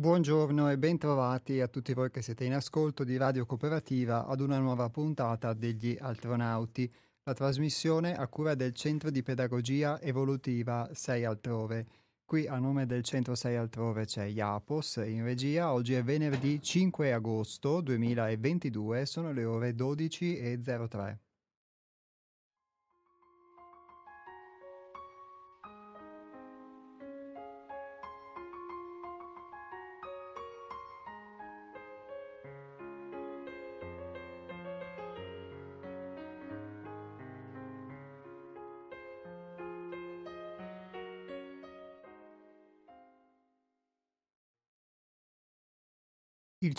Buongiorno 0.00 0.70
e 0.70 0.78
bentrovati 0.78 1.60
a 1.60 1.68
tutti 1.68 1.92
voi 1.92 2.10
che 2.10 2.22
siete 2.22 2.44
in 2.44 2.54
ascolto 2.54 3.04
di 3.04 3.18
Radio 3.18 3.44
Cooperativa 3.44 4.24
ad 4.24 4.40
una 4.40 4.58
nuova 4.58 4.88
puntata 4.88 5.52
degli 5.52 5.94
Altronauti, 6.00 6.90
la 7.24 7.34
trasmissione 7.34 8.16
a 8.16 8.26
cura 8.26 8.54
del 8.54 8.72
Centro 8.72 9.10
di 9.10 9.22
Pedagogia 9.22 10.00
Evolutiva 10.00 10.88
6 10.90 11.24
Altrove. 11.26 11.86
Qui 12.24 12.46
a 12.46 12.56
nome 12.58 12.86
del 12.86 13.02
Centro 13.02 13.34
6 13.34 13.56
Altrove 13.56 14.06
c'è 14.06 14.24
Iapos 14.24 15.02
in 15.04 15.22
regia. 15.22 15.70
Oggi 15.70 15.92
è 15.92 16.02
venerdì 16.02 16.62
5 16.62 17.12
agosto 17.12 17.82
2022, 17.82 19.04
sono 19.04 19.32
le 19.32 19.44
ore 19.44 19.74
12.03. 19.74 21.29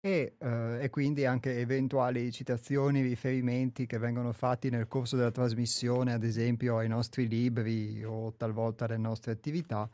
E, 0.00 0.36
eh, 0.38 0.78
e 0.80 0.88
quindi 0.88 1.26
anche 1.26 1.58
eventuali 1.58 2.32
citazioni, 2.32 3.02
riferimenti 3.02 3.84
che 3.84 3.98
vengono 3.98 4.32
fatti 4.32 4.70
nel 4.70 4.88
corso 4.88 5.16
della 5.16 5.30
trasmissione, 5.30 6.14
ad 6.14 6.24
esempio 6.24 6.78
ai 6.78 6.88
nostri 6.88 7.28
libri 7.28 8.02
o 8.02 8.32
talvolta 8.38 8.86
alle 8.86 8.96
nostre 8.96 9.32
attività, 9.32 9.86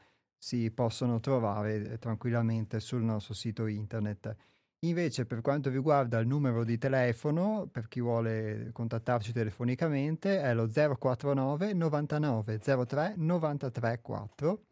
si 0.42 0.72
possono 0.72 1.20
trovare 1.20 1.92
eh, 1.92 1.98
tranquillamente 1.98 2.80
sul 2.80 3.02
nostro 3.02 3.32
sito 3.32 3.66
internet. 3.66 4.34
Invece 4.80 5.24
per 5.24 5.40
quanto 5.40 5.70
riguarda 5.70 6.18
il 6.18 6.26
numero 6.26 6.64
di 6.64 6.78
telefono, 6.78 7.68
per 7.70 7.86
chi 7.86 8.00
vuole 8.00 8.70
contattarci 8.72 9.32
telefonicamente, 9.32 10.40
è 10.40 10.52
lo 10.52 10.68
049 10.68 11.74
99 11.74 12.58
03 12.58 13.14
93 13.16 14.00
4. 14.02 14.62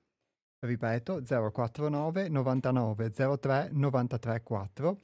Ripeto, 0.58 1.22
049 1.52 2.28
99 2.28 3.10
03 3.38 3.68
93 3.70 4.42
4. 4.42 4.98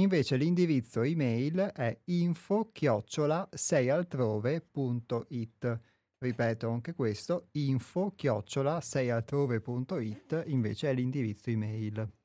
Invece 0.00 0.36
l'indirizzo 0.36 1.00
email 1.00 1.72
è 1.74 1.98
info 2.04 2.68
chiocciola 2.70 3.48
seialtrove.it. 3.50 5.80
Ripeto 6.22 6.68
anche 6.68 6.92
questo, 6.94 7.48
info 7.52 8.12
chiocciola 8.14 8.80
seialtrove.it 8.82 10.42
invece 10.48 10.90
è 10.90 10.92
l'indirizzo 10.92 11.48
email. 11.48 12.19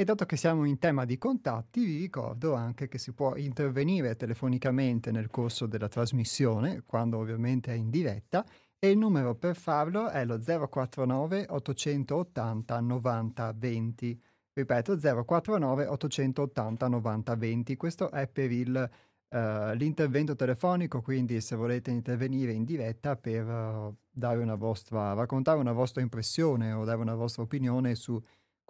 E 0.00 0.04
dato 0.04 0.24
che 0.24 0.38
siamo 0.38 0.64
in 0.64 0.78
tema 0.78 1.04
di 1.04 1.18
contatti, 1.18 1.84
vi 1.84 1.98
ricordo 1.98 2.54
anche 2.54 2.88
che 2.88 2.96
si 2.96 3.12
può 3.12 3.36
intervenire 3.36 4.16
telefonicamente 4.16 5.10
nel 5.10 5.28
corso 5.28 5.66
della 5.66 5.88
trasmissione, 5.88 6.84
quando 6.86 7.18
ovviamente 7.18 7.70
è 7.70 7.74
in 7.74 7.90
diretta, 7.90 8.42
e 8.78 8.88
il 8.88 8.96
numero 8.96 9.34
per 9.34 9.56
farlo 9.56 10.08
è 10.08 10.24
lo 10.24 10.38
049 10.38 11.48
880 11.50 12.80
90 12.80 13.52
20. 13.52 14.22
Ripeto, 14.54 14.96
049 14.96 15.86
880 15.88 16.88
90 16.88 17.36
20. 17.36 17.76
Questo 17.76 18.10
è 18.10 18.26
per 18.26 18.50
il, 18.52 18.90
uh, 19.28 19.36
l'intervento 19.74 20.34
telefonico, 20.34 21.02
quindi 21.02 21.42
se 21.42 21.56
volete 21.56 21.90
intervenire 21.90 22.52
in 22.52 22.64
diretta 22.64 23.16
per 23.16 23.46
uh, 23.46 23.94
una 24.14 24.54
vostra, 24.54 25.12
raccontare 25.12 25.58
una 25.58 25.72
vostra 25.72 26.00
impressione 26.00 26.72
o 26.72 26.84
dare 26.84 27.02
una 27.02 27.14
vostra 27.14 27.42
opinione 27.42 27.94
su 27.94 28.18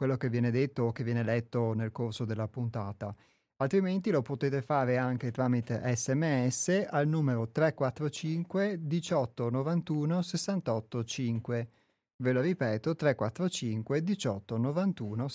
quello 0.00 0.16
che 0.16 0.30
viene 0.30 0.50
detto 0.50 0.84
o 0.84 0.92
che 0.92 1.04
viene 1.04 1.22
letto 1.22 1.74
nel 1.74 1.92
corso 1.92 2.24
della 2.24 2.48
puntata. 2.48 3.14
Altrimenti 3.56 4.10
lo 4.10 4.22
potete 4.22 4.62
fare 4.62 4.96
anche 4.96 5.30
tramite 5.30 5.82
sms 5.94 6.86
al 6.88 7.06
numero 7.06 7.50
345 7.50 8.78
18 8.80 9.50
91 9.50 10.22
68 10.22 11.04
5. 11.04 11.68
Ve 12.16 12.32
lo 12.32 12.40
ripeto 12.40 12.94
345 12.94 14.02
18 14.02 14.56
91 14.56 15.28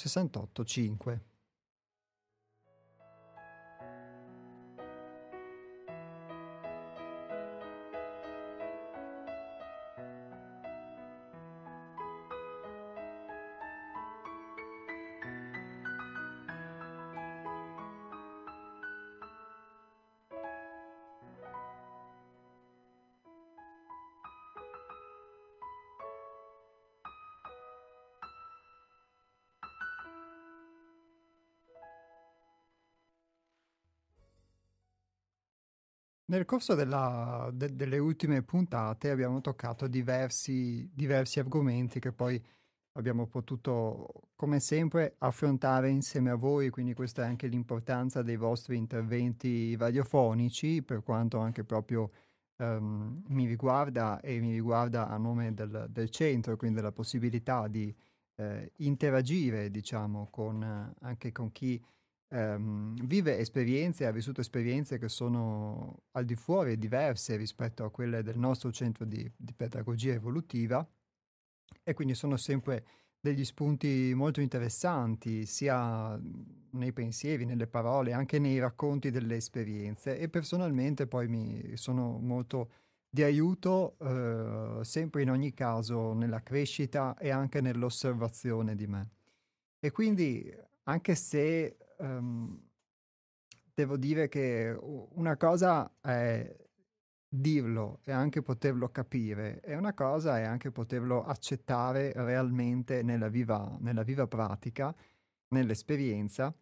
Nel 36.35 36.43
corso 36.43 36.75
della, 36.75 37.49
de, 37.53 37.77
delle 37.77 37.97
ultime 37.97 38.41
puntate 38.41 39.09
abbiamo 39.09 39.39
toccato 39.39 39.87
diversi, 39.87 40.91
diversi 40.93 41.39
argomenti 41.39 42.01
che 42.01 42.11
poi 42.11 42.43
abbiamo 42.97 43.25
potuto, 43.27 44.31
come 44.35 44.59
sempre, 44.59 45.15
affrontare 45.19 45.89
insieme 45.89 46.31
a 46.31 46.35
voi, 46.35 46.69
quindi 46.71 46.93
questa 46.93 47.23
è 47.23 47.25
anche 47.25 47.47
l'importanza 47.47 48.21
dei 48.21 48.35
vostri 48.35 48.75
interventi 48.75 49.77
radiofonici, 49.77 50.83
per 50.83 51.03
quanto 51.03 51.37
anche 51.37 51.63
proprio 51.63 52.11
um, 52.57 53.23
mi 53.27 53.45
riguarda 53.45 54.19
e 54.19 54.37
mi 54.41 54.51
riguarda 54.51 55.07
a 55.07 55.15
nome 55.15 55.53
del, 55.53 55.87
del 55.89 56.09
centro, 56.09 56.57
quindi 56.57 56.81
la 56.81 56.91
possibilità 56.91 57.69
di 57.69 57.95
eh, 58.35 58.73
interagire, 58.79 59.71
diciamo, 59.71 60.27
con, 60.29 60.93
anche 60.99 61.31
con 61.31 61.53
chi 61.53 61.81
ehm, 62.29 63.05
vive 63.05 63.37
esperienze, 63.37 64.05
ha 64.05 64.11
vissuto 64.11 64.41
esperienze 64.41 64.97
che 64.97 65.09
sono 65.09 66.03
al 66.11 66.25
di 66.25 66.35
fuori 66.35 66.77
diverse 66.77 67.35
rispetto 67.35 67.83
a 67.83 67.91
quelle 67.91 68.23
del 68.23 68.37
nostro 68.37 68.71
centro 68.71 69.05
di, 69.05 69.29
di 69.35 69.53
pedagogia 69.53 70.13
evolutiva 70.13 70.87
e 71.83 71.93
quindi 71.93 72.15
sono 72.15 72.37
sempre 72.37 72.85
degli 73.19 73.43
spunti 73.43 74.13
molto 74.13 74.39
interessanti 74.39 75.47
sia 75.47 76.19
nei 76.71 76.93
pensieri, 76.93 77.45
nelle 77.45 77.65
parole, 77.65 78.13
anche 78.13 78.37
nei 78.37 78.59
racconti 78.59 79.09
delle 79.09 79.35
esperienze 79.35 80.19
e 80.19 80.29
personalmente 80.29 81.07
poi 81.07 81.27
mi 81.27 81.75
sono 81.75 82.19
molto 82.19 82.69
di 83.09 83.23
aiuto 83.23 83.97
eh, 83.99 84.83
sempre 84.83 85.21
in 85.23 85.31
ogni 85.31 85.53
caso 85.53 86.13
nella 86.13 86.43
crescita 86.43 87.17
e 87.17 87.29
anche 87.29 87.61
nell'osservazione 87.61 88.75
di 88.75 88.87
me. 88.87 89.09
E 89.79 89.91
quindi 89.91 90.53
anche 90.83 91.15
se 91.15 91.77
um, 91.97 92.59
devo 93.73 93.97
dire 93.97 94.27
che 94.27 94.75
una 94.79 95.35
cosa 95.37 95.91
è 96.01 96.55
dirlo 97.27 97.99
e 98.03 98.11
anche 98.11 98.41
poterlo 98.41 98.89
capire, 98.89 99.59
e 99.61 99.75
una 99.75 99.93
cosa 99.93 100.39
è 100.39 100.43
anche 100.43 100.71
poterlo 100.71 101.23
accettare 101.23 102.13
realmente 102.13 103.01
nella 103.03 103.27
viva, 103.27 103.75
nella 103.79 104.03
viva 104.03 104.27
pratica, 104.27 104.95
nell'esperienza, 105.49 106.53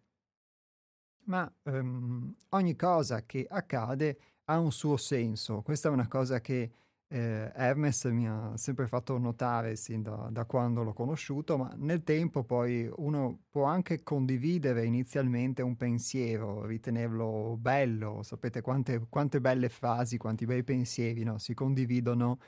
ma 1.26 1.50
um, 1.62 2.34
ogni 2.50 2.76
cosa 2.76 3.24
che 3.24 3.46
accade 3.48 4.18
ha 4.44 4.58
un 4.58 4.72
suo 4.72 4.96
senso. 4.96 5.62
Questa 5.62 5.88
è 5.88 5.92
una 5.92 6.08
cosa 6.08 6.40
che 6.40 6.70
eh, 7.14 7.52
Hermes 7.54 8.04
mi 8.06 8.26
ha 8.26 8.56
sempre 8.56 8.88
fatto 8.88 9.16
notare 9.18 9.76
sin 9.76 10.02
da, 10.02 10.28
da, 10.32 10.44
quando 10.46 10.82
l'ho 10.82 10.92
conosciuto, 10.92 11.56
ma 11.56 11.72
nel 11.76 12.02
tempo 12.02 12.42
poi 12.42 12.90
uno 12.96 13.44
può 13.50 13.64
anche 13.66 14.02
condividere 14.02 14.84
inizialmente 14.84 15.62
un 15.62 15.76
pensiero, 15.76 16.66
ritenerlo 16.66 17.56
bello, 17.56 18.24
sapete 18.24 18.62
quante, 18.62 19.06
quante 19.08 19.40
belle 19.40 19.68
frasi, 19.68 20.16
quanti 20.16 20.44
bei 20.44 20.64
pensieri 20.64 21.22
no? 21.22 21.38
si 21.38 21.54
condividono 21.54 22.40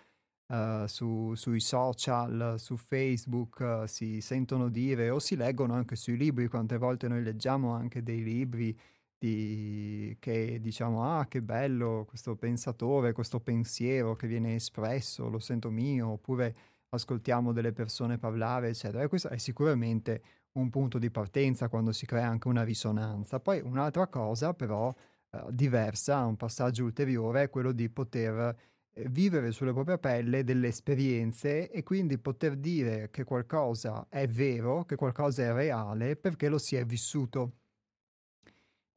uh, 0.48 0.86
su, 0.86 1.34
sui 1.36 1.60
social, 1.60 2.56
su 2.58 2.76
Facebook, 2.76 3.60
uh, 3.60 3.86
si 3.86 4.20
sentono 4.20 4.68
dire 4.68 5.10
o 5.10 5.20
si 5.20 5.36
leggono 5.36 5.74
anche 5.74 5.94
sui 5.94 6.16
libri, 6.16 6.48
quante 6.48 6.76
volte 6.76 7.06
noi 7.06 7.22
leggiamo 7.22 7.72
anche 7.72 8.02
dei 8.02 8.24
libri 8.24 8.76
di, 9.18 10.16
che 10.20 10.60
diciamo, 10.60 11.04
ah 11.04 11.26
che 11.26 11.42
bello 11.42 12.04
questo 12.06 12.36
pensatore, 12.36 13.12
questo 13.12 13.40
pensiero 13.40 14.14
che 14.14 14.26
viene 14.26 14.54
espresso, 14.54 15.28
lo 15.28 15.38
sento 15.38 15.70
mio, 15.70 16.08
oppure 16.10 16.54
ascoltiamo 16.90 17.52
delle 17.52 17.72
persone 17.72 18.18
parlare, 18.18 18.68
eccetera. 18.68 19.02
E 19.02 19.08
questo 19.08 19.28
è 19.28 19.38
sicuramente 19.38 20.22
un 20.52 20.70
punto 20.70 20.98
di 20.98 21.10
partenza 21.10 21.68
quando 21.68 21.92
si 21.92 22.06
crea 22.06 22.26
anche 22.26 22.48
una 22.48 22.64
risonanza. 22.64 23.40
Poi 23.40 23.60
un'altra 23.60 24.06
cosa 24.08 24.54
però 24.54 24.94
eh, 25.30 25.44
diversa, 25.50 26.24
un 26.24 26.36
passaggio 26.36 26.84
ulteriore, 26.84 27.44
è 27.44 27.50
quello 27.50 27.72
di 27.72 27.88
poter 27.88 28.56
eh, 28.92 29.08
vivere 29.10 29.50
sulla 29.52 29.72
propria 29.72 29.98
pelle 29.98 30.44
delle 30.44 30.68
esperienze 30.68 31.70
e 31.70 31.82
quindi 31.82 32.18
poter 32.18 32.56
dire 32.56 33.10
che 33.10 33.24
qualcosa 33.24 34.06
è 34.08 34.26
vero, 34.26 34.84
che 34.84 34.96
qualcosa 34.96 35.42
è 35.42 35.52
reale 35.52 36.16
perché 36.16 36.48
lo 36.48 36.58
si 36.58 36.76
è 36.76 36.84
vissuto. 36.84 37.52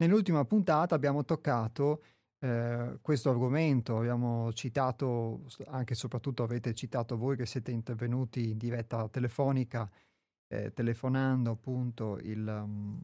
Nell'ultima 0.00 0.46
puntata 0.46 0.94
abbiamo 0.94 1.26
toccato 1.26 2.02
eh, 2.38 2.98
questo 3.02 3.28
argomento, 3.28 3.98
abbiamo 3.98 4.50
citato, 4.54 5.44
anche 5.66 5.92
e 5.92 5.96
soprattutto 5.96 6.42
avete 6.42 6.72
citato 6.72 7.18
voi 7.18 7.36
che 7.36 7.44
siete 7.44 7.70
intervenuti 7.70 8.48
in 8.48 8.56
diretta 8.56 9.06
telefonica, 9.08 9.90
eh, 10.48 10.72
telefonando 10.72 11.50
appunto 11.50 12.16
il, 12.16 12.46
um, 12.46 12.98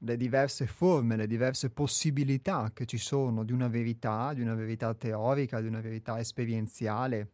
le 0.00 0.16
diverse 0.18 0.66
forme, 0.66 1.16
le 1.16 1.26
diverse 1.26 1.70
possibilità 1.70 2.72
che 2.74 2.84
ci 2.84 2.98
sono 2.98 3.42
di 3.42 3.52
una 3.52 3.68
verità, 3.68 4.34
di 4.34 4.42
una 4.42 4.54
verità 4.54 4.92
teorica, 4.92 5.62
di 5.62 5.66
una 5.66 5.80
verità 5.80 6.18
esperienziale, 6.18 7.32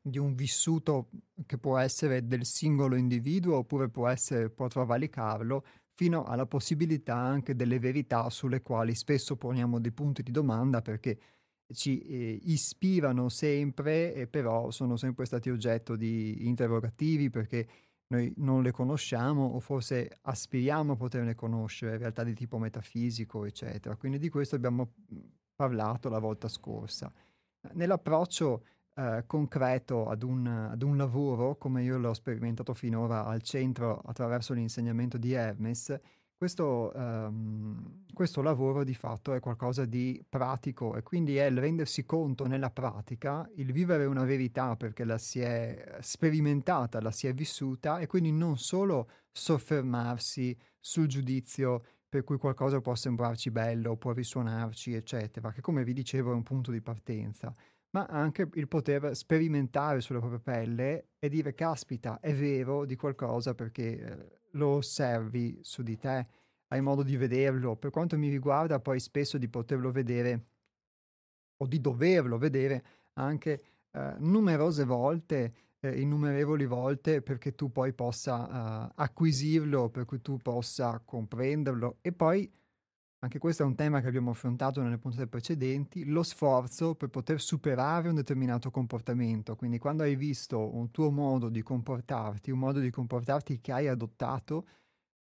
di 0.00 0.16
un 0.16 0.34
vissuto 0.34 1.10
che 1.44 1.58
può 1.58 1.76
essere 1.76 2.26
del 2.26 2.46
singolo 2.46 2.96
individuo 2.96 3.58
oppure 3.58 3.90
può, 3.90 4.08
essere, 4.08 4.48
può 4.48 4.68
travalicarlo 4.68 5.64
fino 5.94 6.24
alla 6.24 6.46
possibilità 6.46 7.16
anche 7.16 7.54
delle 7.54 7.78
verità 7.78 8.28
sulle 8.28 8.62
quali 8.62 8.94
spesso 8.94 9.36
poniamo 9.36 9.80
dei 9.80 9.92
punti 9.92 10.22
di 10.22 10.32
domanda 10.32 10.82
perché 10.82 11.18
ci 11.72 12.00
eh, 12.00 12.38
ispirano 12.42 13.28
sempre 13.28 14.12
e 14.14 14.26
però 14.26 14.70
sono 14.70 14.96
sempre 14.96 15.24
stati 15.24 15.50
oggetto 15.50 15.96
di 15.96 16.46
interrogativi 16.46 17.30
perché 17.30 17.66
noi 18.08 18.32
non 18.36 18.62
le 18.62 18.70
conosciamo 18.70 19.44
o 19.46 19.60
forse 19.60 20.18
aspiriamo 20.22 20.92
a 20.92 20.96
poterne 20.96 21.34
conoscere, 21.34 21.96
realtà 21.96 22.22
di 22.22 22.34
tipo 22.34 22.58
metafisico, 22.58 23.44
eccetera. 23.44 23.96
Quindi 23.96 24.18
di 24.18 24.28
questo 24.28 24.56
abbiamo 24.56 24.92
parlato 25.54 26.08
la 26.08 26.18
volta 26.18 26.48
scorsa. 26.48 27.10
Nell'approccio 27.72 28.66
eh, 28.96 29.24
concreto 29.26 30.08
ad 30.08 30.22
un, 30.22 30.46
ad 30.46 30.82
un, 30.82 30.96
lavoro, 30.96 31.56
come 31.56 31.82
io 31.82 31.98
l'ho 31.98 32.14
sperimentato 32.14 32.74
finora 32.74 33.24
al 33.24 33.42
centro 33.42 34.00
attraverso 34.04 34.52
l'insegnamento 34.52 35.18
di 35.18 35.32
Hermes, 35.32 35.98
questo, 36.36 36.92
um, 36.94 38.04
questo, 38.12 38.42
lavoro 38.42 38.84
di 38.84 38.94
fatto 38.94 39.32
è 39.32 39.40
qualcosa 39.40 39.84
di 39.84 40.22
pratico 40.28 40.94
e 40.96 41.02
quindi 41.02 41.36
è 41.36 41.46
il 41.46 41.58
rendersi 41.58 42.04
conto 42.04 42.46
nella 42.46 42.70
pratica, 42.70 43.48
il 43.56 43.72
vivere 43.72 44.04
una 44.04 44.24
verità 44.24 44.76
perché 44.76 45.04
la 45.04 45.16
si 45.16 45.40
è 45.40 45.96
sperimentata, 46.00 47.00
la 47.00 47.12
si 47.12 47.26
è 47.26 47.32
vissuta 47.32 47.98
e 47.98 48.06
quindi 48.06 48.30
non 48.30 48.58
solo 48.58 49.08
soffermarsi 49.32 50.56
sul 50.78 51.06
giudizio 51.06 51.82
per 52.08 52.22
cui 52.22 52.36
qualcosa 52.36 52.80
può 52.80 52.94
sembrarci 52.94 53.50
bello, 53.50 53.96
può 53.96 54.12
risuonarci, 54.12 54.94
eccetera, 54.94 55.50
che 55.50 55.60
come 55.60 55.82
vi 55.82 55.92
dicevo 55.92 56.30
è 56.30 56.34
un 56.34 56.44
punto 56.44 56.70
di 56.70 56.80
partenza, 56.80 57.52
ma 57.94 58.06
anche 58.06 58.48
il 58.54 58.66
poter 58.66 59.14
sperimentare 59.14 60.00
sulla 60.00 60.18
propria 60.18 60.40
pelle 60.40 61.10
e 61.20 61.28
dire 61.28 61.54
caspita, 61.54 62.18
è 62.18 62.34
vero 62.34 62.84
di 62.84 62.96
qualcosa 62.96 63.54
perché 63.54 64.00
eh, 64.00 64.40
lo 64.52 64.68
osservi 64.68 65.60
su 65.62 65.82
di 65.82 65.96
te, 65.96 66.26
hai 66.68 66.80
modo 66.80 67.04
di 67.04 67.16
vederlo. 67.16 67.76
Per 67.76 67.90
quanto 67.90 68.18
mi 68.18 68.28
riguarda, 68.28 68.80
poi 68.80 68.98
spesso 68.98 69.38
di 69.38 69.48
poterlo 69.48 69.92
vedere 69.92 70.46
o 71.58 71.66
di 71.68 71.80
doverlo 71.80 72.36
vedere 72.36 72.84
anche 73.14 73.62
eh, 73.92 74.14
numerose 74.18 74.84
volte, 74.84 75.54
eh, 75.78 76.00
innumerevoli 76.00 76.66
volte, 76.66 77.22
perché 77.22 77.54
tu 77.54 77.70
poi 77.70 77.92
possa 77.92 78.88
eh, 78.88 78.92
acquisirlo, 78.96 79.88
per 79.88 80.04
cui 80.04 80.20
tu 80.20 80.36
possa 80.38 81.00
comprenderlo 81.04 81.98
e 82.00 82.12
poi 82.12 82.52
anche 83.24 83.38
questo 83.38 83.62
è 83.62 83.66
un 83.66 83.74
tema 83.74 84.02
che 84.02 84.06
abbiamo 84.06 84.32
affrontato 84.32 84.82
nelle 84.82 84.98
puntate 84.98 85.26
precedenti, 85.26 86.04
lo 86.04 86.22
sforzo 86.22 86.94
per 86.94 87.08
poter 87.08 87.40
superare 87.40 88.08
un 88.08 88.14
determinato 88.14 88.70
comportamento. 88.70 89.56
Quindi 89.56 89.78
quando 89.78 90.02
hai 90.02 90.14
visto 90.14 90.76
un 90.76 90.90
tuo 90.90 91.10
modo 91.10 91.48
di 91.48 91.62
comportarti, 91.62 92.50
un 92.50 92.58
modo 92.58 92.80
di 92.80 92.90
comportarti 92.90 93.62
che 93.62 93.72
hai 93.72 93.88
adottato, 93.88 94.66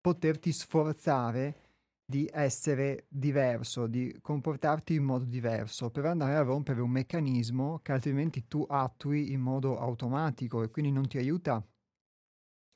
poterti 0.00 0.52
sforzare 0.52 1.60
di 2.04 2.28
essere 2.32 3.06
diverso, 3.08 3.86
di 3.86 4.18
comportarti 4.20 4.94
in 4.94 5.04
modo 5.04 5.24
diverso, 5.24 5.90
per 5.90 6.06
andare 6.06 6.34
a 6.34 6.42
rompere 6.42 6.80
un 6.80 6.90
meccanismo 6.90 7.78
che 7.82 7.92
altrimenti 7.92 8.48
tu 8.48 8.66
attui 8.68 9.30
in 9.30 9.40
modo 9.40 9.78
automatico 9.78 10.64
e 10.64 10.70
quindi 10.70 10.90
non 10.90 11.06
ti 11.06 11.18
aiuta 11.18 11.64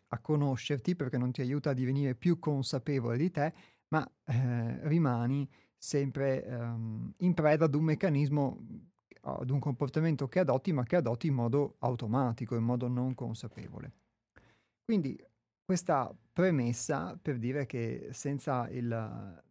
a 0.08 0.20
conoscerti 0.20 0.94
perché 0.94 1.18
non 1.18 1.32
ti 1.32 1.40
aiuta 1.40 1.70
a 1.70 1.74
divenire 1.74 2.14
più 2.14 2.38
consapevole 2.38 3.16
di 3.16 3.30
te 3.32 3.52
ma 3.88 4.08
eh, 4.24 4.88
rimani 4.88 5.48
sempre 5.76 6.44
ehm, 6.44 7.14
in 7.18 7.34
preda 7.34 7.66
ad 7.66 7.74
un 7.74 7.84
meccanismo, 7.84 8.66
ad 9.20 9.50
un 9.50 9.58
comportamento 9.58 10.28
che 10.28 10.40
adotti, 10.40 10.72
ma 10.72 10.84
che 10.84 10.96
adotti 10.96 11.28
in 11.28 11.34
modo 11.34 11.76
automatico, 11.80 12.56
in 12.56 12.64
modo 12.64 12.88
non 12.88 13.14
consapevole. 13.14 13.92
Quindi 14.84 15.20
questa 15.64 16.14
premessa 16.32 17.18
per 17.20 17.38
dire 17.38 17.66
che 17.66 18.08
senza 18.12 18.68
il, 18.70 19.42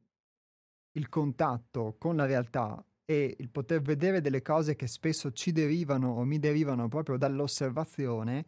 il 0.92 1.10
contatto 1.10 1.96
con 1.98 2.16
la 2.16 2.26
realtà 2.26 2.84
e 3.04 3.36
il 3.38 3.50
poter 3.50 3.82
vedere 3.82 4.22
delle 4.22 4.42
cose 4.42 4.76
che 4.76 4.88
spesso 4.88 5.32
ci 5.32 5.52
derivano 5.52 6.12
o 6.14 6.24
mi 6.24 6.40
derivano 6.40 6.88
proprio 6.88 7.18
dall'osservazione, 7.18 8.46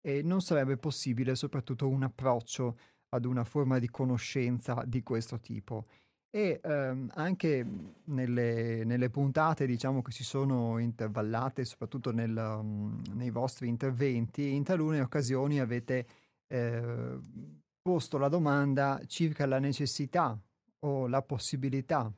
eh, 0.00 0.22
non 0.22 0.40
sarebbe 0.40 0.78
possibile 0.78 1.34
soprattutto 1.34 1.88
un 1.88 2.02
approccio 2.02 2.78
ad 3.10 3.24
una 3.24 3.44
forma 3.44 3.78
di 3.78 3.88
conoscenza 3.88 4.82
di 4.86 5.02
questo 5.02 5.38
tipo. 5.38 5.86
E 6.32 6.60
ehm, 6.62 7.10
anche 7.14 7.66
nelle, 8.04 8.84
nelle, 8.84 9.10
puntate, 9.10 9.66
diciamo, 9.66 10.00
che 10.00 10.12
si 10.12 10.22
sono 10.22 10.78
intervallate, 10.78 11.64
soprattutto 11.64 12.12
nel, 12.12 12.36
um, 12.36 13.02
nei 13.14 13.30
vostri 13.30 13.66
interventi, 13.66 14.54
in 14.54 14.62
talune 14.62 15.00
occasioni 15.00 15.58
avete 15.58 16.06
eh, 16.46 17.18
posto 17.82 18.18
la 18.18 18.28
domanda 18.28 19.00
circa 19.06 19.46
la 19.46 19.58
necessità 19.58 20.38
o 20.86 21.08
la 21.08 21.22
possibilità 21.22 22.12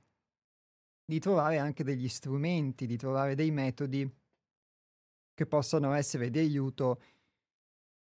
di 1.04 1.18
trovare 1.18 1.58
anche 1.58 1.82
degli 1.82 2.08
strumenti, 2.08 2.86
di 2.86 2.96
trovare 2.96 3.34
dei 3.34 3.50
metodi 3.50 4.08
che 5.34 5.46
possano 5.46 5.92
essere 5.94 6.30
di 6.30 6.38
aiuto 6.38 7.00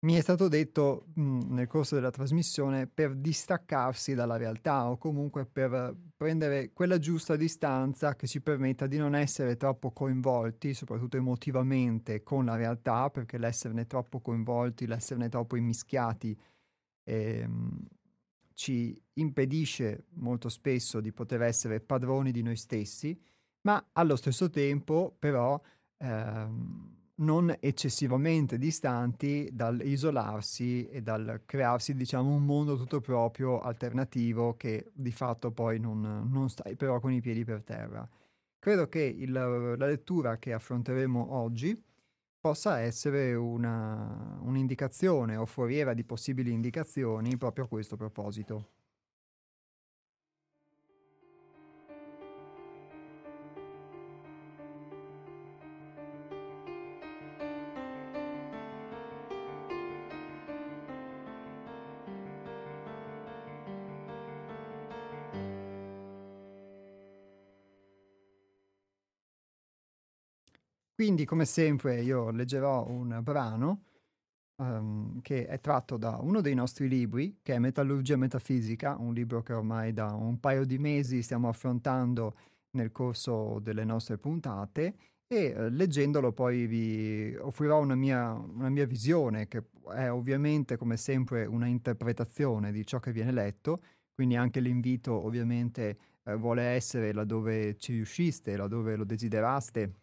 mi 0.03 0.15
è 0.15 0.21
stato 0.21 0.47
detto 0.47 1.05
mh, 1.13 1.21
mhmm, 1.21 1.53
nel 1.53 1.67
corso 1.67 1.95
della 1.95 2.09
trasmissione 2.09 2.87
per 2.87 3.15
distaccarsi 3.15 4.15
dalla 4.15 4.35
realtà 4.37 4.89
o 4.89 4.97
comunque 4.97 5.45
per 5.45 5.95
prendere 6.17 6.71
quella 6.73 6.97
giusta 6.97 7.35
distanza 7.35 8.15
che 8.15 8.25
ci 8.27 8.41
permetta 8.41 8.87
di 8.87 8.97
non 8.97 9.15
essere 9.15 9.57
troppo 9.57 9.91
coinvolti, 9.91 10.73
soprattutto 10.73 11.17
emotivamente, 11.17 12.23
con 12.23 12.45
la 12.45 12.55
realtà, 12.55 13.09
perché 13.11 13.37
l'esserne 13.37 13.85
troppo 13.85 14.21
coinvolti, 14.21 14.87
l'esserne 14.87 15.29
troppo 15.29 15.55
immischiati 15.55 16.35
ehm, 17.03 17.85
ci 18.53 18.99
impedisce 19.13 20.05
molto 20.15 20.49
spesso 20.49 20.99
di 20.99 21.11
poter 21.11 21.41
essere 21.43 21.79
padroni 21.79 22.31
di 22.31 22.41
noi 22.41 22.55
stessi, 22.55 23.19
ma 23.61 23.89
allo 23.93 24.15
stesso 24.15 24.49
tempo 24.49 25.15
però... 25.19 25.59
Ehm, 25.97 27.00
non 27.21 27.55
eccessivamente 27.59 28.57
distanti 28.57 29.49
dall'isolarsi 29.51 30.87
e 30.87 31.01
dal 31.01 31.41
crearsi, 31.45 31.95
diciamo, 31.95 32.33
un 32.33 32.45
mondo 32.45 32.77
tutto 32.77 33.01
proprio 33.01 33.59
alternativo 33.59 34.55
che 34.57 34.91
di 34.93 35.11
fatto 35.11 35.51
poi 35.51 35.79
non, 35.79 36.27
non 36.29 36.49
stai 36.49 36.75
però 36.75 36.99
con 36.99 37.11
i 37.11 37.21
piedi 37.21 37.43
per 37.43 37.63
terra. 37.63 38.07
Credo 38.59 38.87
che 38.87 39.01
il, 39.01 39.31
la 39.31 39.85
lettura 39.87 40.37
che 40.37 40.53
affronteremo 40.53 41.33
oggi 41.33 41.79
possa 42.39 42.79
essere 42.79 43.33
una, 43.35 44.39
un'indicazione 44.41 45.35
o 45.35 45.45
foriera 45.45 45.93
di 45.93 46.03
possibili 46.03 46.51
indicazioni 46.51 47.37
proprio 47.37 47.65
a 47.65 47.67
questo 47.67 47.95
proposito. 47.95 48.80
Quindi, 71.01 71.25
come 71.25 71.45
sempre, 71.45 72.03
io 72.03 72.29
leggerò 72.29 72.85
un 72.87 73.21
brano 73.23 73.85
um, 74.57 75.19
che 75.21 75.47
è 75.47 75.59
tratto 75.59 75.97
da 75.97 76.19
uno 76.21 76.41
dei 76.41 76.53
nostri 76.53 76.87
libri, 76.87 77.39
che 77.41 77.55
è 77.55 77.57
Metallurgia 77.57 78.17
Metafisica, 78.17 78.97
un 78.99 79.11
libro 79.11 79.41
che 79.41 79.53
ormai 79.53 79.93
da 79.93 80.13
un 80.13 80.39
paio 80.39 80.63
di 80.63 80.77
mesi 80.77 81.23
stiamo 81.23 81.49
affrontando 81.49 82.35
nel 82.73 82.91
corso 82.91 83.57
delle 83.63 83.83
nostre 83.83 84.19
puntate 84.19 84.93
e 85.25 85.45
eh, 85.45 85.69
leggendolo 85.71 86.33
poi 86.33 86.67
vi 86.67 87.35
offrirò 87.35 87.81
una 87.81 87.95
mia, 87.95 88.33
una 88.33 88.69
mia 88.69 88.85
visione 88.85 89.47
che 89.47 89.63
è 89.95 90.07
ovviamente 90.11 90.77
come 90.77 90.97
sempre 90.97 91.47
una 91.47 91.65
interpretazione 91.65 92.71
di 92.71 92.85
ciò 92.85 92.99
che 92.99 93.11
viene 93.11 93.31
letto, 93.31 93.81
quindi 94.13 94.35
anche 94.35 94.59
l'invito 94.59 95.13
ovviamente 95.13 95.97
eh, 96.25 96.35
vuole 96.35 96.61
essere 96.61 97.11
laddove 97.11 97.75
ci 97.77 97.93
riusciste, 97.93 98.55
laddove 98.55 98.95
lo 98.95 99.03
desideraste, 99.03 100.00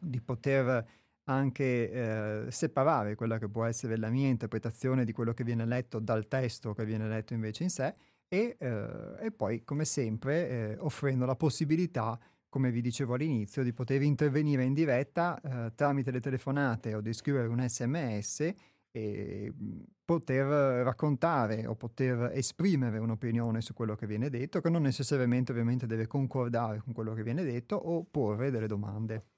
di 0.00 0.20
poter 0.20 0.86
anche 1.24 1.90
eh, 1.90 2.50
separare 2.50 3.14
quella 3.14 3.38
che 3.38 3.48
può 3.48 3.64
essere 3.64 3.96
la 3.96 4.10
mia 4.10 4.28
interpretazione 4.28 5.04
di 5.04 5.12
quello 5.12 5.32
che 5.32 5.44
viene 5.44 5.64
letto 5.64 5.98
dal 5.98 6.28
testo 6.28 6.74
che 6.74 6.84
viene 6.84 7.08
letto 7.08 7.32
invece 7.32 7.62
in 7.62 7.70
sé 7.70 7.94
e, 8.28 8.56
eh, 8.58 9.14
e 9.20 9.30
poi 9.30 9.64
come 9.64 9.84
sempre 9.84 10.48
eh, 10.48 10.76
offrendo 10.80 11.24
la 11.24 11.36
possibilità 11.36 12.18
come 12.48 12.70
vi 12.70 12.82
dicevo 12.82 13.14
all'inizio 13.14 13.62
di 13.62 13.72
poter 13.72 14.02
intervenire 14.02 14.64
in 14.64 14.74
diretta 14.74 15.40
eh, 15.40 15.72
tramite 15.74 16.10
le 16.10 16.20
telefonate 16.20 16.94
o 16.94 17.00
di 17.00 17.12
scrivere 17.12 17.48
un 17.48 17.66
sms 17.66 18.54
e 18.90 19.52
poter 20.04 20.46
raccontare 20.84 21.66
o 21.66 21.74
poter 21.74 22.30
esprimere 22.34 22.98
un'opinione 22.98 23.60
su 23.60 23.72
quello 23.74 23.96
che 23.96 24.06
viene 24.06 24.28
detto 24.28 24.60
che 24.60 24.70
non 24.70 24.82
necessariamente 24.82 25.50
ovviamente 25.50 25.86
deve 25.86 26.06
concordare 26.06 26.80
con 26.80 26.92
quello 26.92 27.12
che 27.14 27.24
viene 27.24 27.42
detto 27.42 27.74
o 27.74 28.04
porre 28.04 28.50
delle 28.52 28.68
domande. 28.68 29.33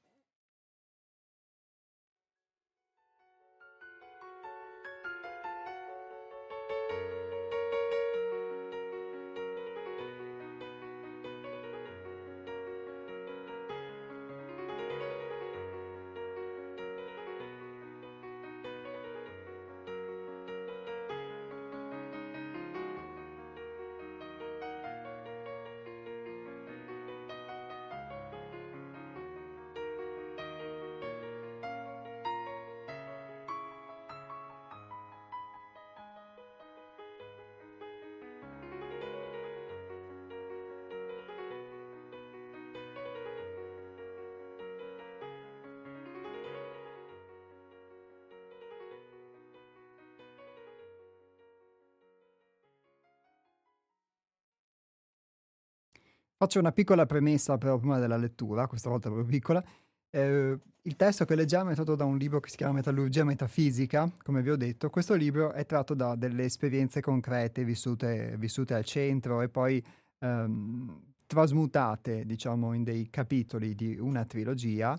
Faccio 56.47 56.61
una 56.61 56.71
piccola 56.71 57.07
premessa 57.07 57.59
però 57.59 57.77
prima 57.77 57.99
della 57.99 58.17
lettura, 58.17 58.69
questa 58.69 58.89
volta 58.89 59.09
proprio 59.09 59.27
piccola. 59.27 59.61
Eh, 60.11 60.57
il 60.81 60.95
testo 60.95 61.25
che 61.25 61.35
leggiamo 61.35 61.71
è 61.71 61.75
tratto 61.75 61.97
da 61.97 62.05
un 62.05 62.17
libro 62.17 62.39
che 62.39 62.51
si 62.51 62.57
chiama 62.57 62.75
Metallurgia 62.75 63.25
Metafisica, 63.25 64.09
come 64.23 64.43
vi 64.43 64.51
ho 64.51 64.57
detto. 64.57 64.89
Questo 64.89 65.15
libro 65.15 65.51
è 65.51 65.67
tratto 65.67 65.95
da 65.95 66.15
delle 66.15 66.45
esperienze 66.45 67.01
concrete 67.01 67.65
vissute, 67.65 68.37
vissute 68.39 68.75
al 68.75 68.85
centro 68.85 69.43
e 69.43 69.49
poi 69.49 69.85
ehm, 70.21 71.01
trasmutate, 71.27 72.25
diciamo, 72.25 72.75
in 72.75 72.85
dei 72.85 73.11
capitoli 73.11 73.75
di 73.75 73.99
una 73.99 74.25
trilogia 74.25 74.97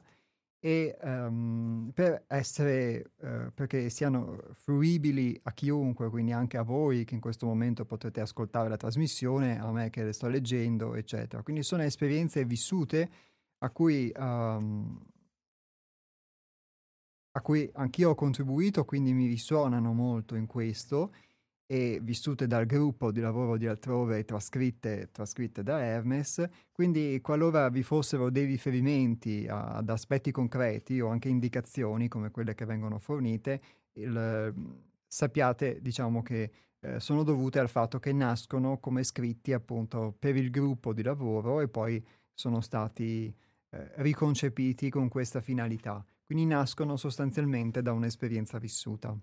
e 0.59 0.97
um, 1.03 1.91
per 1.93 2.23
essere, 2.27 3.11
uh, 3.17 3.51
perché 3.53 3.89
siano 3.89 4.39
fruibili 4.53 5.39
a 5.43 5.53
chiunque, 5.53 6.09
quindi 6.09 6.31
anche 6.31 6.57
a 6.57 6.63
voi 6.63 7.05
che 7.05 7.13
in 7.13 7.21
questo 7.21 7.45
momento 7.45 7.85
potete 7.85 8.21
ascoltare 8.21 8.67
la 8.67 8.77
trasmissione, 8.77 9.59
a 9.59 9.71
me 9.71 9.89
che 9.89 10.03
le 10.03 10.13
sto 10.13 10.27
leggendo, 10.27 10.95
eccetera. 10.95 11.43
Quindi 11.43 11.63
sono 11.63 11.83
esperienze 11.83 12.43
vissute 12.45 13.09
a 13.59 13.69
cui, 13.69 14.11
um, 14.17 14.99
a 17.31 17.41
cui 17.41 17.69
anch'io 17.73 18.09
ho 18.11 18.15
contribuito, 18.15 18.83
quindi 18.83 19.13
mi 19.13 19.27
risuonano 19.27 19.93
molto 19.93 20.35
in 20.35 20.47
questo 20.47 21.11
e 21.69 21.99
vissute 22.01 22.47
dal 22.47 22.65
gruppo 22.65 23.11
di 23.11 23.19
lavoro 23.19 23.57
di 23.57 23.67
altrove 23.67 24.23
trascritte, 24.23 25.09
trascritte 25.11 25.63
da 25.63 25.81
Hermes, 25.81 26.47
quindi 26.71 27.19
qualora 27.21 27.67
vi 27.69 27.83
fossero 27.83 28.29
dei 28.29 28.45
riferimenti 28.45 29.45
a, 29.47 29.73
ad 29.75 29.89
aspetti 29.89 30.31
concreti 30.31 31.01
o 31.01 31.09
anche 31.09 31.27
indicazioni 31.27 32.07
come 32.07 32.31
quelle 32.31 32.55
che 32.55 32.65
vengono 32.65 32.99
fornite, 32.99 33.61
il, 33.93 34.53
sappiate 35.05 35.81
diciamo 35.81 36.23
che 36.23 36.51
eh, 36.79 36.99
sono 37.01 37.23
dovute 37.23 37.59
al 37.59 37.69
fatto 37.69 37.99
che 37.99 38.13
nascono 38.13 38.79
come 38.79 39.03
scritti 39.03 39.51
appunto 39.51 40.15
per 40.17 40.37
il 40.37 40.49
gruppo 40.49 40.93
di 40.93 41.03
lavoro 41.03 41.59
e 41.59 41.67
poi 41.67 42.03
sono 42.33 42.61
stati 42.61 43.33
eh, 43.69 43.91
riconcepiti 43.95 44.89
con 44.89 45.09
questa 45.09 45.41
finalità. 45.41 46.05
Quindi 46.25 46.45
nascono 46.45 46.95
sostanzialmente 46.95 47.81
da 47.81 47.91
un'esperienza 47.91 48.57
vissuta. 48.57 49.17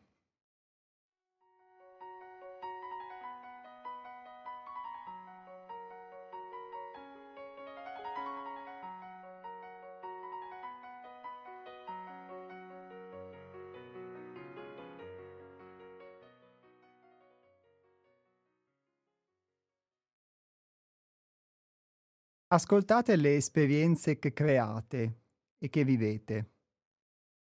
Ascoltate 22.54 23.16
le 23.16 23.34
esperienze 23.34 24.20
che 24.20 24.32
create 24.32 25.23
e 25.58 25.68
che 25.68 25.82
vivete. 25.82 26.52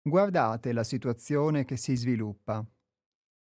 Guardate 0.02 0.74
la 0.74 0.84
situazione 0.84 1.64
che 1.64 1.78
si 1.78 1.96
sviluppa 1.96 2.66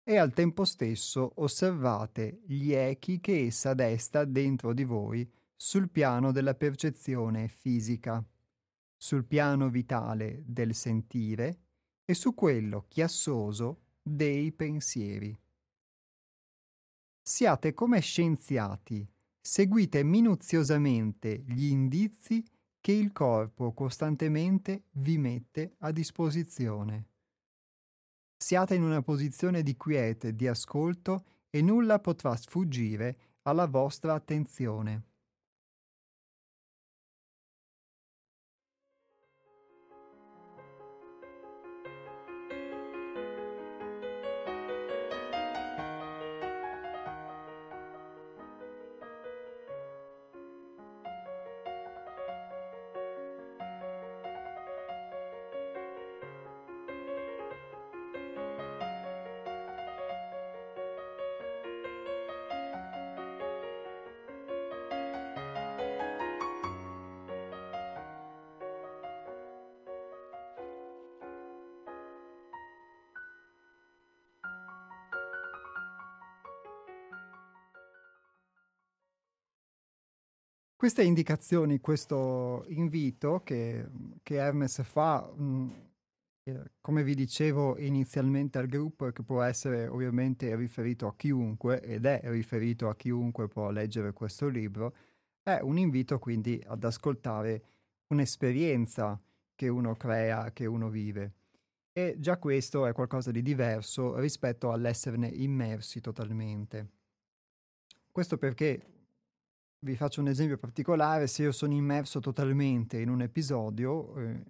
e 0.02 0.16
al 0.16 0.32
tempo 0.32 0.64
stesso 0.64 1.34
osservate 1.42 2.40
gli 2.46 2.72
echi 2.72 3.20
che 3.20 3.48
essa 3.48 3.74
desta 3.74 4.24
dentro 4.24 4.72
di 4.72 4.86
voi 4.86 5.30
sul 5.54 5.90
piano 5.90 6.32
della 6.32 6.56
percezione 6.56 7.50
fisica, 7.50 8.26
sul 8.96 9.26
piano 9.26 9.68
vitale 9.68 10.44
del 10.46 10.74
sentire 10.74 11.64
e 12.06 12.14
su 12.14 12.34
quello 12.34 12.86
chiassoso 12.88 13.88
dei 14.02 14.54
pensieri. 14.54 15.38
Siate 17.22 17.74
come 17.74 18.00
scienziati 18.00 19.06
seguite 19.42 20.04
minuziosamente 20.04 21.44
gli 21.48 21.66
indizi 21.66 22.46
che 22.80 22.92
il 22.92 23.12
corpo 23.12 23.74
costantemente 23.74 24.86
vi 24.92 25.18
mette 25.18 25.76
a 25.80 25.92
disposizione. 25.92 27.08
Siate 28.38 28.76
in 28.76 28.84
una 28.84 29.02
posizione 29.02 29.64
di 29.64 29.76
quiete, 29.76 30.36
di 30.36 30.48
ascolto 30.48 31.26
e 31.50 31.62
nulla 31.62 32.00
potrà 32.00 32.36
sfuggire 32.36 33.40
alla 33.44 33.68
vostra 33.68 34.14
attenzione. 34.14 35.11
Queste 80.82 81.04
indicazioni, 81.04 81.80
questo 81.80 82.66
invito 82.70 83.42
che, 83.44 83.88
che 84.24 84.38
Hermes 84.38 84.82
fa, 84.82 85.32
mh, 85.32 85.44
mm, 85.44 85.70
eh, 86.46 86.72
come 86.82 87.04
vi 87.04 87.14
dicevo 87.14 87.78
inizialmente 87.78 88.58
al 88.58 88.66
gruppo, 88.66 89.12
che 89.12 89.22
può 89.22 89.44
essere 89.44 89.86
ovviamente 89.86 90.56
riferito 90.56 91.06
a 91.06 91.14
chiunque, 91.16 91.82
ed 91.84 92.08
è 92.08 92.22
riferito 92.24 92.90
a 92.90 92.96
chiunque 92.96 93.48
può 93.48 93.70
leggere 93.70 94.12
questo 94.12 94.48
libro, 94.48 94.96
è 95.44 95.60
un 95.62 95.78
invito 95.78 96.18
quindi 96.18 96.60
ad 96.66 96.84
ascoltare 96.84 97.64
un'esperienza 98.08 99.22
che 99.54 99.68
uno 99.68 99.94
crea, 99.94 100.52
che 100.52 100.66
uno 100.66 100.90
vive. 100.90 101.34
E 101.94 102.16
già 102.18 102.38
questo 102.38 102.88
è 102.88 102.94
qualcosa 102.94 103.30
di 103.30 103.44
diverso 103.44 104.18
rispetto 104.18 104.72
all'esserne 104.72 105.28
immersi 105.28 106.02
totalmente. 106.02 106.88
Questo 108.12 108.40
perché 108.40 109.01
vi 109.84 109.96
faccio 109.96 110.22
un 110.22 110.28
esempio 110.28 110.58
particolare, 110.58 111.28
se 111.28 111.44
io 111.44 111.52
sono 111.52 111.74
immerso 111.74 112.20
totalmente 112.20 113.00
in 113.00 113.10
un 113.10 113.22
episodio, 113.22 114.16
eh, 114.18 114.44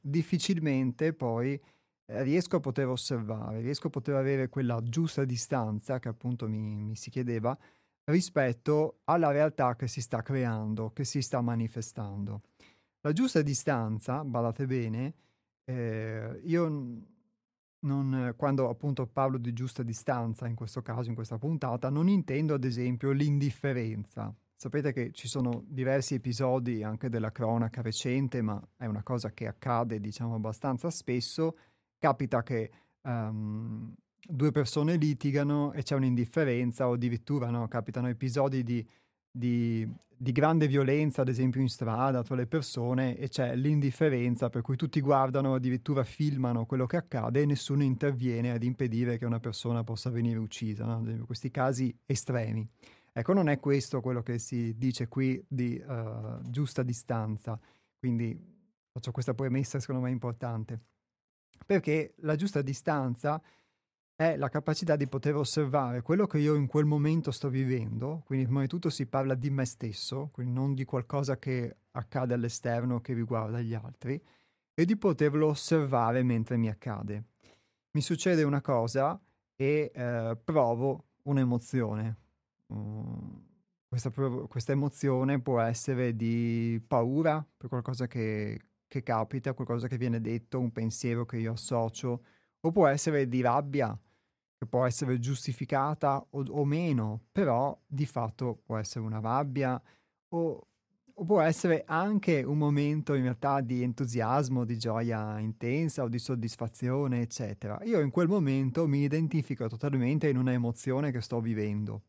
difficilmente 0.00 1.12
poi 1.14 1.60
eh, 2.06 2.22
riesco 2.22 2.56
a 2.56 2.60
poter 2.60 2.86
osservare, 2.86 3.60
riesco 3.60 3.86
a 3.86 3.90
poter 3.90 4.14
avere 4.14 4.48
quella 4.48 4.80
giusta 4.82 5.24
distanza 5.24 5.98
che 5.98 6.08
appunto 6.08 6.48
mi, 6.48 6.84
mi 6.84 6.96
si 6.96 7.10
chiedeva 7.10 7.56
rispetto 8.04 9.00
alla 9.04 9.30
realtà 9.30 9.74
che 9.74 9.88
si 9.88 10.00
sta 10.00 10.22
creando, 10.22 10.92
che 10.92 11.04
si 11.04 11.22
sta 11.22 11.40
manifestando. 11.40 12.42
La 13.00 13.12
giusta 13.12 13.40
distanza, 13.40 14.22
badate 14.22 14.66
bene, 14.66 15.14
eh, 15.64 16.40
io 16.44 16.66
non, 17.86 18.34
quando 18.36 18.68
appunto 18.68 19.06
parlo 19.06 19.38
di 19.38 19.52
giusta 19.52 19.82
distanza, 19.82 20.46
in 20.46 20.54
questo 20.54 20.82
caso, 20.82 21.08
in 21.08 21.14
questa 21.14 21.38
puntata, 21.38 21.88
non 21.88 22.08
intendo 22.08 22.54
ad 22.54 22.64
esempio 22.64 23.12
l'indifferenza. 23.12 24.34
Sapete 24.54 24.92
che 24.92 25.12
ci 25.12 25.28
sono 25.28 25.64
diversi 25.66 26.14
episodi 26.14 26.82
anche 26.82 27.08
della 27.08 27.30
cronaca 27.30 27.82
recente, 27.82 28.42
ma 28.42 28.60
è 28.76 28.86
una 28.86 29.02
cosa 29.02 29.30
che 29.32 29.46
accade, 29.46 30.00
diciamo, 30.00 30.34
abbastanza 30.34 30.90
spesso. 30.90 31.56
Capita 31.98 32.42
che 32.42 32.70
um, 33.02 33.94
due 34.28 34.50
persone 34.50 34.96
litigano 34.96 35.72
e 35.72 35.82
c'è 35.82 35.94
un'indifferenza 35.94 36.88
o 36.88 36.92
addirittura 36.92 37.50
no, 37.50 37.68
capitano 37.68 38.08
episodi 38.08 38.62
di, 38.62 38.86
di 39.36 39.88
di 40.18 40.32
grande 40.32 40.66
violenza, 40.66 41.20
ad 41.20 41.28
esempio 41.28 41.60
in 41.60 41.68
strada, 41.68 42.22
tra 42.22 42.34
le 42.34 42.46
persone 42.46 43.18
e 43.18 43.28
c'è 43.28 43.54
l'indifferenza 43.54 44.48
per 44.48 44.62
cui 44.62 44.76
tutti 44.76 45.00
guardano, 45.00 45.54
addirittura 45.54 46.04
filmano 46.04 46.64
quello 46.64 46.86
che 46.86 46.96
accade 46.96 47.42
e 47.42 47.46
nessuno 47.46 47.82
interviene 47.82 48.50
ad 48.50 48.62
impedire 48.62 49.18
che 49.18 49.26
una 49.26 49.40
persona 49.40 49.84
possa 49.84 50.08
venire 50.08 50.38
uccisa, 50.38 50.86
no? 50.86 51.24
questi 51.26 51.50
casi 51.50 51.94
estremi. 52.06 52.66
Ecco, 53.12 53.32
non 53.34 53.48
è 53.48 53.58
questo 53.60 54.00
quello 54.00 54.22
che 54.22 54.38
si 54.38 54.74
dice 54.76 55.08
qui 55.08 55.42
di 55.46 55.82
uh, 55.86 56.40
giusta 56.48 56.82
distanza, 56.82 57.58
quindi 57.98 58.38
faccio 58.90 59.10
questa 59.10 59.34
premessa 59.34 59.80
secondo 59.80 60.02
me 60.02 60.10
importante, 60.10 60.80
perché 61.64 62.14
la 62.18 62.36
giusta 62.36 62.62
distanza 62.62 63.40
è 64.16 64.34
la 64.36 64.48
capacità 64.48 64.96
di 64.96 65.06
poter 65.06 65.36
osservare 65.36 66.00
quello 66.00 66.26
che 66.26 66.38
io 66.38 66.54
in 66.54 66.66
quel 66.66 66.86
momento 66.86 67.30
sto 67.30 67.50
vivendo, 67.50 68.22
quindi 68.24 68.46
prima 68.46 68.62
di 68.62 68.66
tutto 68.66 68.88
si 68.88 69.06
parla 69.06 69.34
di 69.34 69.50
me 69.50 69.66
stesso, 69.66 70.30
quindi 70.32 70.54
non 70.54 70.72
di 70.72 70.86
qualcosa 70.86 71.38
che 71.38 71.76
accade 71.90 72.32
all'esterno 72.32 73.02
che 73.02 73.12
riguarda 73.12 73.60
gli 73.60 73.74
altri, 73.74 74.18
e 74.72 74.84
di 74.86 74.96
poterlo 74.96 75.48
osservare 75.48 76.22
mentre 76.22 76.56
mi 76.56 76.68
accade. 76.68 77.24
Mi 77.92 78.00
succede 78.00 78.42
una 78.42 78.62
cosa 78.62 79.20
e 79.54 79.92
eh, 79.94 80.38
provo 80.42 81.04
un'emozione. 81.24 82.16
Uh, 82.68 83.44
questa, 83.86 84.10
questa, 84.10 84.72
emozione 84.72 85.40
può 85.40 85.60
essere 85.60 86.16
di 86.16 86.82
paura 86.86 87.46
per 87.56 87.68
qualcosa 87.68 88.06
che, 88.06 88.60
che 88.88 89.02
capita, 89.02 89.52
qualcosa 89.52 89.88
che 89.88 89.98
viene 89.98 90.20
detto, 90.20 90.58
un 90.58 90.72
pensiero 90.72 91.24
che 91.26 91.36
io 91.36 91.52
associo, 91.52 92.24
o 92.60 92.72
può 92.72 92.86
essere 92.86 93.28
di 93.28 93.40
rabbia 93.40 93.98
che 94.58 94.66
può 94.66 94.86
essere 94.86 95.18
giustificata 95.18 96.24
o, 96.30 96.44
o, 96.48 96.64
meno, 96.64 97.24
però 97.30 97.78
di 97.86 98.06
fatto 98.06 98.60
può 98.64 98.78
essere 98.78 99.04
una 99.04 99.20
rabbia 99.20 99.80
o, 100.28 100.68
o, 101.12 101.24
può 101.24 101.40
essere 101.42 101.84
anche 101.86 102.42
un 102.42 102.56
momento 102.56 103.14
in 103.14 103.22
realtà 103.22 103.60
di 103.60 103.82
entusiasmo, 103.82 104.64
di 104.64 104.78
gioia 104.78 105.38
intensa 105.38 106.02
o 106.02 106.08
di 106.08 106.18
soddisfazione, 106.18 107.20
eccetera. 107.20 107.78
Io 107.84 108.00
in 108.00 108.10
quel 108.10 108.28
momento 108.28 108.86
mi 108.86 109.02
identifico 109.02 109.68
totalmente 109.68 110.28
in 110.28 110.38
una 110.38 110.52
emozione 110.52 111.10
che 111.10 111.20
sto 111.20 111.40
vivendo. 111.40 112.02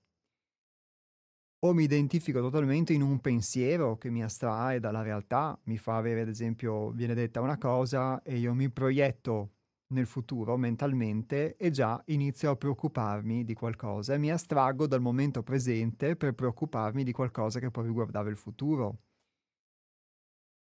O 1.60 1.74
mi 1.74 1.84
identifico 1.84 2.40
totalmente 2.40 2.94
in 2.94 3.02
un 3.02 3.20
pensiero 3.20 3.98
che 3.98 4.10
mi 4.10 4.24
astrae 4.24 4.80
dalla 4.80 5.02
realtà, 5.02 5.60
mi 5.64 5.78
fa 5.78 5.98
avere, 5.98 6.22
ad 6.22 6.28
esempio, 6.30 6.92
viene 6.92 7.16
detta 7.16 7.42
una 7.42 7.58
cosa 7.58 8.22
e 8.22 8.38
io 8.38 8.54
mi 8.54 8.70
proietto 8.70 9.57
nel 9.90 10.06
futuro 10.06 10.58
mentalmente 10.58 11.56
e 11.56 11.72
già 11.72 12.02
inizio 12.08 12.52
a 12.52 12.56
preoccuparmi 12.56 13.44
di 13.44 13.54
qualcosa 13.54 14.14
e 14.14 14.18
mi 14.18 14.32
astraggo 14.32 14.88
dal 14.88 15.02
momento 15.02 15.44
presente 15.44 16.16
per 16.16 16.34
preoccuparmi 16.34 17.04
di 17.04 17.12
qualcosa 17.12 17.60
che 17.60 17.72
può 17.72 17.82
riguardare 17.84 18.30
il 18.30 18.38
futuro. 18.38 19.00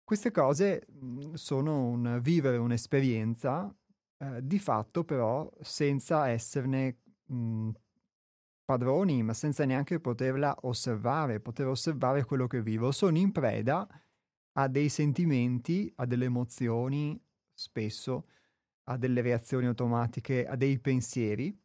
Queste 0.05 0.31
cose 0.31 0.87
mhmm, 0.89 1.35
sono 1.35 1.85
un 1.87 2.19
vivere 2.23 2.57
un'esperienza, 2.57 3.75
eh, 4.19 4.41
di 4.43 4.59
fatto 4.59 5.05
però 5.05 5.51
senza 5.61 6.29
esserne 6.29 7.01
mh, 7.27 7.35
mhmm, 7.37 7.73
padroni, 8.65 9.23
ma 9.23 9.35
senza 9.35 9.65
neanche 9.65 10.01
poterla 10.01 10.57
osservare, 10.63 11.41
poter 11.41 11.67
osservare 11.67 12.25
quello 12.25 12.47
che 12.47 12.63
vivo. 12.63 12.93
Sono 12.93 13.19
in 13.19 13.33
preda 13.33 13.87
a 14.53 14.69
dei 14.69 14.89
sentimenti, 14.89 15.93
a 15.97 16.07
delle 16.07 16.27
emozioni, 16.27 17.21
spesso, 17.55 18.27
a 18.89 18.97
delle 18.97 19.21
reazioni 19.21 19.67
automatiche, 19.67 20.47
a 20.47 20.57
dei 20.57 20.79
pensieri 20.79 21.57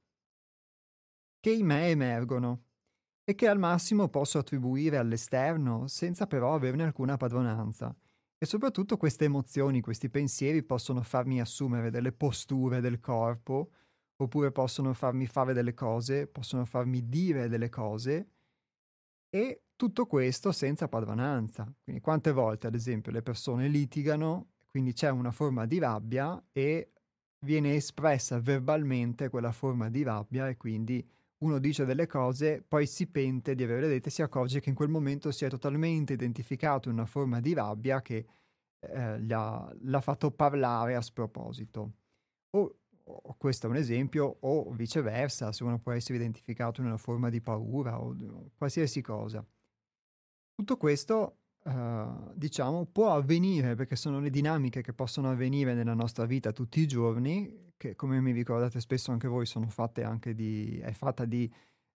che 1.40 1.52
in 1.52 1.66
me 1.66 1.90
emergono 1.90 2.64
e 3.26 3.36
che 3.36 3.48
al 3.48 3.60
massimo 3.60 4.08
posso 4.10 4.38
attribuire 4.38 4.98
all'esterno 4.98 5.88
senza 5.88 6.28
però 6.28 6.54
averne 6.54 6.84
alcuna 6.84 7.18
padronanza. 7.18 7.94
E 8.38 8.46
soprattutto 8.46 8.98
queste 8.98 9.26
emozioni, 9.26 9.82
questi 9.82 10.10
pensieri 10.10 10.64
possono 10.64 11.02
farmi 11.02 11.40
assumere 11.40 11.90
delle 11.90 12.12
posture 12.12 12.82
del 12.82 13.00
corpo, 13.00 13.72
oppure 14.18 14.52
possono 14.52 14.94
farmi 14.94 15.26
fare 15.28 15.54
delle 15.54 15.74
cose, 15.74 16.28
possono 16.28 16.66
farmi 16.66 17.08
dire 17.08 17.48
delle 17.48 17.70
cose, 17.70 18.30
e 19.30 19.64
tutto 19.76 20.06
questo 20.06 20.52
senza 20.52 20.88
padronanza. 20.88 21.70
Quindi 21.84 22.02
quante 22.02 22.32
volte, 22.32 22.68
ad 22.68 22.76
esempio, 22.76 23.12
le 23.12 23.22
persone 23.22 23.68
litigano, 23.68 24.52
quindi 24.68 24.94
c'è 24.94 25.10
una 25.10 25.32
forma 25.32 25.66
di 25.66 25.80
rabbia 25.80 26.42
e 26.52 26.93
viene 27.44 27.76
espressa 27.76 28.40
verbalmente 28.40 29.30
quella 29.30 29.52
forma 29.52 29.90
di 29.90 30.04
rabbia 30.04 30.48
e 30.48 30.58
quindi 30.58 31.06
uno 31.40 31.60
dice 31.60 31.86
delle 31.86 32.08
cose, 32.08 32.64
poi 32.66 32.88
si 32.88 33.08
pente 33.08 33.54
di 33.54 33.64
averle 33.64 33.88
dette, 33.88 34.10
si 34.10 34.22
accorge 34.22 34.62
che 34.62 34.70
in 34.70 34.76
quel 34.76 34.90
momento 34.90 35.30
si 35.32 35.44
è 35.44 35.50
totalmente 35.50 36.14
identificato 36.14 36.88
in 36.88 36.96
una 36.96 37.06
forma 37.06 37.42
di 37.42 37.54
rabbia 37.54 38.02
che 38.02 38.26
eh, 38.80 39.20
l'ha, 39.20 39.76
l'ha, 39.82 40.02
fatto 40.02 40.32
parlare 40.32 40.96
a 40.96 41.02
sproposito. 41.02 41.92
O, 42.52 42.76
o, 43.04 43.36
questo 43.38 43.68
è 43.68 43.70
un 43.70 43.76
esempio, 43.76 44.38
o 44.40 44.72
viceversa, 44.72 45.52
se 45.52 45.64
uno 45.64 45.80
può 45.80 45.92
essere 45.92 46.18
identificato 46.18 46.80
in 46.80 46.88
una 46.88 46.98
forma 46.98 47.30
di 47.30 47.42
paura 47.42 48.00
o, 48.02 48.16
o 48.16 48.52
qualsiasi 48.56 49.02
cosa. 49.02 49.46
Tutto 50.56 50.78
questo 50.78 51.40
uh, 51.64 52.32
diciamo, 52.34 52.86
può 52.86 53.14
avvenire, 53.14 53.76
perché 53.76 53.96
sono 53.96 54.20
le 54.20 54.30
dinamiche 54.30 54.82
che 54.82 54.94
possono 54.94 55.30
avvenire 55.30 55.74
nella 55.74 55.94
nostra 55.94 56.26
vita 56.26 56.52
tutti 56.52 56.80
i 56.80 56.88
giorni, 56.88 57.72
che 57.78 57.96
come 57.96 58.22
mi 58.22 58.32
ricordate 58.32 58.80
spesso 58.80 59.12
anche 59.12 59.28
voi 59.28 59.46
sono 59.46 59.68
fatte 59.68 60.04
anche 60.04 60.34
di, 60.34 60.80
è 60.80 60.92
fatta 60.92 61.26
di 61.26 61.52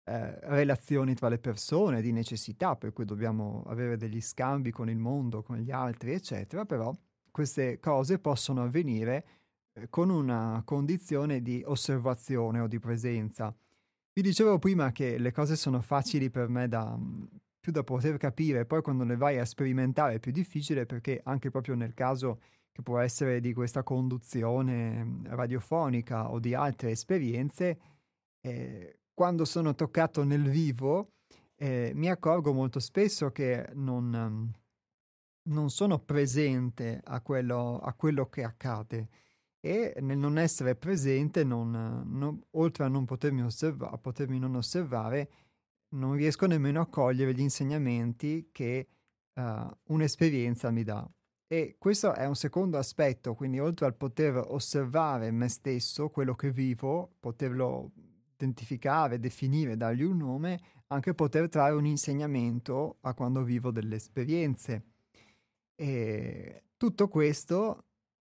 eh, 0.06 0.40
relazioni 0.48 1.14
tra 1.16 1.28
le 1.30 1.40
persone, 1.40 2.02
di 2.02 2.12
necessità, 2.12 2.76
per 2.76 2.94
cui 2.94 3.06
dobbiamo 3.06 3.64
avere 3.68 3.98
degli 3.98 4.22
scambi 4.22 4.72
con 4.72 4.90
il 4.90 4.98
mondo, 4.98 5.44
con 5.44 5.58
gli 5.58 5.72
altri, 5.72 6.14
eccetera, 6.14 6.66
però 6.66 6.94
queste 7.30 7.80
cose 7.80 8.20
possono 8.20 8.64
avvenire 8.64 9.26
eh, 9.74 9.90
con 9.90 10.10
una 10.10 10.62
condizione 10.66 11.42
di 11.42 11.62
osservazione 11.66 12.60
o 12.60 12.68
di 12.68 12.80
presenza. 12.80 13.56
Vi 14.14 14.22
dicevo 14.22 14.58
prima 14.58 14.92
che 14.92 15.18
le 15.18 15.32
cose 15.32 15.56
sono 15.56 15.82
facili 15.82 16.30
per 16.30 16.48
me 16.48 16.68
da, 16.68 16.98
più 17.68 17.76
da 17.76 17.84
poter 17.84 18.16
capire, 18.16 18.66
poi 18.66 18.82
quando 18.82 19.04
le 19.04 19.18
vai 19.18 19.38
a 19.40 19.44
sperimentare 19.44 20.16
è 20.16 20.20
più 20.20 20.32
difficile 20.32 20.86
perché 20.86 21.20
anche 21.26 21.50
proprio 21.50 21.76
nel 21.76 21.94
caso 21.94 22.40
che 22.72 22.82
può 22.82 22.98
essere 23.00 23.42
di 23.42 23.54
questa 23.54 23.84
conduzione 23.84 25.04
mm, 25.04 25.26
radiofonica 25.26 26.32
o 26.32 26.40
di 26.40 26.54
altre 26.54 26.92
esperienze, 26.92 27.78
eh, 28.40 29.00
quando 29.14 29.44
sono 29.44 29.76
toccato 29.76 30.24
nel 30.24 30.48
vivo 30.50 31.16
eh, 31.56 31.92
mi 31.94 32.10
accorgo 32.10 32.54
molto 32.54 32.80
spesso 32.80 33.32
che 33.32 33.70
non, 33.74 34.14
um, 34.14 34.54
non 35.54 35.70
sono 35.70 36.00
presente 36.00 37.02
a 37.04 37.20
quello, 37.20 37.80
a 37.80 37.92
quello, 37.94 38.30
che 38.30 38.44
accade. 38.44 39.10
E 39.60 39.94
nel 40.00 40.18
non 40.18 40.38
essere 40.38 40.76
presente, 40.76 41.44
non, 41.44 41.72
non, 42.06 42.42
oltre 42.52 42.86
a 42.86 42.88
non 42.88 43.04
potermi, 43.04 43.42
osserva- 43.42 43.92
a 43.92 43.98
potermi 43.98 44.40
non 44.40 44.56
osservare, 44.56 45.30
non 45.90 46.14
riesco 46.14 46.46
nemmeno 46.46 46.82
a 46.82 46.88
cogliere 46.88 47.34
gli 47.34 47.42
insegnamenti 47.42 48.50
che 48.52 48.88
uh, 49.34 49.42
un'esperienza 49.88 50.72
mi 50.72 50.84
dà. 50.84 51.10
E 51.50 51.78
questo 51.80 52.14
è 52.14 52.26
un 52.26 52.36
secondo 52.36 52.78
aspetto, 52.78 53.34
quindi 53.34 53.60
oltre 53.60 53.86
al 53.86 53.96
poter 53.96 54.36
osservare 54.36 55.32
me 55.32 55.48
stesso, 55.48 56.10
quello 56.10 56.36
che 56.36 56.52
vivo, 56.52 57.16
poterlo 57.20 57.92
identificare, 58.34 59.20
definire, 59.20 59.78
dargli 59.78 60.04
un 60.04 60.18
nome, 60.18 60.60
anche 60.88 61.14
poter 61.14 61.48
trarre 61.48 61.76
un 61.76 61.86
insegnamento 61.86 62.98
a 63.02 63.14
quando 63.14 63.44
vivo 63.44 63.72
delle 63.72 63.96
esperienze. 63.96 64.84
E 65.76 66.64
tutto 66.76 67.08
questo 67.08 67.86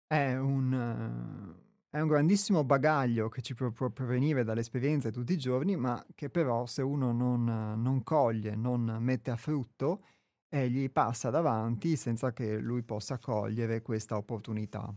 è 0.08 0.36
un, 0.36 1.56
è 1.96 2.02
un 2.02 2.10
grandissimo 2.10 2.66
bagaglio 2.66 3.30
che 3.30 3.42
ci 3.42 3.54
può, 3.54 3.72
può 3.72 3.90
provenire 3.90 4.44
dalle 4.44 4.60
esperienze 4.60 5.14
tutti 5.14 5.32
i 5.32 5.38
giorni, 5.38 5.78
ma 5.78 6.06
che 6.14 6.30
però 6.30 6.66
se 6.66 6.82
uno 6.82 7.14
non, 7.14 7.46
non 7.46 8.04
coglie, 8.04 8.54
non 8.54 8.98
mette 9.00 9.32
a 9.32 9.38
frutto, 9.38 10.04
e 10.50 10.70
gli 10.70 10.92
passa 10.92 11.30
davanti 11.30 11.96
senza 11.96 12.34
che 12.34 12.58
lui 12.58 12.84
possa 12.84 13.18
cogliere 13.18 13.82
questa 13.82 14.18
opportunità. 14.18 14.94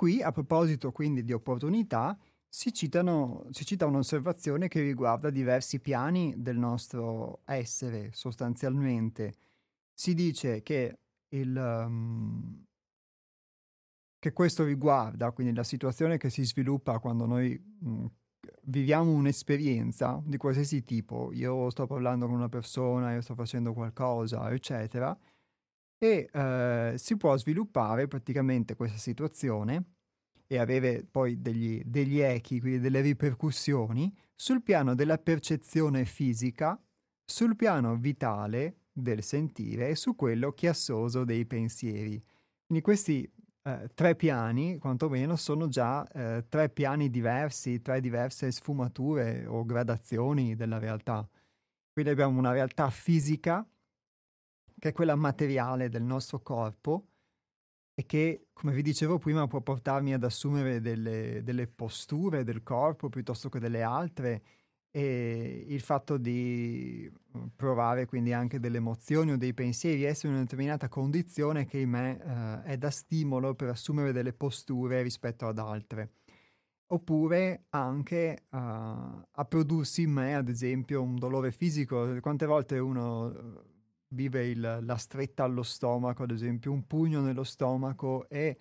Qui, 0.00 0.22
a 0.22 0.32
proposito 0.32 0.92
quindi 0.92 1.22
di 1.22 1.34
opportunità, 1.34 2.18
si, 2.48 2.72
citano, 2.72 3.44
si 3.50 3.66
cita 3.66 3.84
un'osservazione 3.84 4.66
che 4.66 4.80
riguarda 4.80 5.28
diversi 5.28 5.78
piani 5.78 6.32
del 6.38 6.56
nostro 6.56 7.42
essere, 7.44 8.08
sostanzialmente. 8.14 9.34
Si 9.92 10.14
dice 10.14 10.62
che, 10.62 11.00
il, 11.28 11.54
um, 11.54 12.64
che 14.18 14.32
questo 14.32 14.64
riguarda, 14.64 15.32
quindi 15.32 15.52
la 15.52 15.64
situazione 15.64 16.16
che 16.16 16.30
si 16.30 16.46
sviluppa 16.46 16.98
quando 16.98 17.26
noi 17.26 17.62
um, 17.82 18.10
viviamo 18.62 19.12
un'esperienza 19.12 20.18
di 20.24 20.38
qualsiasi 20.38 20.82
tipo, 20.82 21.30
io 21.34 21.68
sto 21.68 21.86
parlando 21.86 22.24
con 22.24 22.36
una 22.36 22.48
persona, 22.48 23.12
io 23.12 23.20
sto 23.20 23.34
facendo 23.34 23.74
qualcosa, 23.74 24.50
eccetera, 24.50 25.14
e 26.02 26.30
eh, 26.32 26.94
si 26.96 27.16
può 27.18 27.36
sviluppare 27.36 28.08
praticamente 28.08 28.74
questa 28.74 28.96
situazione 28.96 29.84
e 30.46 30.58
avere 30.58 31.04
poi 31.08 31.42
degli, 31.42 31.82
degli 31.84 32.20
echi, 32.20 32.58
quindi 32.58 32.80
delle 32.80 33.02
ripercussioni 33.02 34.12
sul 34.34 34.62
piano 34.62 34.94
della 34.94 35.18
percezione 35.18 36.06
fisica, 36.06 36.80
sul 37.22 37.54
piano 37.54 37.96
vitale 37.96 38.76
del 38.90 39.22
sentire 39.22 39.90
e 39.90 39.94
su 39.94 40.16
quello 40.16 40.52
chiassoso 40.52 41.24
dei 41.24 41.44
pensieri. 41.44 42.20
Quindi 42.66 42.82
questi 42.82 43.30
eh, 43.62 43.90
tre 43.92 44.16
piani, 44.16 44.78
quantomeno, 44.78 45.36
sono 45.36 45.68
già 45.68 46.06
eh, 46.08 46.46
tre 46.48 46.70
piani 46.70 47.10
diversi, 47.10 47.82
tre 47.82 48.00
diverse 48.00 48.50
sfumature 48.50 49.44
o 49.46 49.66
gradazioni 49.66 50.56
della 50.56 50.78
realtà. 50.78 51.28
Quindi 51.92 52.10
abbiamo 52.10 52.38
una 52.38 52.52
realtà 52.52 52.88
fisica 52.88 53.66
che 54.80 54.88
è 54.88 54.92
quella 54.92 55.14
materiale 55.14 55.88
del 55.88 56.02
nostro 56.02 56.40
corpo 56.40 57.06
e 57.94 58.06
che, 58.06 58.48
come 58.52 58.72
vi 58.72 58.82
dicevo 58.82 59.18
prima, 59.18 59.46
può 59.46 59.60
portarmi 59.60 60.14
ad 60.14 60.24
assumere 60.24 60.80
delle, 60.80 61.42
delle 61.44 61.68
posture 61.68 62.42
del 62.42 62.62
corpo 62.62 63.08
piuttosto 63.08 63.48
che 63.48 63.60
delle 63.60 63.82
altre 63.82 64.42
e 64.92 65.66
il 65.68 65.80
fatto 65.80 66.16
di 66.16 67.08
mm, 67.36 67.46
provare 67.54 68.06
quindi 68.06 68.32
anche 68.32 68.58
delle 68.58 68.78
emozioni 68.78 69.32
o 69.32 69.36
dei 69.36 69.54
pensieri, 69.54 70.02
essere 70.02 70.28
in 70.28 70.34
una 70.34 70.42
determinata 70.42 70.88
condizione 70.88 71.64
che 71.66 71.78
in 71.78 71.90
me 71.90 72.18
eh, 72.18 72.72
è 72.72 72.76
da 72.78 72.90
stimolo 72.90 73.54
per 73.54 73.68
assumere 73.68 74.12
delle 74.12 74.32
posture 74.32 75.02
rispetto 75.02 75.46
ad 75.46 75.58
altre. 75.58 76.14
Oppure 76.92 77.66
anche 77.68 78.46
uh, 78.50 78.56
a 78.56 79.44
prodursi 79.48 80.02
in 80.02 80.10
me, 80.10 80.34
ad 80.34 80.48
esempio, 80.48 81.00
un 81.00 81.14
dolore 81.14 81.52
fisico. 81.52 82.18
Quante 82.20 82.46
volte 82.46 82.80
uno 82.80 83.62
vive 84.12 84.46
il, 84.46 84.80
la 84.82 84.96
stretta 84.96 85.44
allo 85.44 85.62
stomaco, 85.62 86.22
ad 86.22 86.30
esempio, 86.30 86.72
un 86.72 86.86
pugno 86.86 87.20
nello 87.20 87.44
stomaco 87.44 88.28
e 88.28 88.58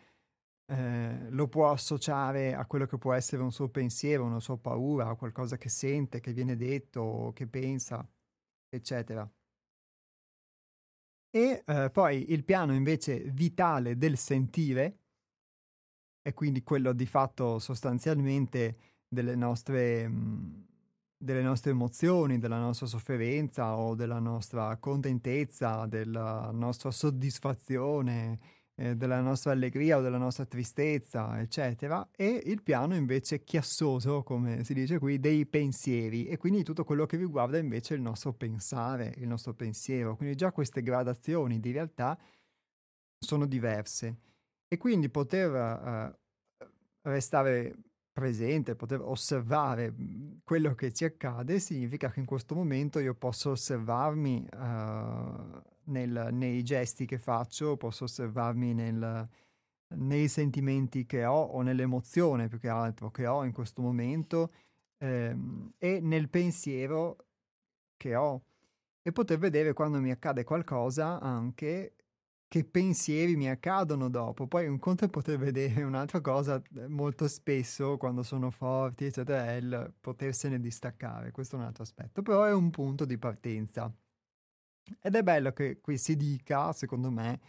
eh, 0.66 1.30
lo 1.30 1.48
può 1.48 1.72
associare 1.72 2.54
a 2.54 2.66
quello 2.66 2.86
che 2.86 2.98
può 2.98 3.14
essere 3.14 3.42
un 3.42 3.52
suo 3.52 3.70
pensiero, 3.70 4.24
una 4.24 4.40
sua 4.40 4.58
paura, 4.58 5.16
qualcosa 5.16 5.58
che 5.58 5.70
sente, 5.70 6.20
che 6.20 6.34
viene 6.34 6.56
detto, 6.56 7.32
che 7.34 7.48
pensa, 7.48 8.08
eccetera. 8.70 9.30
E 11.32 11.64
eh, 11.66 11.90
poi 11.92 12.32
il 12.32 12.44
piano 12.44 12.74
invece 12.74 13.20
vitale 13.32 13.98
del 13.98 14.18
sentire, 14.18 14.98
e 16.22 16.34
quindi 16.34 16.64
quello 16.64 16.94
di 16.94 17.06
fatto 17.06 17.60
sostanzialmente 17.60 18.78
delle 19.08 19.36
nostre... 19.36 20.08
Mh, 20.08 20.68
delle 21.22 21.42
nostre 21.42 21.72
emozioni, 21.72 22.40
della 22.40 22.60
nostra 22.60 22.88
sofferenza 22.88 23.76
o 23.78 23.94
della 23.94 24.20
nostra 24.20 24.78
contentezza, 24.78 25.86
della 25.86 26.50
nostra 26.54 26.92
soddisfazione, 26.92 28.40
eh, 28.76 28.96
della 28.96 29.20
nostra 29.20 29.52
allegria 29.52 29.98
o 29.98 30.02
della 30.02 30.18
nostra 30.18 30.46
tristezza, 30.46 31.42
eccetera, 31.42 32.08
e 32.16 32.42
il 32.46 32.64
piano 32.64 32.96
invece 32.96 33.44
chiassoso, 33.44 34.24
come 34.24 34.64
si 34.64 34.74
dice 34.74 34.98
qui, 34.98 35.20
dei 35.20 35.46
pensieri. 35.46 36.26
E 36.26 36.38
quindi 36.38 36.64
tutto 36.64 36.86
quello 36.86 37.06
che 37.06 37.18
riguarda 37.18 37.58
invece 37.58 37.96
il 37.96 38.02
nostro 38.02 38.32
pensare, 38.32 39.14
il 39.18 39.28
nostro 39.28 39.54
pensiero. 39.54 40.16
Quindi 40.16 40.36
già 40.36 40.54
queste 40.54 40.82
gradazioni 40.82 41.60
di 41.60 41.72
realtà 41.74 42.18
sono 43.20 43.46
diverse. 43.46 44.22
E 44.70 44.78
quindi 44.78 45.10
poter 45.10 45.52
uh, 45.52 46.68
restare 47.02 47.76
presente, 48.20 48.76
poter 48.76 49.00
osservare 49.02 49.92
mhmm, 49.92 50.40
quello 50.44 50.76
che 50.76 50.92
ci 50.92 51.06
accade, 51.06 51.60
significa 51.60 52.12
che 52.12 52.20
in 52.20 52.26
questo 52.26 52.54
momento 52.54 53.00
io 53.00 53.16
posso 53.16 53.52
osservarmi 53.52 54.48
uh, 54.54 55.62
nel, 55.86 56.28
nei 56.32 56.62
gesti 56.64 57.06
che 57.06 57.18
faccio, 57.18 57.78
posso 57.78 58.04
osservarmi 58.04 58.74
nel, 58.74 59.28
nei 59.96 60.28
sentimenti 60.28 61.06
che 61.06 61.24
ho 61.26 61.42
o 61.42 61.62
nell'emozione 61.62 62.50
più 62.50 62.60
che 62.60 62.68
altro 62.68 63.10
che 63.10 63.26
ho 63.26 63.44
in 63.46 63.54
questo 63.54 63.82
momento 63.82 64.52
ehm, 64.98 65.72
e 65.78 66.00
nel 66.02 66.30
pensiero 66.30 67.26
che 67.96 68.16
ho. 68.16 68.42
E 69.02 69.12
poter 69.14 69.38
vedere 69.38 69.74
quando 69.74 70.00
mi 70.02 70.12
accade 70.12 70.44
qualcosa 70.44 71.20
anche 71.22 71.94
che 72.50 72.66
pensieri 72.66 73.36
mi 73.36 73.48
accadono 73.48 74.10
dopo. 74.10 74.48
Poi 74.48 74.68
un 74.68 74.80
conto 74.80 75.06
è 75.06 75.10
poter 75.10 75.38
vedere 75.38 75.84
un'altra 75.84 76.20
cosa 76.20 76.62
eh, 76.76 76.88
molto 76.88 77.28
spesso 77.28 77.96
quando 77.98 78.24
sono 78.24 78.50
forti, 78.50 79.06
eccetera, 79.06 79.46
è 79.46 79.54
il 79.54 79.94
potersene 80.02 80.60
distaccare. 80.60 81.32
Questo 81.32 81.56
è 81.56 81.60
un 81.60 81.66
altro 81.66 81.84
aspetto, 81.84 82.24
però 82.24 82.44
è 82.46 82.52
un 82.52 82.72
punto 82.72 83.06
di 83.06 83.20
partenza. 83.20 83.94
Ed 85.00 85.16
è 85.16 85.22
bello 85.22 85.54
che 85.54 85.80
qui 85.80 86.00
si 86.00 86.16
dica, 86.16 86.74
secondo 86.74 87.12
me, 87.12 87.40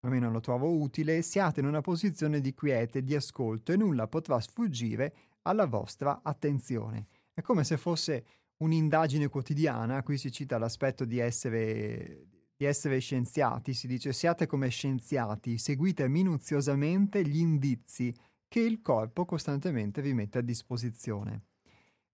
almeno 0.00 0.30
lo 0.30 0.40
trovo 0.40 0.70
utile, 0.70 1.22
siate 1.22 1.60
in 1.60 1.66
una 1.66 1.80
posizione 1.80 2.42
di 2.42 2.52
quiete, 2.52 3.02
di 3.02 3.14
ascolto 3.14 3.72
e 3.72 3.78
nulla 3.78 4.08
potrà 4.08 4.38
sfuggire 4.40 5.14
alla 5.42 5.64
vostra 5.64 6.20
attenzione. 6.22 7.06
È 7.32 7.40
come 7.40 7.64
se 7.64 7.78
fosse 7.78 8.26
un'indagine 8.58 9.28
quotidiana, 9.28 10.02
qui 10.02 10.18
si 10.18 10.30
cita 10.30 10.58
l'aspetto 10.58 11.06
di 11.06 11.18
essere 11.18 12.39
di 12.60 12.66
essere 12.66 12.98
scienziati, 12.98 13.72
si 13.72 13.86
dice 13.86 14.12
siate 14.12 14.46
come 14.46 14.68
scienziati, 14.68 15.56
seguite 15.56 16.06
minuziosamente 16.08 17.26
gli 17.26 17.38
indizi 17.38 18.14
che 18.46 18.60
il 18.60 18.82
corpo 18.82 19.24
costantemente 19.24 20.02
vi 20.02 20.12
mette 20.12 20.38
a 20.38 20.42
disposizione. 20.42 21.44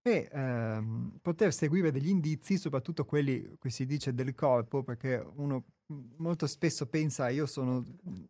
E 0.01 0.29
ehm, 0.31 1.19
poter 1.21 1.53
seguire 1.53 1.91
degli 1.91 2.07
indizi, 2.07 2.57
soprattutto 2.57 3.03
quelli 3.03 3.57
che 3.59 3.69
si 3.69 3.85
dice 3.85 4.13
del 4.13 4.33
corpo, 4.35 4.83
perché 4.83 5.21
uno 5.35 5.65
molto 6.15 6.47
spesso 6.47 6.87
pensa 6.87 7.27
io 7.27 7.45
sono 7.45 7.83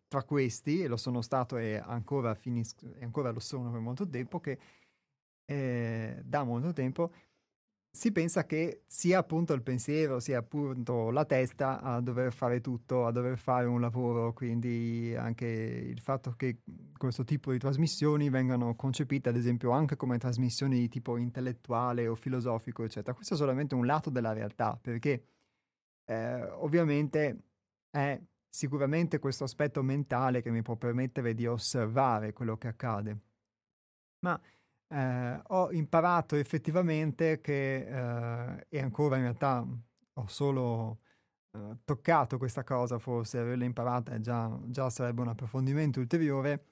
tra 0.08 0.24
questi, 0.24 0.82
e 0.82 0.88
lo 0.88 0.98
sono 0.98 1.22
stato 1.22 1.58
e 1.58 1.76
ancora, 1.76 2.34
finis- 2.34 2.82
e 2.98 3.04
ancora 3.04 3.30
lo 3.30 3.40
sono 3.40 3.70
per 3.70 3.80
molto 3.80 4.10
tempo, 4.10 4.40
che 4.40 4.58
eh, 5.46 6.20
da 6.26 6.44
molto 6.44 6.74
tempo, 6.74 7.12
si 7.90 8.12
pensa 8.12 8.46
che 8.46 8.84
sia 8.86 9.20
appunto 9.20 9.54
il 9.54 9.64
pensiero, 9.64 10.20
sia 10.20 10.38
appunto 10.40 11.10
la 11.10 11.26
testa 11.26 11.82
a 11.82 12.00
dover 12.00 12.32
fare 12.32 12.62
tutto, 12.62 13.06
a 13.06 13.12
dover 13.12 13.38
fare 13.38 13.66
un 13.66 13.82
lavoro, 13.82 14.34
quindi 14.34 15.16
anche 15.18 15.46
il 15.46 16.00
fatto 16.00 16.34
che 16.34 16.60
questo 16.98 17.24
tipo 17.24 17.52
di 17.52 17.58
trasmissioni 17.58 18.30
vengano 18.30 18.76
concepite 18.76 19.30
ad 19.30 19.36
esempio 19.36 19.72
anche 19.72 19.96
come 19.96 20.18
trasmissioni 20.18 20.80
di 20.80 20.90
tipo 20.90 21.18
intellettuale 21.18 22.08
o 22.08 22.16
filosofico, 22.16 22.84
eccetera. 22.84 23.14
Questo 23.14 23.34
è 23.34 23.38
solamente 23.38 23.74
un 23.74 23.86
lato 23.86 24.10
della 24.10 24.34
realtà, 24.34 24.78
perché 24.80 25.24
eh, 26.06 26.42
ovviamente 26.44 27.44
è 27.90 28.22
sicuramente 28.48 29.20
questo 29.20 29.44
aspetto 29.44 29.82
mentale 29.82 30.42
che 30.42 30.52
mi 30.52 30.62
può 30.62 30.76
permettere 30.76 31.34
di 31.34 31.48
osservare 31.48 32.34
quello 32.34 32.58
che 32.58 32.68
accade. 32.68 33.18
Ma 34.20 34.40
eh, 34.90 35.42
ho 35.48 35.72
imparato 35.72 36.36
effettivamente 36.36 37.42
che, 37.42 37.86
eh, 37.88 38.66
e 38.70 38.80
ancora 38.82 39.18
in 39.18 39.24
realtà 39.24 39.66
ho 40.14 40.28
solo 40.28 41.00
eh, 41.52 41.78
toccato 41.84 42.38
questa 42.38 42.64
cosa, 42.64 43.00
forse 43.00 43.40
averla 43.40 43.66
imparata 43.66 44.20
già, 44.20 44.58
già 44.66 44.90
sarebbe 44.90 45.22
un 45.22 45.30
approfondimento 45.30 46.00
ulteriore, 46.00 46.66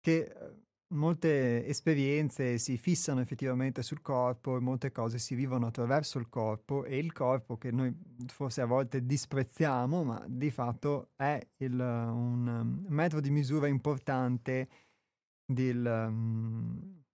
che 0.00 0.18
eh, 0.18 0.64
molte 0.94 1.66
esperienze 1.66 2.58
si 2.58 2.76
fissano 2.76 3.20
effettivamente 3.20 3.82
sul 3.82 4.00
corpo 4.00 4.56
e 4.56 4.60
molte 4.60 4.92
cose 4.92 5.18
si 5.18 5.34
vivono 5.34 5.66
attraverso 5.66 6.18
il 6.18 6.28
corpo 6.28 6.84
e 6.84 6.98
il 6.98 7.12
corpo 7.12 7.58
che 7.58 7.72
noi 7.72 7.92
forse 8.28 8.60
a 8.60 8.66
volte 8.66 9.04
disprezziamo, 9.04 10.04
ma 10.04 10.24
di 10.28 10.50
fatto 10.50 11.10
è 11.16 11.44
il, 11.58 11.78
un 11.80 12.84
metro 12.88 13.20
di 13.20 13.30
misura 13.30 13.66
importante 13.66 14.68
del, 15.44 15.84
um, 16.08 17.04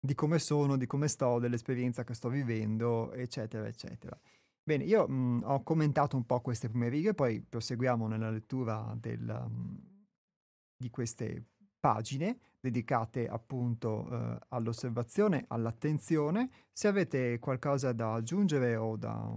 di 0.00 0.14
come 0.14 0.38
sono, 0.38 0.76
di 0.76 0.86
come 0.86 1.08
sto, 1.08 1.38
dell'esperienza 1.38 2.04
che 2.04 2.14
sto 2.14 2.28
vivendo, 2.30 3.12
eccetera, 3.12 3.66
eccetera. 3.66 4.18
Bene, 4.62 4.84
io 4.84 5.06
mh, 5.06 5.42
ho 5.44 5.62
commentato 5.62 6.16
un 6.16 6.24
po' 6.24 6.40
queste 6.40 6.68
prime 6.68 6.88
righe, 6.88 7.12
poi 7.12 7.40
proseguiamo 7.40 8.06
nella 8.06 8.30
lettura 8.30 8.96
del, 8.98 9.28
um, 9.28 9.78
di 10.76 10.90
queste 10.90 11.44
pagine 11.78 12.38
dedicate 12.60 13.26
appunto 13.26 14.06
eh, 14.10 14.38
all'osservazione, 14.48 15.44
all'attenzione. 15.48 16.50
Se 16.72 16.88
avete 16.88 17.38
qualcosa 17.38 17.92
da 17.92 18.14
aggiungere 18.14 18.76
o 18.76 18.96
da, 18.96 19.34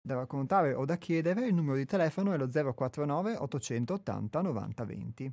da 0.00 0.14
raccontare 0.14 0.72
o 0.72 0.84
da 0.84 0.96
chiedere, 0.96 1.46
il 1.46 1.54
numero 1.54 1.76
di 1.76 1.84
telefono 1.84 2.32
è 2.32 2.38
lo 2.38 2.48
049 2.48 3.36
880 3.36 4.40
90 4.40 4.84
20. 4.84 5.32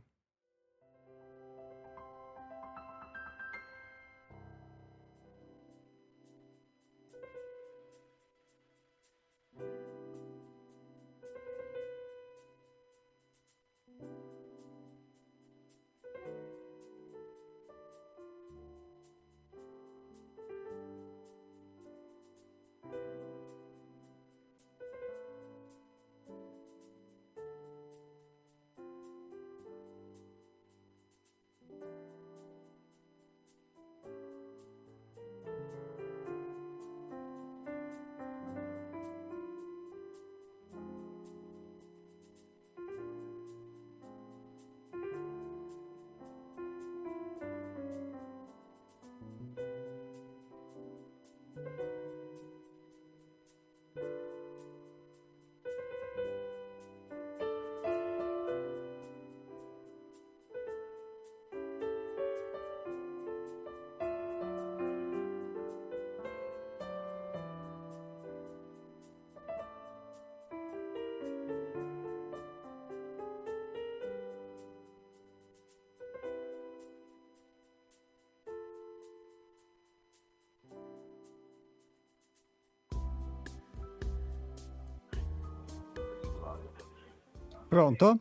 Pronto? 87.70 88.18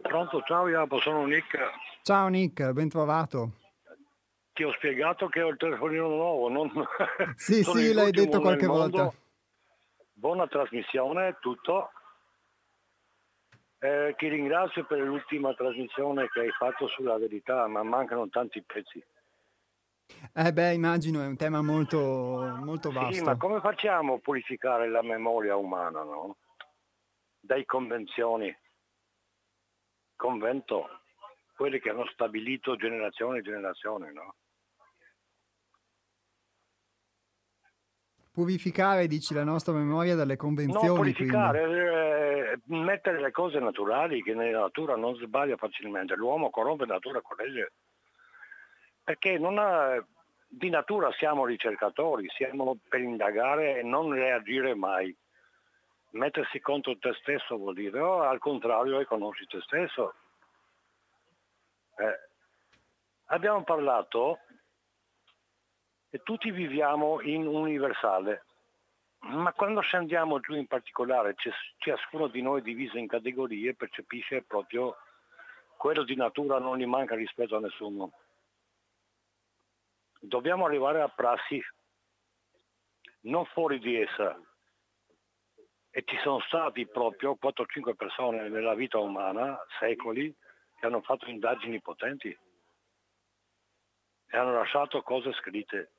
Pronto, 0.00 0.40
ciao 0.42 0.68
Iapo, 0.68 1.00
sono 1.00 1.26
Nick. 1.26 1.58
Ciao 2.02 2.28
Nick, 2.28 2.70
ben 2.70 2.88
trovato. 2.88 3.54
Ti 4.52 4.62
ho 4.62 4.72
spiegato 4.74 5.26
che 5.26 5.42
ho 5.42 5.48
il 5.48 5.56
telefonino 5.56 6.06
nuovo, 6.06 6.48
non... 6.48 6.70
Sì, 7.34 7.64
sì, 7.64 7.92
l'hai 7.92 8.12
detto 8.12 8.40
qualche 8.40 8.66
volta. 8.66 9.12
Buona 10.12 10.46
trasmissione, 10.46 11.38
tutto. 11.40 11.90
Eh, 13.80 14.14
ti 14.16 14.28
ringrazio 14.28 14.84
per 14.84 15.00
l'ultima 15.00 15.52
trasmissione 15.54 16.28
che 16.28 16.40
hai 16.40 16.50
fatto 16.50 16.86
sulla 16.86 17.18
verità, 17.18 17.66
ma 17.66 17.82
mancano 17.82 18.28
tanti 18.28 18.62
pezzi. 18.62 19.04
Eh 20.32 20.52
beh, 20.52 20.72
immagino, 20.72 21.20
è 21.20 21.26
un 21.26 21.36
tema 21.36 21.62
molto, 21.62 21.98
molto 22.62 22.92
vasto. 22.92 23.12
Sì, 23.12 23.22
ma 23.22 23.36
come 23.36 23.58
facciamo 23.58 24.14
a 24.14 24.18
purificare 24.18 24.88
la 24.88 25.02
memoria 25.02 25.56
umana, 25.56 26.04
no? 26.04 26.36
Dai 27.40 27.64
convenzioni 27.64 28.56
convento, 30.24 30.88
quelli 31.54 31.78
che 31.80 31.90
hanno 31.90 32.06
stabilito 32.06 32.76
generazione 32.76 33.38
e 33.38 33.42
generazione, 33.42 34.10
no? 34.10 34.34
Purificare, 38.32 39.06
dici, 39.06 39.34
la 39.34 39.44
nostra 39.44 39.74
memoria 39.74 40.16
dalle 40.16 40.36
convenzioni. 40.36 40.88
No, 40.88 40.94
purificare, 40.94 42.52
eh, 42.52 42.60
mettere 42.74 43.20
le 43.20 43.30
cose 43.30 43.60
naturali 43.60 44.22
che 44.22 44.34
nella 44.34 44.60
natura 44.60 44.96
non 44.96 45.14
sbaglia 45.16 45.56
facilmente. 45.56 46.16
L'uomo 46.16 46.50
corrompe 46.50 46.86
la 46.86 46.94
natura 46.94 47.20
corregge. 47.20 47.72
Perché 49.04 49.34
ha, 49.34 50.04
di 50.48 50.70
natura 50.70 51.12
siamo 51.12 51.44
ricercatori, 51.44 52.26
siamo 52.30 52.78
per 52.88 53.00
indagare 53.00 53.78
e 53.78 53.82
non 53.82 54.10
reagire 54.10 54.74
mai 54.74 55.14
mettersi 56.14 56.60
contro 56.60 56.98
te 56.98 57.12
stesso 57.14 57.56
vuol 57.56 57.74
dire 57.74 57.98
o 58.00 58.16
oh, 58.16 58.22
al 58.22 58.38
contrario 58.38 58.98
riconosci 58.98 59.46
te 59.46 59.60
stesso. 59.62 60.14
Eh, 61.96 62.20
abbiamo 63.26 63.62
parlato 63.62 64.38
e 66.10 66.22
tutti 66.22 66.50
viviamo 66.50 67.20
in 67.20 67.46
universale, 67.46 68.44
ma 69.20 69.52
quando 69.52 69.80
scendiamo 69.80 70.40
giù 70.40 70.54
in 70.54 70.66
particolare 70.66 71.34
ciascuno 71.78 72.28
di 72.28 72.42
noi 72.42 72.62
diviso 72.62 72.98
in 72.98 73.08
categorie 73.08 73.74
percepisce 73.74 74.42
proprio 74.42 74.96
quello 75.76 76.04
di 76.04 76.14
natura 76.14 76.58
non 76.58 76.78
gli 76.78 76.86
manca 76.86 77.14
rispetto 77.14 77.56
a 77.56 77.60
nessuno. 77.60 78.12
Dobbiamo 80.20 80.64
arrivare 80.64 81.02
a 81.02 81.08
prassi 81.08 81.62
non 83.22 83.44
fuori 83.46 83.78
di 83.78 84.00
essa, 84.00 84.38
e 85.96 86.02
ci 86.04 86.16
sono 86.24 86.40
stati 86.40 86.88
proprio 86.88 87.38
4-5 87.40 87.94
persone 87.94 88.48
nella 88.48 88.74
vita 88.74 88.98
umana, 88.98 89.56
secoli, 89.78 90.34
che 90.76 90.86
hanno 90.86 91.00
fatto 91.02 91.30
indagini 91.30 91.80
potenti 91.80 92.36
e 94.26 94.36
hanno 94.36 94.54
lasciato 94.54 95.02
cose 95.02 95.32
scritte. 95.34 95.92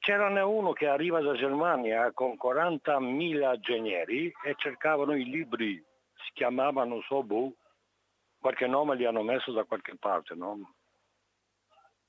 C'era 0.00 0.44
uno 0.44 0.72
che 0.72 0.88
arriva 0.88 1.20
da 1.20 1.34
Germania 1.34 2.10
con 2.10 2.36
40.000 2.42 3.54
ingegneri 3.54 4.34
e 4.44 4.54
cercavano 4.56 5.14
i 5.14 5.24
libri, 5.24 5.76
si 6.14 6.32
chiamavano 6.32 7.00
Sobu, 7.02 7.54
qualche 8.40 8.66
nome 8.66 8.96
li 8.96 9.04
hanno 9.04 9.22
messo 9.22 9.52
da 9.52 9.62
qualche 9.62 9.94
parte, 9.96 10.34
no? 10.34 10.74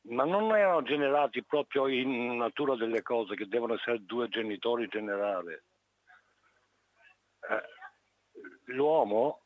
ma 0.07 0.23
non 0.23 0.55
erano 0.55 0.81
generati 0.81 1.43
proprio 1.43 1.87
in 1.87 2.37
natura 2.37 2.75
delle 2.75 3.03
cose 3.03 3.35
che 3.35 3.47
devono 3.47 3.75
essere 3.75 4.03
due 4.05 4.27
genitori 4.27 4.87
generali 4.87 5.55
l'uomo 8.65 9.41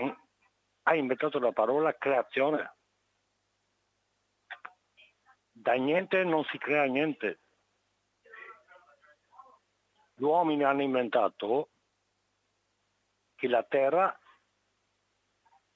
mm, 0.00 0.10
ha 0.82 0.94
inventato 0.94 1.38
la 1.38 1.52
parola 1.52 1.96
creazione. 1.96 2.74
Da 5.50 5.74
niente 5.74 6.22
non 6.24 6.44
si 6.44 6.58
crea 6.58 6.84
niente. 6.84 7.40
gli 10.18 10.24
uomini 10.24 10.64
hanno 10.64 10.82
inventato 10.82 11.70
che 13.36 13.46
la 13.46 13.62
Terra 13.62 14.18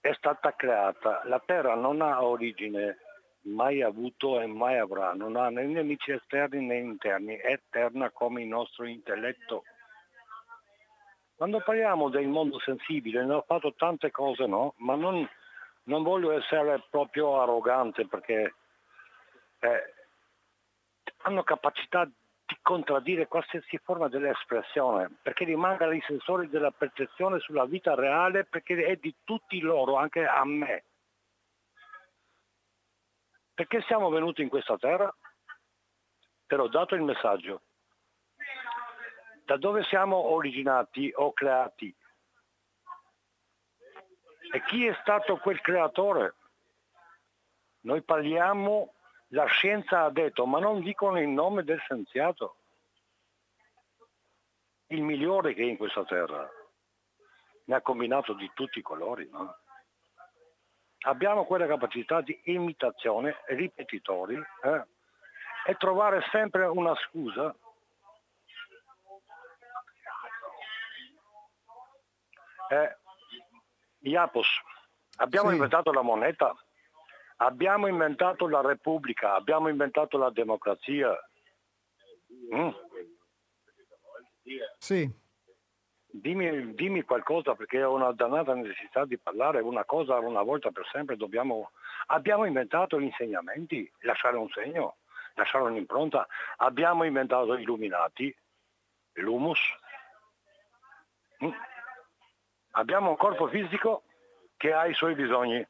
è 0.00 0.12
stata 0.14 0.52
creata. 0.57 1.22
La 1.26 1.38
Terra 1.38 1.76
non 1.76 2.02
ha 2.02 2.24
origine, 2.24 2.98
mai 3.42 3.83
avuto 3.83 4.40
e 4.40 4.46
mai 4.46 4.78
avrà, 4.78 5.12
non 5.12 5.37
ha 5.37 5.48
né 5.48 5.64
nemici 5.64 6.11
esterni 6.11 6.66
né 6.66 6.78
interni, 6.78 7.37
è 7.37 7.52
eterna 7.52 8.11
come 8.11 8.42
il 8.42 8.48
nostro 8.48 8.85
intelletto. 8.85 9.62
Quando 11.42 11.59
parliamo 11.59 12.09
del 12.09 12.28
mondo 12.28 12.61
sensibile, 12.61 13.24
ne 13.24 13.35
ho 13.35 13.44
fatto 13.44 13.74
tante 13.74 14.12
cose, 14.12 14.46
no? 14.46 14.74
Ma 14.76 14.94
non, 14.94 15.28
non 15.87 16.05
voglio 16.05 16.31
essere 16.31 16.85
proprio 16.88 17.40
arrogante 17.40 18.07
perché 18.07 18.55
eh, 19.59 19.94
hanno 21.22 21.42
capacità 21.42 22.05
di 22.05 22.57
contraddire 22.62 23.26
qualsiasi 23.26 23.76
forma 23.78 24.07
dell'espressione, 24.07 25.18
perché 25.20 25.44
rimangano 25.44 25.90
i 25.90 26.05
sensori 26.07 26.48
della 26.48 26.70
percezione 26.70 27.40
sulla 27.40 27.64
vita 27.64 27.96
reale, 27.96 28.44
perché 28.44 28.81
è 28.85 28.94
di 28.94 29.12
tutti 29.24 29.59
loro, 29.59 29.96
anche 29.96 30.24
a 30.24 30.44
me. 30.44 30.85
Perché 33.52 33.83
siamo 33.88 34.11
venuti 34.11 34.42
in 34.42 34.48
questa 34.48 34.76
terra? 34.78 35.12
Te 36.46 36.55
l'ho 36.55 36.68
dato 36.68 36.94
il 36.94 37.02
messaggio. 37.02 37.62
Da 39.53 39.59
dove 39.59 39.83
siamo 39.83 40.17
originati 40.17 41.12
o 41.15 41.35
creati? 41.35 41.95
E 44.51 44.62
chi 44.65 44.87
è 44.87 44.97
stato 45.03 45.37
quel 45.37 45.61
creatore? 45.61 46.37
Noi 47.81 48.01
parliamo 48.01 48.95
la 49.29 49.45
scienza 49.45 50.05
ha 50.05 50.11
detto, 50.11 50.47
ma 50.47 50.59
non 50.59 50.81
dicono 50.81 51.21
il 51.21 51.29
nome 51.29 51.65
del 51.65 51.79
scienziato, 51.81 52.57
il 54.87 55.03
migliore 55.03 55.53
che 55.53 55.65
è 55.65 55.67
in 55.67 55.77
questa 55.77 56.07
terra. 56.07 56.49
Ne 57.65 57.75
ha 57.75 57.83
combinato 57.83 58.33
di 58.33 58.51
tutti 58.55 58.79
i 58.79 58.83
colori. 58.83 59.29
No? 59.29 59.55
Abbiamo 61.01 61.45
quella 61.45 61.67
capacità 61.67 62.23
di 62.23 62.41
imitazione, 62.45 63.43
ripetitori, 63.49 64.43
eh? 64.62 64.87
e 65.67 65.75
trovare 65.75 66.23
sempre 66.31 66.65
una 66.65 66.95
scusa 66.95 67.55
eh, 72.73 72.97
Iapos, 74.01 74.49
abbiamo 75.17 75.49
sì. 75.49 75.55
inventato 75.55 75.93
la 75.93 76.03
moneta, 76.03 76.55
Abbiamo 77.43 77.89
inventato 77.89 78.47
la 78.47 78.61
Repubblica, 78.61 79.35
abbiamo 79.35 79.69
inventato 79.69 80.17
la 80.17 80.31
democrazia. 80.31 81.11
Mm. 82.55 82.69
Sì. 84.79 85.11
Dimmi, 86.07 86.75
dimmi, 86.75 87.03
qualcosa 87.03 87.55
perché 87.55 87.83
ho 87.83 87.95
una 87.95 88.13
dannata 88.13 88.55
necessità 88.55 89.05
di 89.05 89.19
parlare, 89.19 89.61
una 89.61 89.85
cosa 89.85 90.19
una 90.19 90.43
volta 90.43 90.71
per 90.71 90.87
sempre 90.93 91.17
dobbiamo... 91.17 91.73
Abbiamo 92.07 92.45
inventato 92.45 93.01
gli 93.01 93.05
insegnamenti, 93.05 93.91
lasciare 94.01 94.37
un 94.37 94.49
segno, 94.51 94.99
lasciare 95.35 95.65
un'impronta. 95.65 96.27
Abbiamo 96.59 97.03
inventato 97.03 97.57
gli 97.57 97.63
illuminati, 97.63 98.35
l'humus. 99.15 99.61
Mm. 101.45 101.51
Abbiamo 102.73 103.11
un 103.11 103.17
corpo 103.17 103.49
fisico 103.49 104.05
che 104.57 104.73
ha 104.73 104.87
i 104.87 104.95
suoi 104.95 105.15
bisogni. 105.15 105.67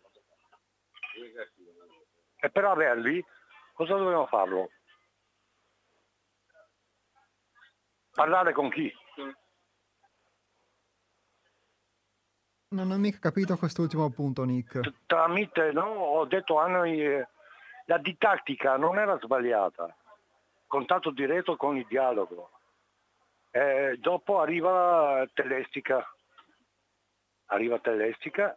E 2.37 2.51
per 2.51 2.65
averli 2.65 3.25
cosa 3.73 3.97
dobbiamo 3.97 4.27
farlo? 4.27 4.71
Parlare 8.13 8.53
con 8.53 8.71
chi? 8.71 8.93
Non 12.69 12.91
ho 12.91 12.97
mica 12.97 13.19
capito 13.19 13.57
quest'ultimo 13.57 14.11
punto, 14.11 14.45
Nick. 14.45 14.81
Tramite, 15.07 15.73
no, 15.73 15.85
ho 15.85 16.25
detto 16.25 16.59
a 16.59 16.67
noi, 16.69 17.05
eh, 17.05 17.29
la 17.87 17.99
didattica 17.99 18.77
non 18.77 18.99
era 18.99 19.19
sbagliata, 19.19 19.95
contatto 20.67 21.11
diretto 21.11 21.57
con 21.57 21.77
il 21.77 21.87
dialogo. 21.87 22.51
Eh, 23.51 23.99
dopo 23.99 24.41
arriva 24.41 25.27
Telestica, 25.35 26.03
arriva 27.53 27.79
Telestica, 27.79 28.57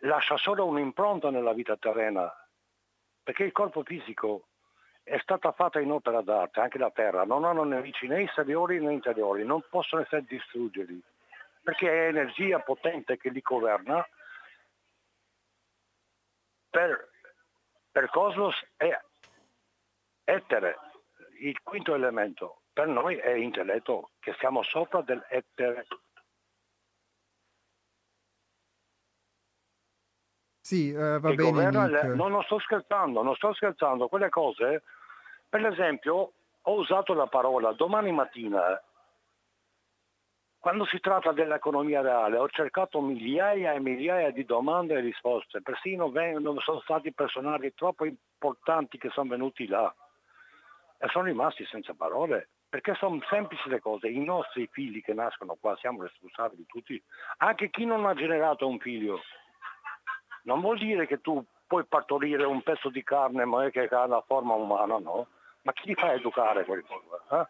lascia 0.00 0.36
solo 0.36 0.66
un'impronta 0.66 1.30
nella 1.30 1.52
vita 1.52 1.76
terrena, 1.76 2.32
perché 3.22 3.44
il 3.44 3.52
corpo 3.52 3.82
fisico 3.82 4.48
è 5.02 5.18
stata 5.18 5.52
fatta 5.52 5.80
in 5.80 5.90
opera 5.90 6.22
d'arte, 6.22 6.60
anche 6.60 6.78
la 6.78 6.90
terra, 6.90 7.24
non 7.24 7.44
hanno 7.44 7.64
nemici 7.64 8.06
né 8.06 8.22
esteriori 8.22 8.80
né 8.80 8.92
interiori, 8.92 9.44
non 9.44 9.62
possono 9.68 10.02
essere 10.02 10.24
distruggibili, 10.24 11.02
perché 11.62 11.90
è 11.90 12.08
energia 12.08 12.60
potente 12.60 13.16
che 13.16 13.30
li 13.30 13.40
governa. 13.40 14.06
Per, 16.70 17.10
per 17.90 18.10
Cosmos 18.10 18.54
è 18.76 18.98
etere, 20.24 20.78
il 21.40 21.58
quinto 21.62 21.94
elemento, 21.94 22.62
per 22.72 22.86
noi 22.86 23.16
è 23.16 23.32
intelletto, 23.32 24.10
che 24.20 24.34
siamo 24.38 24.62
sopra 24.62 25.00
dell'etere 25.00 25.86
Sì, 30.68 30.92
eh, 30.92 31.18
va 31.18 31.32
bene. 31.32 31.70
Le... 31.88 32.14
No, 32.14 32.28
non 32.28 32.42
sto 32.42 32.58
scherzando, 32.58 33.22
non 33.22 33.34
sto 33.36 33.54
scherzando. 33.54 34.06
Quelle 34.08 34.28
cose, 34.28 34.82
per 35.48 35.64
esempio, 35.64 36.32
ho 36.60 36.74
usato 36.74 37.14
la 37.14 37.26
parola 37.26 37.72
domani 37.72 38.12
mattina, 38.12 38.78
quando 40.58 40.84
si 40.84 41.00
tratta 41.00 41.32
dell'economia 41.32 42.02
reale, 42.02 42.36
ho 42.36 42.50
cercato 42.50 43.00
migliaia 43.00 43.72
e 43.72 43.80
migliaia 43.80 44.30
di 44.30 44.44
domande 44.44 44.92
e 44.92 45.00
risposte, 45.00 45.62
persino 45.62 46.10
vengono, 46.10 46.60
sono 46.60 46.80
stati 46.80 47.14
personaggi 47.14 47.72
troppo 47.72 48.04
importanti 48.04 48.98
che 48.98 49.08
sono 49.08 49.30
venuti 49.30 49.66
là 49.66 49.90
e 50.98 51.08
sono 51.08 51.24
rimasti 51.24 51.64
senza 51.64 51.94
parole 51.94 52.50
perché 52.68 52.94
sono 52.96 53.18
semplici 53.30 53.70
le 53.70 53.80
cose, 53.80 54.08
i 54.08 54.22
nostri 54.22 54.68
figli 54.70 55.00
che 55.00 55.14
nascono 55.14 55.56
qua 55.58 55.74
siamo 55.78 56.02
responsabili 56.02 56.66
tutti, 56.66 57.02
anche 57.38 57.70
chi 57.70 57.86
non 57.86 58.04
ha 58.04 58.12
generato 58.12 58.68
un 58.68 58.78
figlio 58.78 59.22
non 60.42 60.60
vuol 60.60 60.78
dire 60.78 61.06
che 61.06 61.20
tu 61.20 61.44
puoi 61.66 61.84
partorire 61.84 62.44
un 62.44 62.62
pezzo 62.62 62.88
di 62.88 63.02
carne 63.02 63.44
ma 63.44 63.68
che 63.70 63.86
ha 63.86 64.06
la 64.06 64.22
forma 64.26 64.54
umana, 64.54 64.98
no? 64.98 65.28
Ma 65.62 65.72
chi 65.72 65.84
ti 65.84 65.94
fa 65.94 66.12
educare 66.12 66.64
quel? 66.64 66.84
Eh? 67.30 67.46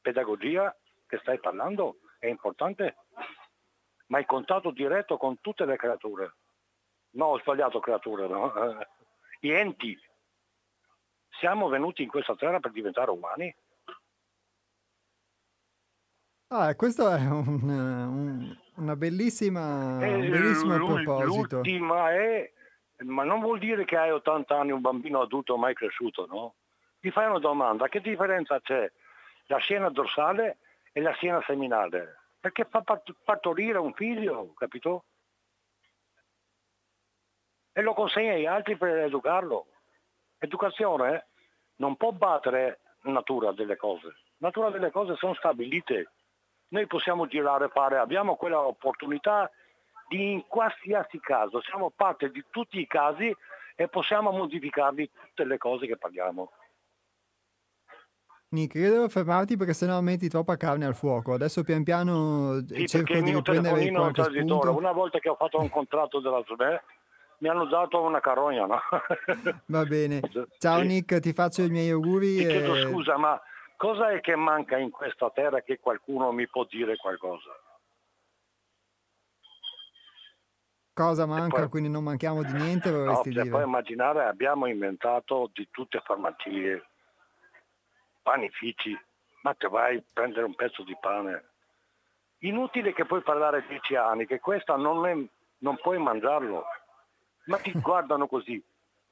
Pedagogia 0.00 0.74
che 1.06 1.18
stai 1.18 1.38
parlando 1.40 1.98
è 2.18 2.26
importante, 2.26 2.96
ma 4.06 4.18
il 4.18 4.26
contatto 4.26 4.70
diretto 4.70 5.16
con 5.16 5.40
tutte 5.40 5.64
le 5.64 5.76
creature. 5.76 6.34
No, 7.10 7.26
ho 7.26 7.38
sbagliato 7.40 7.80
creature, 7.80 8.26
no? 8.26 8.54
Eh, 8.54 8.88
gli 9.40 9.50
enti. 9.50 9.98
Siamo 11.38 11.68
venuti 11.68 12.02
in 12.02 12.08
questa 12.08 12.36
terra 12.36 12.60
per 12.60 12.70
diventare 12.70 13.10
umani. 13.10 13.54
Ah, 16.48 16.74
questo 16.76 17.10
è 17.10 17.20
un, 17.26 17.68
un, 17.68 18.56
una 18.76 18.96
bellissima, 18.96 19.98
un 19.98 20.30
bellissimo 20.30 20.76
proposito. 20.76 21.56
L'ultima 21.56 22.12
è, 22.12 22.52
ma 22.98 23.24
non 23.24 23.40
vuol 23.40 23.58
dire 23.58 23.84
che 23.84 23.96
hai 23.96 24.10
80 24.10 24.58
anni 24.58 24.72
un 24.72 24.80
bambino 24.80 25.20
adulto 25.20 25.56
mai 25.56 25.74
cresciuto, 25.74 26.26
no? 26.26 26.54
Ti 27.00 27.10
fai 27.10 27.26
una 27.26 27.38
domanda, 27.38 27.88
che 27.88 28.00
differenza 28.00 28.60
c'è 28.60 28.90
la 29.46 29.58
sciena 29.58 29.90
dorsale 29.90 30.58
e 30.92 31.00
la 31.00 31.12
sciena 31.12 31.42
seminale? 31.46 32.20
Perché 32.40 32.66
fa 32.68 32.82
partorire 33.24 33.78
un 33.78 33.92
figlio, 33.94 34.52
capito? 34.54 35.04
E 37.72 37.82
lo 37.82 37.94
consegna 37.94 38.34
agli 38.34 38.46
altri 38.46 38.76
per 38.76 38.98
educarlo. 38.98 39.66
Educazione 40.38 41.14
eh, 41.14 41.24
non 41.76 41.96
può 41.96 42.12
battere 42.12 42.80
natura 43.02 43.52
delle 43.52 43.76
cose. 43.76 44.14
Natura 44.38 44.70
delle 44.70 44.90
cose 44.90 45.16
sono 45.16 45.34
stabilite 45.34 46.10
noi 46.68 46.86
possiamo 46.86 47.26
girare, 47.26 47.68
fare, 47.68 47.98
abbiamo 47.98 48.36
quella 48.36 48.60
opportunità 48.60 49.50
di 50.08 50.32
in 50.32 50.46
qualsiasi 50.46 51.18
caso, 51.20 51.60
siamo 51.62 51.92
parte 51.94 52.30
di 52.30 52.44
tutti 52.50 52.78
i 52.78 52.86
casi 52.86 53.34
e 53.76 53.88
possiamo 53.88 54.30
modificarli 54.30 55.10
tutte 55.10 55.44
le 55.44 55.58
cose 55.58 55.86
che 55.86 55.96
parliamo. 55.96 56.50
Nick, 58.54 58.74
io 58.74 58.90
devo 58.90 59.08
fermarti 59.08 59.56
perché 59.56 59.72
sennò 59.72 60.00
metti 60.00 60.28
troppa 60.28 60.56
carne 60.56 60.86
al 60.86 60.94
fuoco. 60.94 61.34
Adesso 61.34 61.64
pian 61.64 61.82
piano 61.82 62.64
sì, 62.68 62.86
cerco 62.86 63.14
di 63.14 63.32
riprendere 63.32 63.90
qualche 63.90 64.22
spunto. 64.22 64.76
Una 64.76 64.92
volta 64.92 65.18
che 65.18 65.28
ho 65.28 65.34
fatto 65.34 65.58
un 65.58 65.68
contratto 65.68 66.20
della 66.20 66.40
SBE 66.46 66.82
mi 67.38 67.48
hanno 67.48 67.66
dato 67.66 68.00
una 68.00 68.20
carogna, 68.20 68.66
no? 68.66 68.80
Va 69.66 69.84
bene. 69.84 70.20
Ciao 70.58 70.80
sì. 70.80 70.86
Nick, 70.86 71.18
ti 71.18 71.32
faccio 71.32 71.62
i 71.62 71.68
miei 71.68 71.90
auguri. 71.90 72.36
Ti 72.36 72.44
e... 72.44 72.46
chiedo 72.46 72.76
scusa, 72.76 73.16
ma 73.16 73.40
Cosa 73.76 74.10
è 74.10 74.20
che 74.20 74.36
manca 74.36 74.78
in 74.78 74.90
questa 74.90 75.30
terra 75.30 75.60
che 75.62 75.78
qualcuno 75.78 76.32
mi 76.32 76.48
può 76.48 76.64
dire 76.64 76.96
qualcosa? 76.96 77.50
Cosa 80.94 81.26
manca? 81.26 81.58
Poi, 81.58 81.68
quindi 81.68 81.88
non 81.88 82.04
manchiamo 82.04 82.44
di 82.44 82.52
niente, 82.52 82.90
no, 82.90 83.20
dire? 83.24 83.48
Puoi 83.48 83.64
immaginare, 83.64 84.26
abbiamo 84.26 84.66
inventato 84.66 85.50
di 85.52 85.66
tutte 85.70 86.00
farmacie, 86.04 86.84
panifici, 88.22 88.96
ma 89.42 89.54
te 89.54 89.66
vai 89.66 89.96
a 89.96 90.02
prendere 90.12 90.44
un 90.44 90.54
pezzo 90.54 90.84
di 90.84 90.96
pane. 91.00 91.50
Inutile 92.38 92.92
che 92.92 93.06
puoi 93.06 93.22
parlare 93.22 93.64
dieci 93.66 93.96
anni, 93.96 94.24
che 94.24 94.38
questa 94.38 94.76
non, 94.76 95.04
è, 95.06 95.16
non 95.58 95.76
puoi 95.82 95.98
mangiarlo, 95.98 96.64
ma 97.46 97.58
ti 97.58 97.72
guardano 97.80 98.28
così. 98.28 98.62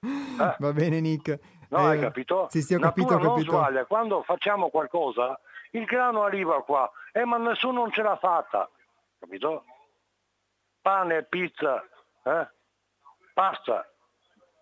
Eh? 0.02 0.56
Va 0.58 0.72
bene 0.72 1.00
Nick. 1.00 1.38
No, 1.72 1.78
eh, 1.78 1.94
hai 1.96 2.00
capito? 2.00 2.48
Sì, 2.50 2.60
sì, 2.60 2.74
ho 2.74 2.78
capito, 2.78 3.14
ho 3.14 3.18
non 3.18 3.34
capito. 3.36 3.52
sbaglia, 3.52 3.86
quando 3.86 4.22
facciamo 4.22 4.68
qualcosa, 4.68 5.40
il 5.70 5.86
grano 5.86 6.22
arriva 6.22 6.62
qua, 6.62 6.90
eh, 7.12 7.24
ma 7.24 7.38
nessuno 7.38 7.80
non 7.80 7.90
ce 7.90 8.02
l'ha 8.02 8.16
fatta, 8.16 8.68
capito? 9.18 9.64
Pane, 10.82 11.22
pizza, 11.22 11.82
eh? 12.24 12.46
pasta, 13.32 13.88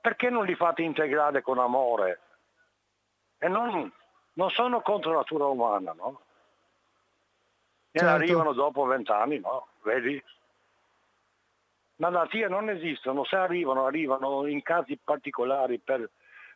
perché 0.01 0.31
non 0.31 0.45
li 0.45 0.55
fate 0.55 0.83
integrare 0.83 1.43
con 1.43 1.59
amore? 1.59 2.21
E 3.39 3.49
non, 3.49 3.93
non 4.35 4.51
sono 4.51 4.81
contro 4.81 5.11
la 5.11 5.17
natura 5.19 5.47
umana, 5.47 5.93
no? 5.93 6.21
E 7.91 7.99
certo. 7.99 8.15
arrivano 8.15 8.53
dopo 8.53 8.85
vent'anni, 8.85 9.41
no? 9.41 9.67
Vedi? 9.83 10.23
Malattie 11.97 12.47
non 12.47 12.71
esistono, 12.71 13.25
se 13.25 13.35
arrivano, 13.35 13.87
arrivano 13.87 14.47
in 14.47 14.63
casi 14.63 14.97
particolari 15.03 15.81
per, 15.81 16.09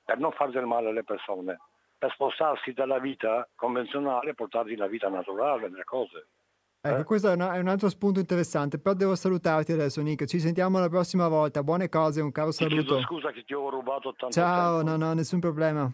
per 0.05 0.19
non 0.19 0.33
far 0.33 0.51
del 0.51 0.67
male 0.67 0.91
alle 0.91 1.05
persone, 1.05 1.59
per 1.97 2.13
spostarsi 2.13 2.73
dalla 2.73 2.99
vita 2.99 3.49
convenzionale 3.55 4.31
e 4.31 4.35
portarsi 4.35 4.77
la 4.77 4.87
vita 4.87 5.09
naturale, 5.09 5.71
le 5.71 5.85
cose. 5.85 6.27
Ecco, 6.87 7.01
eh? 7.01 7.05
questo 7.05 7.31
è, 7.31 7.35
una, 7.35 7.55
è, 7.55 7.59
un 7.59 7.69
altro 7.69 7.89
spunto 7.89 8.21
interessante, 8.21 8.79
però 8.79 8.95
devo 8.95 9.15
salutarti 9.15 9.73
adesso 9.73 10.03
Nick, 10.03 10.27
ci 10.27 10.39
sentiamo 10.39 10.79
la 10.79 10.91
prossima 10.91 11.29
volta, 11.29 11.63
buone 11.63 11.89
cose, 11.89 12.21
un 12.21 12.31
caro 12.31 12.51
saluto. 12.51 13.01
Scusa 13.01 13.31
che 13.31 13.43
ti 13.45 13.55
ho 13.55 13.71
rubato 13.71 14.15
tanto 14.15 14.35
Ciao, 14.35 14.83
tempo. 14.83 14.91
no, 14.91 14.97
no, 15.07 15.15
nessun 15.15 15.41
problema. 15.41 15.91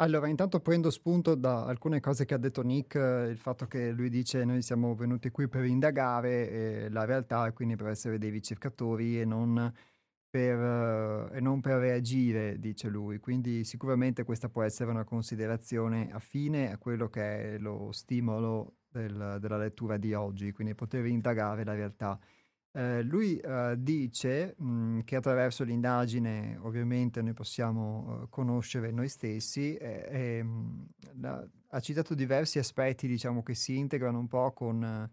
Allora, 0.00 0.28
intanto 0.28 0.60
prendo 0.60 0.90
spunto 0.90 1.34
da 1.34 1.64
alcune 1.64 1.98
cose 1.98 2.24
che 2.24 2.32
ha 2.32 2.38
detto 2.38 2.62
Nick, 2.62 2.94
il 2.94 3.36
fatto 3.36 3.66
che 3.66 3.90
lui 3.90 4.08
dice 4.08 4.44
noi 4.44 4.62
siamo 4.62 4.94
venuti 4.94 5.30
qui 5.30 5.48
per 5.48 5.64
indagare 5.64 6.50
eh, 6.84 6.88
la 6.90 7.04
realtà 7.04 7.48
e 7.48 7.52
quindi 7.52 7.74
per 7.74 7.88
essere 7.88 8.16
dei 8.16 8.30
ricercatori 8.30 9.20
e 9.20 9.24
non 9.24 9.72
per, 10.30 11.30
e 11.34 11.40
non 11.40 11.60
per 11.60 11.78
reagire, 11.78 12.60
dice 12.60 12.88
lui. 12.88 13.18
Quindi 13.18 13.64
sicuramente 13.64 14.22
questa 14.22 14.48
può 14.48 14.62
essere 14.62 14.90
una 14.90 15.02
considerazione 15.02 16.10
affine 16.12 16.70
a 16.72 16.78
quello 16.78 17.08
che 17.08 17.54
è 17.54 17.58
lo 17.58 17.90
stimolo 17.90 18.76
del, 18.88 19.38
della 19.40 19.56
lettura 19.56 19.96
di 19.96 20.14
oggi, 20.14 20.52
quindi 20.52 20.76
poter 20.76 21.06
indagare 21.06 21.64
la 21.64 21.74
realtà. 21.74 22.20
Eh, 22.72 23.02
lui 23.02 23.38
eh, 23.38 23.76
dice 23.78 24.54
mh, 24.58 24.64
mhmm, 24.64 25.04
che 25.04 25.16
attraverso 25.16 25.64
l'indagine 25.64 26.58
ovviamente 26.60 27.22
noi 27.22 27.32
possiamo 27.32 28.22
uh, 28.22 28.28
conoscere 28.28 28.90
noi 28.90 29.08
stessi 29.08 29.74
e, 29.76 30.42
mh, 30.42 30.48
mhmm, 30.48 30.86
la, 31.20 31.48
ha 31.70 31.80
citato 31.80 32.14
diversi 32.14 32.58
aspetti 32.58 33.06
diciamo 33.06 33.42
che 33.42 33.54
si 33.54 33.76
integrano 33.76 34.18
un 34.18 34.28
po' 34.28 34.52
con, 34.52 35.10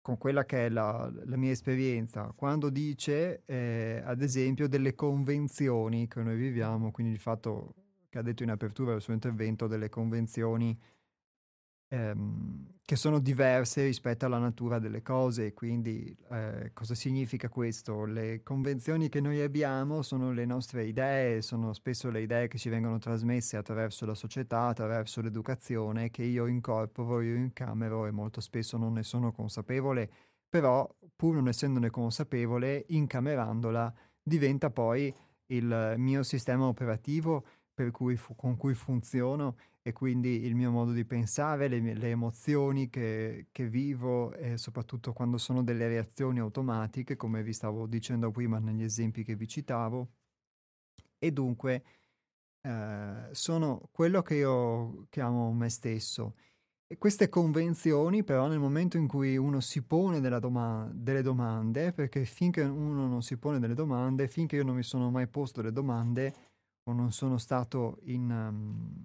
con 0.00 0.18
quella 0.18 0.44
che 0.44 0.66
è 0.66 0.68
la, 0.68 1.10
la, 1.24 1.36
mia 1.36 1.52
esperienza. 1.52 2.32
Quando 2.34 2.68
dice 2.70 3.42
eh, 3.46 4.02
ad 4.04 4.22
esempio 4.22 4.68
delle 4.68 4.94
convenzioni 4.94 6.08
che 6.08 6.22
noi 6.22 6.36
viviamo 6.36 6.90
quindi 6.90 7.12
il 7.12 7.20
fatto 7.20 7.74
che 8.08 8.18
ha 8.18 8.22
detto 8.22 8.42
in 8.42 8.50
apertura 8.50 8.92
del 8.92 9.00
suo 9.00 9.12
intervento 9.12 9.66
delle 9.66 9.88
convenzioni 9.88 10.78
ehm, 11.88 12.76
che 12.88 12.96
sono 12.96 13.18
diverse 13.18 13.84
rispetto 13.84 14.24
alla 14.24 14.38
natura 14.38 14.78
delle 14.78 15.02
cose. 15.02 15.52
Quindi 15.52 16.16
eh, 16.30 16.70
cosa 16.72 16.94
significa 16.94 17.50
questo? 17.50 18.06
Le 18.06 18.42
convenzioni 18.42 19.10
che 19.10 19.20
noi 19.20 19.42
abbiamo 19.42 20.00
sono 20.00 20.32
le 20.32 20.46
nostre 20.46 20.84
idee, 20.84 21.42
sono 21.42 21.74
spesso 21.74 22.08
le 22.08 22.22
idee 22.22 22.48
che 22.48 22.56
ci 22.56 22.70
vengono 22.70 22.98
trasmesse 22.98 23.58
attraverso 23.58 24.06
la 24.06 24.14
società, 24.14 24.68
attraverso 24.68 25.20
l'educazione, 25.20 26.10
che 26.10 26.22
io 26.22 26.46
incorporo, 26.46 27.20
io 27.20 27.34
incamero 27.34 28.06
e 28.06 28.10
molto 28.10 28.40
spesso 28.40 28.78
non 28.78 28.94
ne 28.94 29.02
sono 29.02 29.32
consapevole, 29.32 30.10
però 30.48 30.88
pur 31.14 31.34
non 31.34 31.48
essendone 31.48 31.90
consapevole, 31.90 32.86
incamerandola 32.88 33.92
diventa 34.22 34.70
poi 34.70 35.14
il 35.50 35.94
mio 35.96 36.22
sistema 36.22 36.66
operativo 36.66 37.44
cui 37.90 38.16
fu- 38.16 38.34
con 38.36 38.56
cui 38.56 38.74
funziono 38.74 39.56
e 39.82 39.92
quindi 39.92 40.44
il 40.44 40.54
mio 40.54 40.70
modo 40.70 40.92
di 40.92 41.04
pensare, 41.04 41.68
le, 41.68 41.80
le 41.94 42.08
emozioni 42.10 42.88
che, 42.90 43.46
che 43.52 43.68
vivo 43.68 44.32
e 44.34 44.56
soprattutto 44.58 45.12
quando 45.12 45.38
sono 45.38 45.62
delle 45.62 45.88
reazioni 45.88 46.38
automatiche, 46.40 47.16
come 47.16 47.42
vi 47.42 47.52
stavo 47.52 47.86
dicendo 47.86 48.30
prima 48.30 48.58
negli 48.58 48.82
esempi 48.82 49.24
che 49.24 49.34
vi 49.36 49.48
citavo. 49.48 50.08
E 51.18 51.32
dunque 51.32 51.82
eh, 52.62 53.28
sono 53.32 53.88
quello 53.92 54.22
che 54.22 54.34
io 54.36 55.06
chiamo 55.10 55.52
me 55.52 55.68
stesso. 55.68 56.36
E 56.86 56.98
queste 56.98 57.28
convenzioni, 57.28 58.24
però, 58.24 58.48
nel 58.48 58.60
momento 58.60 58.96
in 58.98 59.08
cui 59.08 59.36
uno 59.36 59.60
si 59.60 59.82
pone 59.82 60.20
doma- 60.40 60.90
delle 60.94 61.22
domande, 61.22 61.92
perché 61.92 62.24
finché 62.26 62.62
uno 62.62 63.06
non 63.08 63.22
si 63.22 63.38
pone 63.38 63.58
delle 63.60 63.74
domande, 63.74 64.28
finché 64.28 64.56
io 64.56 64.64
non 64.64 64.76
mi 64.76 64.82
sono 64.84 65.10
mai 65.10 65.28
posto 65.28 65.62
le 65.62 65.72
domande 65.72 66.34
o 66.88 66.92
non 66.92 67.12
sono 67.12 67.36
stato 67.36 67.98
in, 68.04 68.30
um, 68.30 69.04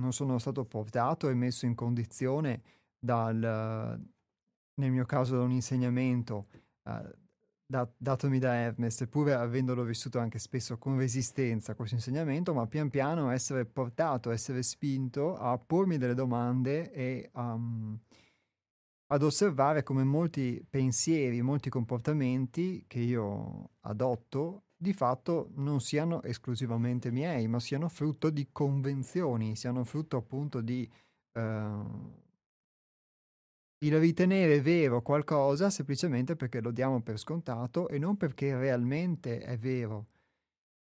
non 0.00 0.12
sono 0.12 0.38
stato 0.38 0.64
portato 0.64 1.28
e 1.28 1.34
messo 1.34 1.66
in 1.66 1.74
condizione 1.74 2.62
dal, 2.98 4.00
nel 4.74 4.90
mio 4.90 5.04
caso 5.04 5.36
da 5.36 5.42
un 5.42 5.52
insegnamento 5.52 6.48
uh, 6.84 7.10
dat- 7.66 7.94
datomi 7.96 8.38
da 8.38 8.54
Hermes, 8.54 9.06
pur 9.10 9.30
avendolo 9.32 9.84
vissuto 9.84 10.18
anche 10.18 10.38
spesso 10.38 10.78
con 10.78 10.96
resistenza 10.96 11.74
questo 11.74 11.96
insegnamento, 11.96 12.54
ma 12.54 12.66
pian 12.66 12.88
piano 12.88 13.30
essere 13.30 13.66
portato, 13.66 14.30
essere 14.30 14.62
spinto 14.62 15.36
a 15.36 15.58
pormi 15.58 15.98
delle 15.98 16.14
domande 16.14 16.90
e 16.90 17.30
um, 17.34 17.98
ad 19.08 19.22
osservare 19.22 19.82
come 19.82 20.04
molti 20.04 20.64
pensieri, 20.68 21.42
molti 21.42 21.68
comportamenti 21.68 22.84
che 22.86 23.00
io 23.00 23.72
adotto 23.80 24.62
di 24.84 24.92
fatto 24.92 25.50
non 25.54 25.80
siano 25.80 26.22
esclusivamente 26.22 27.10
miei, 27.10 27.48
ma 27.48 27.58
siano 27.58 27.88
frutto 27.88 28.28
di 28.28 28.48
convenzioni, 28.52 29.56
siano 29.56 29.82
frutto 29.84 30.18
appunto 30.18 30.60
di 30.60 30.88
eh, 31.32 32.22
il 33.78 33.98
ritenere 33.98 34.60
vero 34.60 35.02
qualcosa 35.02 35.70
semplicemente 35.70 36.36
perché 36.36 36.60
lo 36.60 36.70
diamo 36.70 37.00
per 37.00 37.18
scontato 37.18 37.88
e 37.88 37.98
non 37.98 38.16
perché 38.16 38.56
realmente 38.56 39.40
è 39.40 39.56
vero. 39.58 40.08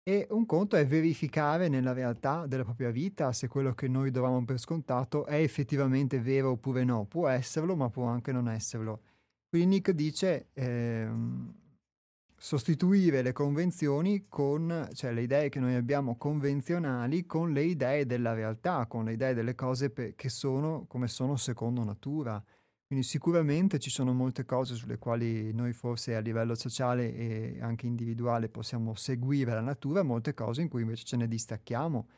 E 0.05 0.27
un 0.31 0.47
conto 0.47 0.75
è 0.75 0.85
verificare 0.85 1.69
nella 1.69 1.93
realtà 1.93 2.47
della 2.47 2.65
propria 2.65 2.91
vita 2.91 3.33
se 3.33 3.47
quello 3.47 3.73
che 3.73 3.87
noi 3.87 4.11
davamo 4.11 4.45
per 4.45 4.59
scontato 4.59 5.27
è 5.27 5.37
effettivamente 5.37 6.21
vero 6.21 6.51
oppure 6.51 6.83
no. 6.83 7.05
Può 7.05 7.29
esserlo, 7.29 7.77
ma 7.77 7.89
può 7.89 8.07
anche 8.07 8.33
non 8.33 8.49
esserlo. 8.49 9.01
Quindi 9.49 9.77
Nick 9.77 9.91
dice, 9.93 10.49
ehm, 10.55 11.62
sostituire 12.43 13.23
le 13.23 13.31
convenzioni 13.31 14.27
con, 14.29 14.89
cioè 14.95 15.13
le 15.13 15.23
idee 15.23 15.49
che 15.49 15.61
noi 15.61 15.77
abbiamo 15.77 16.17
convenzionali 16.17 17.25
con 17.25 17.53
le 17.53 17.63
idee 17.63 18.05
della 18.05 18.35
realtà, 18.35 18.87
con 18.87 19.05
le 19.05 19.13
idee 19.13 19.33
delle 19.33 19.55
cose 19.55 19.91
pe- 19.91 20.15
che 20.17 20.29
sono 20.29 20.85
come 20.89 21.07
sono 21.07 21.37
secondo 21.37 21.85
natura. 21.85 22.43
Quindi 22.85 23.07
sicuramente 23.07 23.79
ci 23.79 23.91
sono 23.91 24.13
molte 24.13 24.45
cose 24.45 24.75
sulle 24.75 24.99
quali 24.99 25.53
noi 25.55 25.73
forse 25.73 26.17
a 26.17 26.19
livello 26.19 26.57
sociale 26.57 27.15
e 27.15 27.59
anche 27.61 27.87
individuale 27.87 28.49
possiamo 28.49 28.97
seguire 28.97 29.53
la 29.53 29.61
natura, 29.61 30.03
molte 30.03 30.35
cose 30.35 30.63
in 30.63 30.69
cui 30.69 30.81
invece 30.83 31.05
ce 31.05 31.17
ne 31.17 31.29
distacchiamo. 31.29 32.09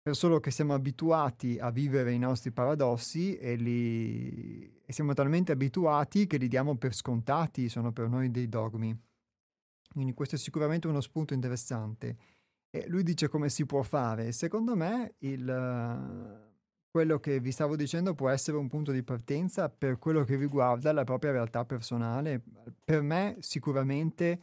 Per 0.00 0.14
solo 0.14 0.38
che 0.38 0.52
siamo 0.52 0.74
abituati 0.74 1.58
a 1.58 1.72
vivere 1.72 2.12
i 2.12 2.18
nostri 2.20 2.52
paradossi 2.52 3.36
e, 3.36 3.56
li... 3.56 4.80
e 4.86 4.92
siamo 4.92 5.12
talmente 5.12 5.50
abituati 5.50 6.28
che 6.28 6.36
li 6.36 6.46
diamo 6.46 6.76
per 6.76 6.94
scontati, 6.94 7.68
sono 7.68 7.90
per 7.90 8.08
noi 8.08 8.30
dei 8.30 8.48
dogmi. 8.48 8.96
Quindi 9.94 10.12
questo 10.12 10.34
è 10.34 10.38
sicuramente 10.38 10.88
uno 10.88 11.00
spunto 11.00 11.34
interessante. 11.34 12.16
E 12.68 12.88
lui 12.88 13.04
dice 13.04 13.28
come 13.28 13.48
si 13.48 13.64
può 13.64 13.82
fare. 13.82 14.32
Secondo 14.32 14.74
me 14.74 15.14
il, 15.18 16.44
quello 16.90 17.20
che 17.20 17.38
vi 17.38 17.52
stavo 17.52 17.76
dicendo 17.76 18.14
può 18.14 18.28
essere 18.28 18.56
un 18.56 18.68
punto 18.68 18.90
di 18.90 19.04
partenza 19.04 19.68
per 19.68 19.98
quello 19.98 20.24
che 20.24 20.34
riguarda 20.34 20.92
la 20.92 21.04
propria 21.04 21.30
realtà 21.30 21.64
personale. 21.64 22.42
Per 22.84 23.02
me 23.02 23.36
sicuramente 23.38 24.40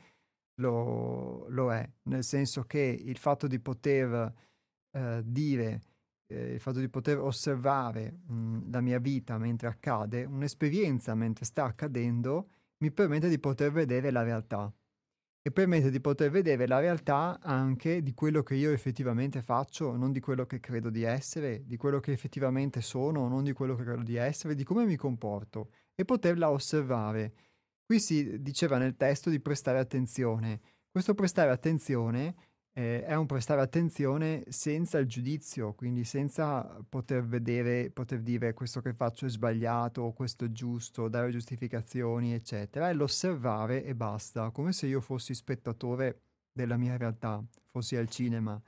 lo, 0.61 1.47
lo 1.49 1.73
è, 1.73 1.85
nel 2.03 2.23
senso 2.23 2.63
che 2.63 2.79
il 2.79 3.17
fatto 3.17 3.47
di 3.47 3.59
poter 3.59 4.33
eh, 4.91 5.21
dire 5.25 5.81
eh, 6.27 6.53
il 6.53 6.59
fatto 6.61 6.79
di 6.79 6.87
poter 6.87 7.19
osservare 7.19 8.19
mh, 8.25 8.71
la 8.71 8.79
mia 8.79 8.99
vita 8.99 9.37
mentre 9.37 9.67
accade, 9.67 10.23
un'esperienza 10.23 11.13
mentre 11.15 11.43
sta 11.43 11.65
accadendo, 11.65 12.49
mi 12.77 12.91
permette 12.91 13.27
di 13.27 13.39
poter 13.39 13.71
vedere 13.73 14.11
la 14.11 14.23
realtà 14.23 14.73
e 15.43 15.51
permette 15.51 15.89
di 15.89 15.99
poter 15.99 16.29
vedere 16.29 16.67
la 16.67 16.79
realtà 16.79 17.39
anche 17.41 18.03
di 18.03 18.13
quello 18.13 18.43
che 18.43 18.55
io 18.55 18.71
effettivamente 18.71 19.41
faccio, 19.41 19.95
non 19.95 20.11
di 20.11 20.19
quello 20.19 20.45
che 20.45 20.59
credo 20.59 20.89
di 20.89 21.03
essere, 21.03 21.63
di 21.65 21.77
quello 21.77 21.99
che 21.99 22.11
effettivamente 22.11 22.81
sono, 22.81 23.27
non 23.27 23.43
di 23.43 23.51
quello 23.51 23.75
che 23.75 23.83
credo 23.83 24.03
di 24.03 24.15
essere, 24.15 24.53
di 24.53 24.63
come 24.63 24.85
mi 24.85 24.95
comporto 24.95 25.71
e 25.95 26.05
poterla 26.05 26.51
osservare. 26.51 27.33
Qui 27.83 27.99
si 27.99 28.41
diceva 28.41 28.77
nel 28.77 28.95
testo 28.95 29.29
di 29.29 29.39
prestare 29.39 29.79
attenzione. 29.79 30.61
Questo 30.91 31.15
prestare 31.15 31.49
attenzione 31.49 32.35
eh, 32.73 33.03
è 33.03 33.15
un 33.15 33.25
prestare 33.25 33.61
attenzione 33.61 34.43
senza 34.47 34.97
il 34.97 35.07
giudizio, 35.07 35.73
quindi 35.73 36.03
senza 36.03 36.79
poter 36.87 37.25
vedere, 37.25 37.89
poter 37.91 38.21
dire 38.21 38.53
questo 38.53 38.81
che 38.81 38.93
faccio 38.93 39.25
è 39.25 39.29
sbagliato 39.29 40.11
questo 40.13 40.45
è 40.45 40.51
giusto, 40.51 41.09
dare 41.09 41.31
giustificazioni, 41.31 42.33
eccetera, 42.33 42.89
è 42.89 42.93
l'osservare 42.93 43.83
e 43.83 43.95
basta, 43.95 44.51
come 44.51 44.71
se 44.71 44.87
io 44.87 45.01
fossi 45.01 45.33
spettatore 45.33 46.21
della 46.53 46.77
mia 46.77 46.97
realtà, 46.97 47.43
fossi 47.69 47.95
al 47.95 48.09
cinema 48.09 48.61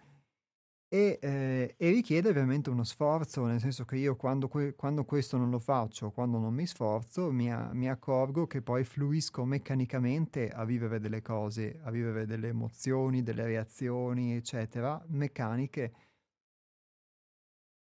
e, 0.93 1.17
eh, 1.23 1.73
e 1.75 1.89
richiede 1.89 2.29
ovviamente 2.29 2.69
uno 2.69 2.83
sforzo, 2.83 3.45
nel 3.45 3.59
senso 3.59 3.83
che 3.83 3.95
io 3.95 4.15
quando, 4.15 4.47
que- 4.47 4.75
quando 4.75 5.05
questo 5.05 5.37
non 5.37 5.49
lo 5.49 5.57
faccio, 5.57 6.11
quando 6.11 6.37
non 6.37 6.53
mi 6.53 6.67
sforzo, 6.67 7.31
mi, 7.31 7.51
a- 7.51 7.71
mi 7.73 7.89
accorgo 7.89 8.45
che 8.45 8.61
poi 8.61 8.83
fluisco 8.83 9.43
meccanicamente 9.43 10.49
a 10.49 10.63
vivere 10.65 10.99
delle 10.99 11.23
cose, 11.23 11.79
a 11.81 11.89
vivere 11.89 12.27
delle 12.27 12.49
emozioni, 12.49 13.23
delle 13.23 13.43
reazioni, 13.45 14.35
eccetera, 14.35 15.03
meccaniche. 15.07 15.93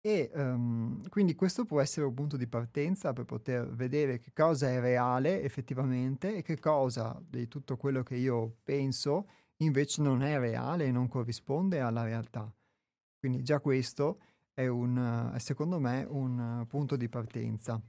E 0.07 0.31
um, 0.35 1.07
quindi 1.09 1.35
questo 1.35 1.65
può 1.67 1.81
essere 1.83 2.07
un 2.07 2.15
punto 2.15 2.37
di 2.39 2.47
partenza 2.47 3.13
per 3.13 3.25
poter 3.27 3.69
vedere 3.75 4.19
che 4.19 4.33
cosa 4.35 4.71
è 4.71 4.81
reale 4.81 5.43
effettivamente 5.43 6.37
e 6.37 6.43
che 6.43 6.59
cosa 6.59 7.21
di 7.27 7.49
tutto 7.49 7.77
quello 7.77 8.03
che 8.03 8.17
io 8.17 8.57
penso 8.63 9.29
invece 9.59 10.01
non 10.03 10.23
è 10.23 10.39
reale 10.39 10.87
e 10.87 10.91
non 10.91 11.09
corrisponde 11.09 11.81
alla 11.81 12.03
realtà. 12.03 12.51
Quindi 13.25 13.43
già 13.43 13.59
questo 13.59 14.19
è, 14.53 14.67
un, 14.67 15.33
secondo 15.39 15.79
me 15.81 16.05
un 16.07 16.67
punto 16.69 16.95
di 16.95 17.09
partenza. 17.09 17.81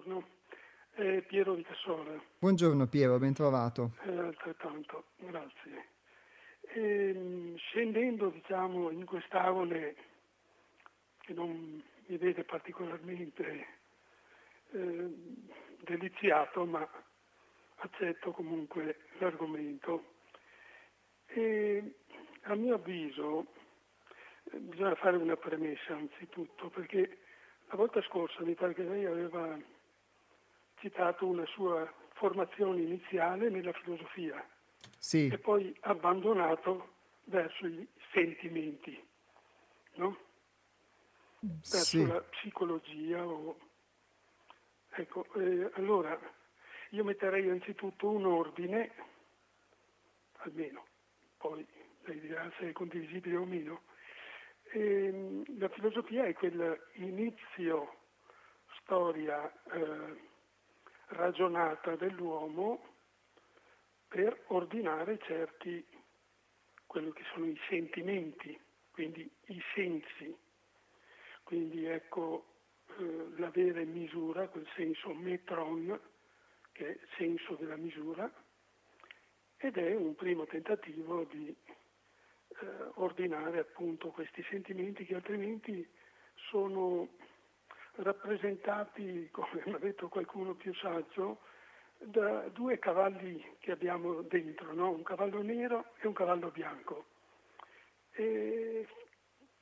Buongiorno. 0.00 0.26
Eh, 0.94 1.22
Piero 1.26 1.54
di 1.54 1.62
Cassola. 1.62 2.20
Buongiorno 2.38 2.86
Piero, 2.86 3.18
ben 3.18 3.34
trovato. 3.34 3.92
Eh, 4.04 4.16
altrettanto, 4.16 5.04
grazie. 5.18 5.88
Eh, 6.60 7.54
scendendo 7.56 8.30
diciamo, 8.30 8.90
in 8.90 9.04
quest'aule 9.04 9.96
che 11.20 11.32
non 11.34 11.82
mi 12.06 12.16
vede 12.16 12.44
particolarmente 12.44 13.66
eh, 14.72 15.14
deliziato, 15.84 16.64
ma 16.64 16.88
accetto 17.76 18.32
comunque 18.32 19.00
l'argomento. 19.18 20.14
E, 21.26 21.94
a 22.42 22.54
mio 22.54 22.74
avviso 22.74 23.46
eh, 24.44 24.56
bisogna 24.58 24.94
fare 24.94 25.16
una 25.16 25.36
premessa 25.36 25.94
anzitutto, 25.94 26.68
perché 26.70 27.18
la 27.68 27.76
volta 27.76 28.02
scorsa 28.02 28.42
mi 28.42 28.54
pare 28.54 28.74
che 28.74 28.82
lei 28.82 29.04
aveva 29.04 29.56
citato 30.80 31.26
una 31.26 31.46
sua 31.46 31.90
formazione 32.14 32.80
iniziale 32.80 33.48
nella 33.48 33.72
filosofia 33.72 34.44
sì. 34.98 35.28
e 35.28 35.38
poi 35.38 35.74
abbandonato 35.80 36.96
verso 37.24 37.66
i 37.66 37.86
sentimenti, 38.12 39.02
no? 39.94 40.18
verso 41.40 41.84
sì. 41.84 42.06
la 42.06 42.20
psicologia. 42.20 43.26
O... 43.26 43.58
Ecco, 44.90 45.32
eh, 45.34 45.70
allora 45.74 46.18
io 46.90 47.04
metterei 47.04 47.48
anzitutto 47.48 48.08
un 48.08 48.26
ordine, 48.26 48.92
almeno, 50.38 50.84
poi 51.36 51.66
lei 52.04 52.20
dirà 52.20 52.50
se 52.58 52.70
è 52.70 52.72
condivisibile 52.72 53.36
o 53.36 53.44
meno, 53.44 53.82
e 54.72 55.42
la 55.58 55.68
filosofia 55.68 56.24
è 56.24 56.32
quell'inizio 56.32 57.98
storia 58.82 59.50
eh, 59.72 60.29
ragionata 61.10 61.96
dell'uomo 61.96 62.84
per 64.08 64.44
ordinare 64.48 65.18
certi, 65.18 65.84
quello 66.86 67.10
che 67.10 67.22
sono 67.32 67.46
i 67.46 67.58
sentimenti, 67.68 68.58
quindi 68.90 69.30
i 69.46 69.62
sensi. 69.74 70.36
Quindi 71.44 71.86
ecco 71.86 72.46
eh, 72.98 73.28
l'avere 73.36 73.84
misura, 73.84 74.48
quel 74.48 74.68
senso 74.74 75.12
metron, 75.14 75.98
che 76.72 76.92
è 76.92 76.98
senso 77.16 77.54
della 77.54 77.76
misura, 77.76 78.30
ed 79.56 79.76
è 79.76 79.94
un 79.94 80.14
primo 80.14 80.46
tentativo 80.46 81.24
di 81.24 81.48
eh, 81.48 82.66
ordinare 82.94 83.58
appunto 83.58 84.08
questi 84.08 84.44
sentimenti 84.48 85.04
che 85.04 85.14
altrimenti 85.14 85.88
sono 86.34 87.08
rappresentati, 87.96 89.28
come 89.30 89.62
ha 89.74 89.78
detto 89.78 90.08
qualcuno 90.08 90.54
più 90.54 90.74
saggio, 90.74 91.40
da 91.98 92.48
due 92.48 92.78
cavalli 92.78 93.56
che 93.58 93.72
abbiamo 93.72 94.22
dentro, 94.22 94.72
no? 94.72 94.90
un 94.90 95.02
cavallo 95.02 95.42
nero 95.42 95.92
e 96.00 96.06
un 96.06 96.14
cavallo 96.14 96.50
bianco. 96.50 97.04
E 98.12 98.86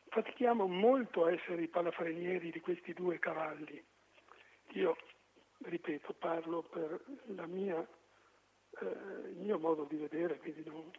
fatichiamo 0.09 0.66
molto 0.66 1.24
a 1.24 1.33
essere 1.33 1.62
i 1.62 1.68
palafrenieri 1.68 2.51
di 2.51 2.61
questi 2.61 2.93
due 2.93 3.18
cavalli. 3.18 3.83
Io, 4.72 4.97
ripeto, 5.64 6.14
parlo 6.14 6.62
per 6.62 7.05
mia, 7.47 7.81
eh, 7.81 8.85
il 9.31 9.39
mio 9.39 9.59
modo 9.59 9.85
di 9.85 9.97
vedere, 9.97 10.39
quindi 10.39 10.62
non, 10.64 10.91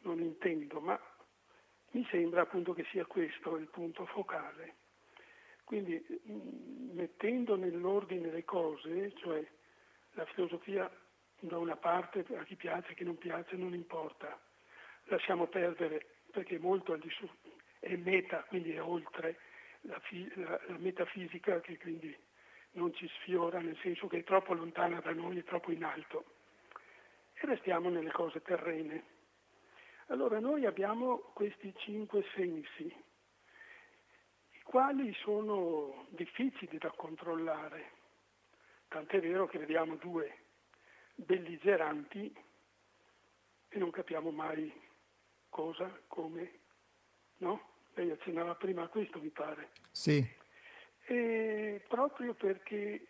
non 0.00 0.20
intendo, 0.20 0.80
ma 0.80 0.98
mi 1.92 2.06
sembra 2.10 2.42
appunto 2.42 2.72
che 2.72 2.84
sia 2.90 3.04
questo 3.06 3.56
il 3.56 3.66
punto 3.68 4.06
focale. 4.06 4.76
Quindi 5.70 6.04
mm, 6.28 6.96
mettendo 6.96 7.54
nell'ordine 7.54 8.32
le 8.32 8.44
cose, 8.44 9.14
cioè 9.14 9.40
la 10.14 10.24
filosofia 10.24 10.90
da 11.38 11.58
una 11.58 11.76
parte 11.76 12.26
a 12.34 12.42
chi 12.42 12.56
piace, 12.56 12.90
a 12.90 12.94
chi 12.96 13.04
non 13.04 13.16
piace, 13.16 13.54
non 13.54 13.72
importa, 13.72 14.36
lasciamo 15.04 15.46
perdere 15.46 16.04
perché 16.32 16.58
molto 16.58 16.98
è 17.78 17.94
meta, 17.94 18.42
quindi 18.48 18.72
è 18.72 18.82
oltre 18.82 19.38
la, 19.82 20.02
la, 20.34 20.60
la 20.66 20.78
metafisica 20.78 21.60
che 21.60 21.78
quindi 21.78 22.18
non 22.72 22.92
ci 22.92 23.06
sfiora, 23.20 23.60
nel 23.60 23.78
senso 23.80 24.08
che 24.08 24.18
è 24.18 24.24
troppo 24.24 24.54
lontana 24.54 24.98
da 24.98 25.12
noi, 25.12 25.38
è 25.38 25.44
troppo 25.44 25.70
in 25.70 25.84
alto. 25.84 26.24
E 27.34 27.46
restiamo 27.46 27.90
nelle 27.90 28.10
cose 28.10 28.42
terrene. 28.42 29.04
Allora 30.06 30.40
noi 30.40 30.66
abbiamo 30.66 31.30
questi 31.32 31.72
cinque 31.76 32.24
sensi, 32.34 32.92
quali 34.70 35.12
sono 35.14 36.06
difficili 36.10 36.78
da 36.78 36.92
controllare, 36.92 37.90
tant'è 38.86 39.18
vero 39.20 39.48
che 39.48 39.58
vediamo 39.58 39.96
due 39.96 40.32
belligeranti 41.16 42.32
e 43.68 43.78
non 43.80 43.90
capiamo 43.90 44.30
mai 44.30 44.72
cosa, 45.48 45.90
come, 46.06 46.52
no? 47.38 47.68
Lei 47.94 48.12
accennava 48.12 48.54
prima 48.54 48.84
a 48.84 48.86
questo, 48.86 49.18
mi 49.18 49.30
pare. 49.30 49.70
Sì. 49.90 50.24
E 51.06 51.82
proprio 51.88 52.34
perché 52.34 53.08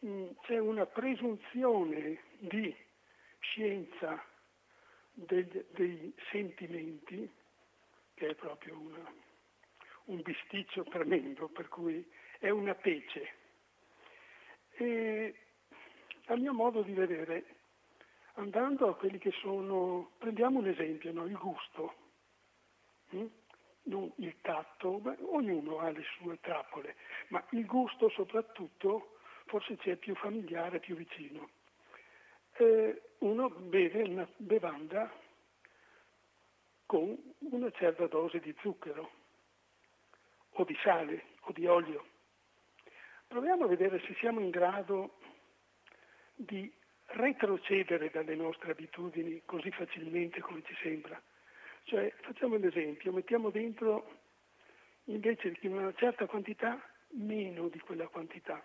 mh, 0.00 0.30
c'è 0.40 0.58
una 0.58 0.86
presunzione 0.86 2.18
di 2.38 2.74
scienza 3.38 4.20
degli, 5.12 5.64
dei 5.70 6.12
sentimenti, 6.32 7.32
che 8.14 8.26
è 8.30 8.34
proprio 8.34 8.80
una, 8.80 9.25
un 10.06 10.22
bisticcio 10.22 10.84
tremendo, 10.84 11.48
per 11.48 11.68
cui 11.68 12.04
è 12.38 12.50
una 12.50 12.74
pece. 12.74 13.34
E 14.72 15.34
a 16.26 16.36
mio 16.36 16.52
modo 16.52 16.82
di 16.82 16.92
vedere, 16.92 17.44
andando 18.34 18.88
a 18.88 18.96
quelli 18.96 19.18
che 19.18 19.32
sono, 19.40 20.12
prendiamo 20.18 20.58
un 20.58 20.68
esempio, 20.68 21.12
no? 21.12 21.26
il 21.26 21.36
gusto. 21.36 21.94
Mm? 23.14 23.26
non 23.86 24.10
il 24.16 24.34
tatto, 24.40 24.98
beh, 24.98 25.16
ognuno 25.30 25.78
ha 25.78 25.90
le 25.90 26.04
sue 26.16 26.38
trappole, 26.40 26.96
ma 27.28 27.44
il 27.50 27.64
gusto 27.66 28.08
soprattutto 28.10 29.18
forse 29.46 29.76
ci 29.78 29.90
è 29.90 29.96
più 29.96 30.14
familiare, 30.14 30.80
più 30.80 30.96
vicino. 30.96 31.48
Eh, 32.58 33.02
uno 33.18 33.48
beve 33.50 34.02
una 34.02 34.28
bevanda 34.36 35.12
con 36.86 37.16
una 37.50 37.70
certa 37.72 38.06
dose 38.06 38.40
di 38.40 38.54
zucchero 38.60 39.15
o 40.58 40.64
di 40.64 40.76
sale 40.82 41.24
o 41.40 41.52
di 41.52 41.66
olio. 41.66 42.04
Proviamo 43.28 43.64
a 43.64 43.68
vedere 43.68 44.00
se 44.06 44.14
siamo 44.18 44.40
in 44.40 44.50
grado 44.50 45.18
di 46.34 46.72
retrocedere 47.06 48.10
dalle 48.10 48.34
nostre 48.34 48.72
abitudini 48.72 49.42
così 49.44 49.70
facilmente 49.70 50.40
come 50.40 50.62
ci 50.64 50.74
sembra. 50.82 51.20
Cioè, 51.84 52.12
facciamo 52.20 52.56
l'esempio, 52.56 53.12
mettiamo 53.12 53.50
dentro 53.50 54.18
invece 55.04 55.56
di 55.60 55.66
una 55.68 55.92
certa 55.94 56.26
quantità 56.26 56.80
meno 57.10 57.68
di 57.68 57.78
quella 57.78 58.08
quantità. 58.08 58.64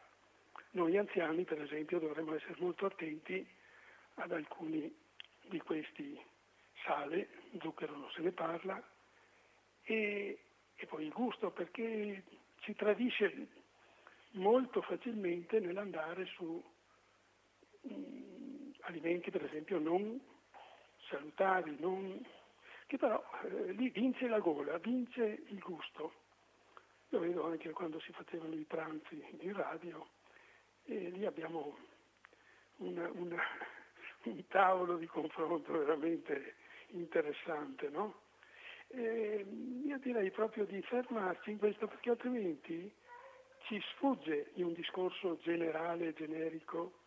Noi 0.71 0.97
anziani, 0.97 1.43
per 1.43 1.61
esempio, 1.61 1.99
dovremmo 1.99 2.35
essere 2.35 2.55
molto 2.57 2.85
attenti 2.85 3.45
ad 4.15 4.31
alcuni 4.31 4.93
di 5.43 5.59
questi 5.59 6.19
sale, 6.83 7.29
zucchero 7.59 7.95
non 7.95 8.09
se 8.11 8.21
ne 8.21 8.31
parla, 8.31 8.81
e, 9.83 10.39
e 10.81 10.87
poi 10.87 11.05
il 11.05 11.11
gusto, 11.11 11.51
perché 11.51 12.23
ci 12.61 12.73
tradisce 12.73 13.47
molto 14.31 14.81
facilmente 14.81 15.59
nell'andare 15.59 16.25
su 16.25 16.63
mh, 17.81 17.93
mm, 17.93 18.71
alimenti, 18.81 19.29
per 19.29 19.43
esempio, 19.43 19.77
non 19.77 20.19
salutari, 21.07 21.75
non 21.79 22.25
che 22.87 22.97
però 22.97 23.23
eh, 23.43 23.71
lì 23.73 23.89
vince 23.89 24.27
la 24.27 24.39
gola, 24.39 24.77
vince 24.79 25.43
il 25.47 25.59
gusto. 25.59 26.13
Lo 27.09 27.19
vedo 27.19 27.45
anche 27.45 27.69
quando 27.71 27.99
si 27.99 28.11
facevano 28.11 28.55
i 28.55 28.65
pranzi 28.65 29.23
in 29.39 29.53
radio 29.53 30.07
e 30.85 31.09
lì 31.09 31.25
abbiamo 31.25 31.77
una, 32.77 33.09
una, 33.11 33.41
un 34.23 34.47
tavolo 34.47 34.97
di 34.97 35.05
confronto 35.05 35.71
veramente 35.71 36.55
interessante, 36.87 37.89
no? 37.89 38.20
E 38.93 39.45
io 39.85 39.97
direi 39.99 40.31
proprio 40.31 40.65
di 40.65 40.81
fermarci 40.81 41.51
in 41.51 41.57
questo 41.57 41.87
perché 41.87 42.09
altrimenti 42.09 42.93
ci 43.67 43.79
sfugge 43.93 44.51
in 44.55 44.65
un 44.65 44.73
discorso 44.73 45.37
generale, 45.41 46.13
generico, 46.13 46.99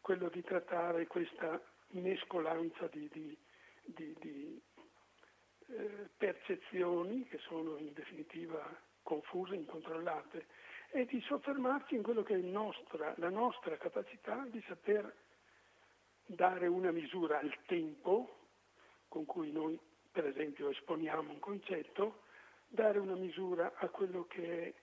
quello 0.00 0.28
di 0.28 0.42
trattare 0.42 1.06
questa 1.06 1.60
mescolanza 1.88 2.86
di, 2.88 3.08
di, 3.12 3.36
di, 3.84 4.16
di 4.20 4.62
eh, 5.68 6.08
percezioni 6.16 7.26
che 7.26 7.38
sono 7.38 7.76
in 7.78 7.92
definitiva 7.92 8.64
confuse, 9.02 9.56
incontrollate, 9.56 10.46
e 10.90 11.06
di 11.06 11.20
soffermarci 11.22 11.96
in 11.96 12.02
quello 12.02 12.22
che 12.22 12.34
è 12.34 12.38
nostra, 12.38 13.14
la 13.16 13.30
nostra 13.30 13.76
capacità 13.76 14.46
di 14.48 14.62
saper 14.68 15.12
dare 16.26 16.66
una 16.66 16.92
misura 16.92 17.38
al 17.38 17.56
tempo 17.66 18.38
con 19.08 19.24
cui 19.24 19.50
noi 19.50 19.78
per 20.16 20.24
esempio 20.24 20.70
esponiamo 20.70 21.30
un 21.30 21.38
concetto, 21.40 22.22
dare 22.68 22.98
una 22.98 23.16
misura 23.16 23.74
a 23.76 23.86
quello 23.88 24.24
che 24.24 24.62
è 24.62 24.74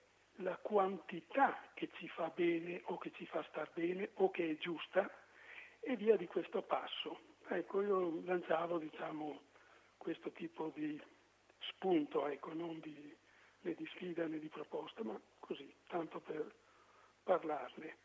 la 0.44 0.56
quantità 0.62 1.58
che 1.74 1.90
ci 1.94 2.06
fa 2.06 2.30
bene 2.32 2.82
o 2.84 2.98
che 2.98 3.10
ci 3.16 3.26
fa 3.26 3.44
star 3.48 3.68
bene 3.74 4.10
o 4.14 4.30
che 4.30 4.50
è 4.50 4.56
giusta 4.58 5.10
e 5.80 5.96
via 5.96 6.16
di 6.16 6.28
questo 6.28 6.62
passo. 6.62 7.18
Ecco, 7.48 7.82
io 7.82 8.22
lanciavo 8.24 8.78
diciamo, 8.78 9.40
questo 9.96 10.30
tipo 10.30 10.70
di 10.72 11.02
spunto, 11.58 12.28
ecco, 12.28 12.54
non 12.54 12.78
di, 12.78 13.12
né 13.62 13.74
di 13.74 13.86
sfida 13.86 14.28
né 14.28 14.38
di 14.38 14.48
proposta, 14.48 15.02
ma 15.02 15.20
così, 15.40 15.68
tanto 15.88 16.20
per 16.20 16.48
parlarne. 17.24 17.96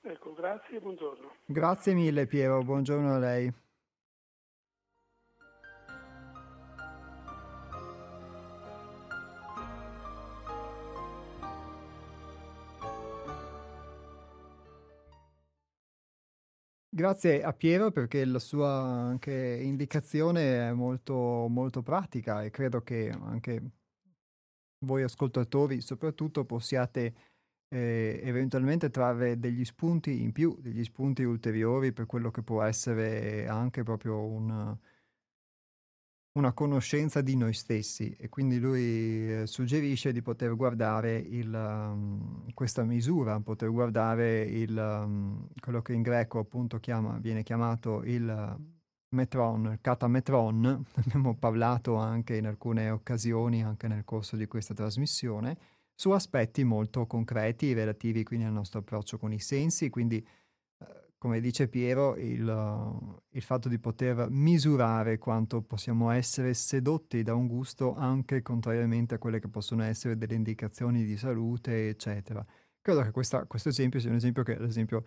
Ecco, 0.00 0.32
grazie 0.32 0.78
e 0.78 0.80
buongiorno. 0.80 1.34
Grazie 1.44 1.92
mille 1.92 2.26
Piero, 2.26 2.62
buongiorno 2.62 3.14
a 3.14 3.18
lei. 3.18 3.52
Grazie 16.94 17.42
a 17.42 17.54
Piero 17.54 17.90
perché 17.90 18.22
la 18.26 18.38
sua 18.38 18.68
anche 18.68 19.32
indicazione 19.32 20.68
è 20.68 20.72
molto, 20.72 21.46
molto 21.48 21.80
pratica 21.80 22.42
e 22.42 22.50
credo 22.50 22.82
che 22.82 23.08
anche 23.08 23.62
voi 24.84 25.02
ascoltatori 25.02 25.80
soprattutto 25.80 26.44
possiate 26.44 27.14
eh, 27.68 28.20
eventualmente 28.22 28.90
trarre 28.90 29.38
degli 29.38 29.64
spunti 29.64 30.20
in 30.20 30.32
più, 30.32 30.54
degli 30.60 30.84
spunti 30.84 31.22
ulteriori 31.22 31.94
per 31.94 32.04
quello 32.04 32.30
che 32.30 32.42
può 32.42 32.62
essere 32.62 33.46
anche 33.48 33.82
proprio 33.84 34.22
un, 34.26 34.76
una 36.34 36.52
conoscenza 36.52 37.20
di 37.20 37.36
noi 37.36 37.52
stessi 37.52 38.14
e 38.18 38.28
quindi 38.30 38.58
lui 38.58 39.42
eh, 39.42 39.46
suggerisce 39.46 40.12
di 40.12 40.22
poter 40.22 40.56
guardare 40.56 41.16
il, 41.16 41.52
um, 41.52 42.46
questa 42.54 42.84
misura, 42.84 43.38
poter 43.40 43.70
guardare 43.70 44.40
il, 44.42 44.74
um, 44.76 45.46
quello 45.60 45.82
che 45.82 45.92
in 45.92 46.00
greco 46.00 46.38
appunto 46.38 46.78
chiama, 46.78 47.18
viene 47.18 47.42
chiamato 47.42 48.02
il 48.04 48.56
metron, 49.10 49.72
il 49.72 49.78
katametron, 49.82 50.84
abbiamo 51.04 51.36
parlato 51.36 51.96
anche 51.96 52.36
in 52.36 52.46
alcune 52.46 52.88
occasioni, 52.88 53.62
anche 53.62 53.86
nel 53.86 54.04
corso 54.04 54.36
di 54.36 54.46
questa 54.46 54.72
trasmissione, 54.72 55.58
su 55.94 56.10
aspetti 56.10 56.64
molto 56.64 57.06
concreti 57.06 57.74
relativi 57.74 58.22
quindi 58.24 58.46
al 58.46 58.52
nostro 58.52 58.80
approccio 58.80 59.18
con 59.18 59.34
i 59.34 59.38
sensi, 59.38 59.90
quindi 59.90 60.26
come 61.22 61.38
dice 61.38 61.68
Piero, 61.68 62.16
il, 62.16 63.20
il, 63.28 63.42
fatto 63.42 63.68
di 63.68 63.78
poter 63.78 64.26
misurare 64.28 65.18
quanto 65.18 65.62
possiamo 65.62 66.10
essere 66.10 66.52
sedotti 66.52 67.22
da 67.22 67.32
un 67.32 67.46
gusto 67.46 67.94
anche 67.94 68.42
contrariamente 68.42 69.14
a 69.14 69.18
quelle 69.18 69.38
che 69.38 69.46
possono 69.46 69.84
essere 69.84 70.18
delle 70.18 70.34
indicazioni 70.34 71.04
di 71.04 71.16
salute, 71.16 71.90
eccetera. 71.90 72.44
Credo 72.80 73.02
che 73.02 73.12
questa, 73.12 73.44
questo 73.46 73.68
esempio 73.68 74.00
sia 74.00 74.10
un 74.10 74.16
esempio 74.16 74.42
che, 74.42 74.56
ad 74.56 74.64
esempio, 74.64 75.04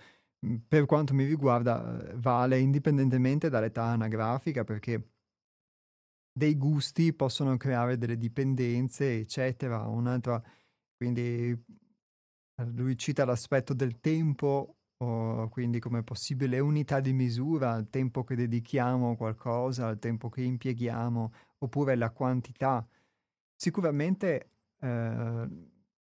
per 0.66 0.86
quanto 0.86 1.14
mi 1.14 1.26
riguarda, 1.26 2.14
vale 2.16 2.60
indipendentemente 2.60 3.50
dall'età 3.50 3.84
anagrafica, 3.84 4.64
perché 4.64 5.10
dei 6.32 6.56
gusti 6.56 7.12
possono 7.12 7.58
creare 7.58 7.98
delle 7.98 8.18
dipendenze, 8.18 9.18
eccetera. 9.18 9.86
Un'altra, 9.86 10.42
quindi 10.96 11.62
lui 12.68 12.98
cita 12.98 13.26
l'aspetto 13.26 13.74
del 13.74 14.00
tempo 14.00 14.78
o 14.98 15.50
quindi 15.50 15.80
come 15.80 16.04
possibile 16.04 16.60
unità 16.60 17.00
di 17.00 17.14
misura 17.14 17.72
al 17.72 17.90
tempo 17.90 18.24
che 18.24 18.36
dedichiamo 18.36 19.12
a 19.12 19.16
qualcosa, 19.16 19.88
al 19.88 20.00
tempo 20.00 20.30
che 20.30 20.42
impieghiamo, 20.42 21.34
oppure 21.60 21.96
la 21.96 22.12
quantità. 22.12 22.86
Sicuramente 23.56 24.50
eh, 24.80 25.50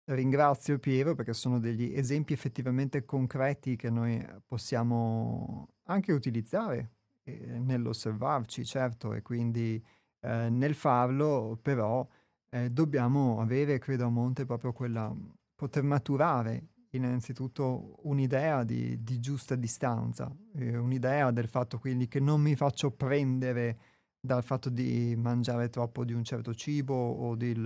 ringrazio 0.06 0.78
Piero 0.78 1.14
perché 1.14 1.32
sono 1.32 1.58
degli 1.58 1.92
esempi 1.94 2.32
effettivamente 2.32 3.04
concreti 3.04 3.76
che 3.76 3.90
noi 3.90 4.24
possiamo 4.46 5.68
anche 5.84 6.12
utilizzare 6.12 6.92
eh, 7.24 7.58
nell'osservarci, 7.58 8.64
certo, 8.64 9.14
e 9.14 9.22
quindi 9.22 9.82
eh, 10.20 10.48
nel 10.50 10.74
farlo 10.74 11.58
però 11.60 12.06
eh, 12.50 12.70
dobbiamo 12.70 13.40
avere, 13.40 13.78
credo 13.78 14.06
a 14.06 14.10
monte, 14.10 14.44
proprio 14.44 14.72
quella, 14.72 15.14
poter 15.54 15.82
maturare 15.82 16.71
innanzitutto 16.94 17.98
un'idea 18.02 18.64
di, 18.64 19.02
di 19.02 19.20
giusta 19.20 19.54
distanza, 19.54 20.34
eh, 20.54 20.76
un'idea 20.76 21.30
del 21.30 21.48
fatto 21.48 21.78
quindi 21.78 22.08
che 22.08 22.20
non 22.20 22.40
mi 22.40 22.54
faccio 22.54 22.90
prendere 22.90 23.78
dal 24.20 24.44
fatto 24.44 24.68
di 24.68 25.14
mangiare 25.16 25.68
troppo 25.68 26.04
di 26.04 26.12
un 26.12 26.22
certo 26.22 26.54
cibo 26.54 26.94
o 26.94 27.34
di 27.34 27.60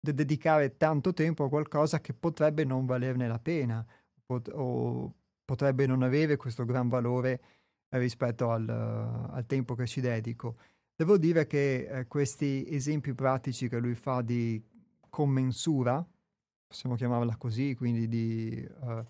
dedicare 0.00 0.76
tanto 0.76 1.12
tempo 1.12 1.44
a 1.44 1.48
qualcosa 1.48 2.00
che 2.00 2.12
potrebbe 2.12 2.64
non 2.64 2.86
valerne 2.86 3.28
la 3.28 3.38
pena 3.38 3.86
pot- 4.24 4.50
o 4.52 5.14
potrebbe 5.44 5.86
non 5.86 6.02
avere 6.02 6.36
questo 6.36 6.64
gran 6.64 6.88
valore 6.88 7.40
rispetto 7.90 8.50
al, 8.50 8.68
al 8.68 9.46
tempo 9.46 9.74
che 9.74 9.86
ci 9.86 10.00
dedico. 10.00 10.56
Devo 10.94 11.18
dire 11.18 11.46
che 11.46 11.86
eh, 11.88 12.06
questi 12.06 12.64
esempi 12.68 13.14
pratici 13.14 13.68
che 13.68 13.78
lui 13.78 13.94
fa 13.94 14.22
di 14.22 14.62
commensura, 15.08 16.04
possiamo 16.72 16.96
chiamarla 16.96 17.36
così, 17.36 17.74
quindi 17.74 18.08
di 18.08 18.66
uh, 18.80 19.04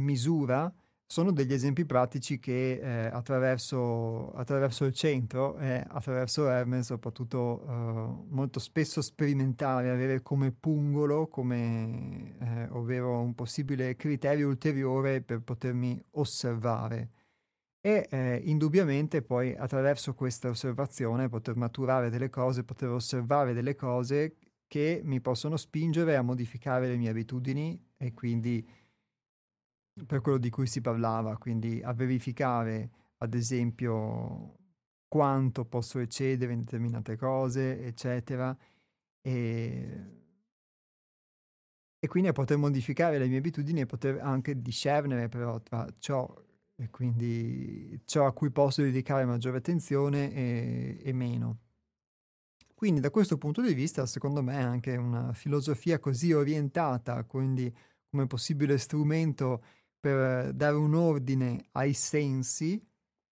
misura, 0.00 0.72
sono 1.04 1.32
degli 1.32 1.52
esempi 1.52 1.84
pratici 1.84 2.38
che 2.38 2.78
eh, 2.80 3.06
attraverso, 3.06 4.32
attraverso, 4.32 4.84
il 4.84 4.94
centro 4.94 5.58
e 5.58 5.84
attraverso 5.86 6.48
Hermes 6.48 6.90
ho 6.90 6.98
potuto 6.98 7.64
uh, 7.66 8.26
molto 8.30 8.60
spesso 8.60 9.02
sperimentare, 9.02 9.90
avere 9.90 10.22
come 10.22 10.52
pungolo, 10.52 11.26
come, 11.26 12.36
eh, 12.40 12.68
ovvero 12.70 13.20
un 13.20 13.34
possibile 13.34 13.96
criterio 13.96 14.48
ulteriore 14.48 15.20
per 15.20 15.40
potermi 15.42 16.02
osservare. 16.12 17.10
e 17.80 18.06
eh, 18.10 18.40
indubbiamente 18.44 19.20
poi 19.20 19.54
attraverso 19.54 20.14
questa 20.14 20.48
osservazione 20.48 21.28
poter 21.28 21.56
maturare 21.56 22.08
delle 22.08 22.30
cose, 22.30 22.64
poter 22.64 22.88
osservare 22.88 23.52
delle 23.52 23.74
cose 23.74 24.36
che 24.66 25.00
mi 25.04 25.20
possono 25.20 25.56
spingere 25.56 26.16
a 26.16 26.22
modificare 26.22 26.88
le 26.88 26.96
mie 26.96 27.10
abitudini 27.10 27.80
e 27.96 28.12
quindi 28.12 28.66
per 30.06 30.20
quello 30.20 30.38
di 30.38 30.50
cui 30.50 30.66
si 30.66 30.80
parlava, 30.80 31.36
quindi 31.38 31.80
a 31.82 31.92
verificare 31.92 32.90
ad 33.18 33.34
esempio 33.34 34.56
quanto 35.08 35.64
posso 35.64 36.00
eccedere 36.00 36.52
in 36.52 36.60
determinate 36.60 37.16
cose, 37.16 37.84
eccetera, 37.84 38.56
e, 39.20 40.22
e 41.98 42.08
quindi 42.08 42.28
a 42.28 42.32
poter 42.32 42.56
modificare 42.56 43.18
le 43.18 43.28
mie 43.28 43.38
abitudini 43.38 43.80
e 43.80 43.86
poter 43.86 44.18
anche 44.20 44.60
discernere 44.60 45.28
però 45.28 45.60
tra 45.60 45.86
ciò 46.00 46.28
e 46.76 46.90
quindi 46.90 48.00
ciò 48.04 48.26
a 48.26 48.32
cui 48.32 48.50
posso 48.50 48.82
dedicare 48.82 49.24
maggiore 49.24 49.58
attenzione 49.58 50.32
e, 50.34 51.00
e 51.02 51.12
meno. 51.12 51.58
Quindi 52.84 53.00
da 53.00 53.10
questo 53.10 53.38
punto 53.38 53.62
di 53.62 53.72
vista, 53.72 54.04
secondo 54.04 54.42
me, 54.42 54.62
anche 54.62 54.94
una 54.94 55.32
filosofia 55.32 55.98
così 55.98 56.34
orientata, 56.34 57.24
quindi 57.24 57.74
come 58.10 58.26
possibile 58.26 58.76
strumento 58.76 59.62
per 59.98 60.52
dare 60.52 60.76
un 60.76 60.94
ordine 60.94 61.64
ai 61.72 61.94
sensi, 61.94 62.78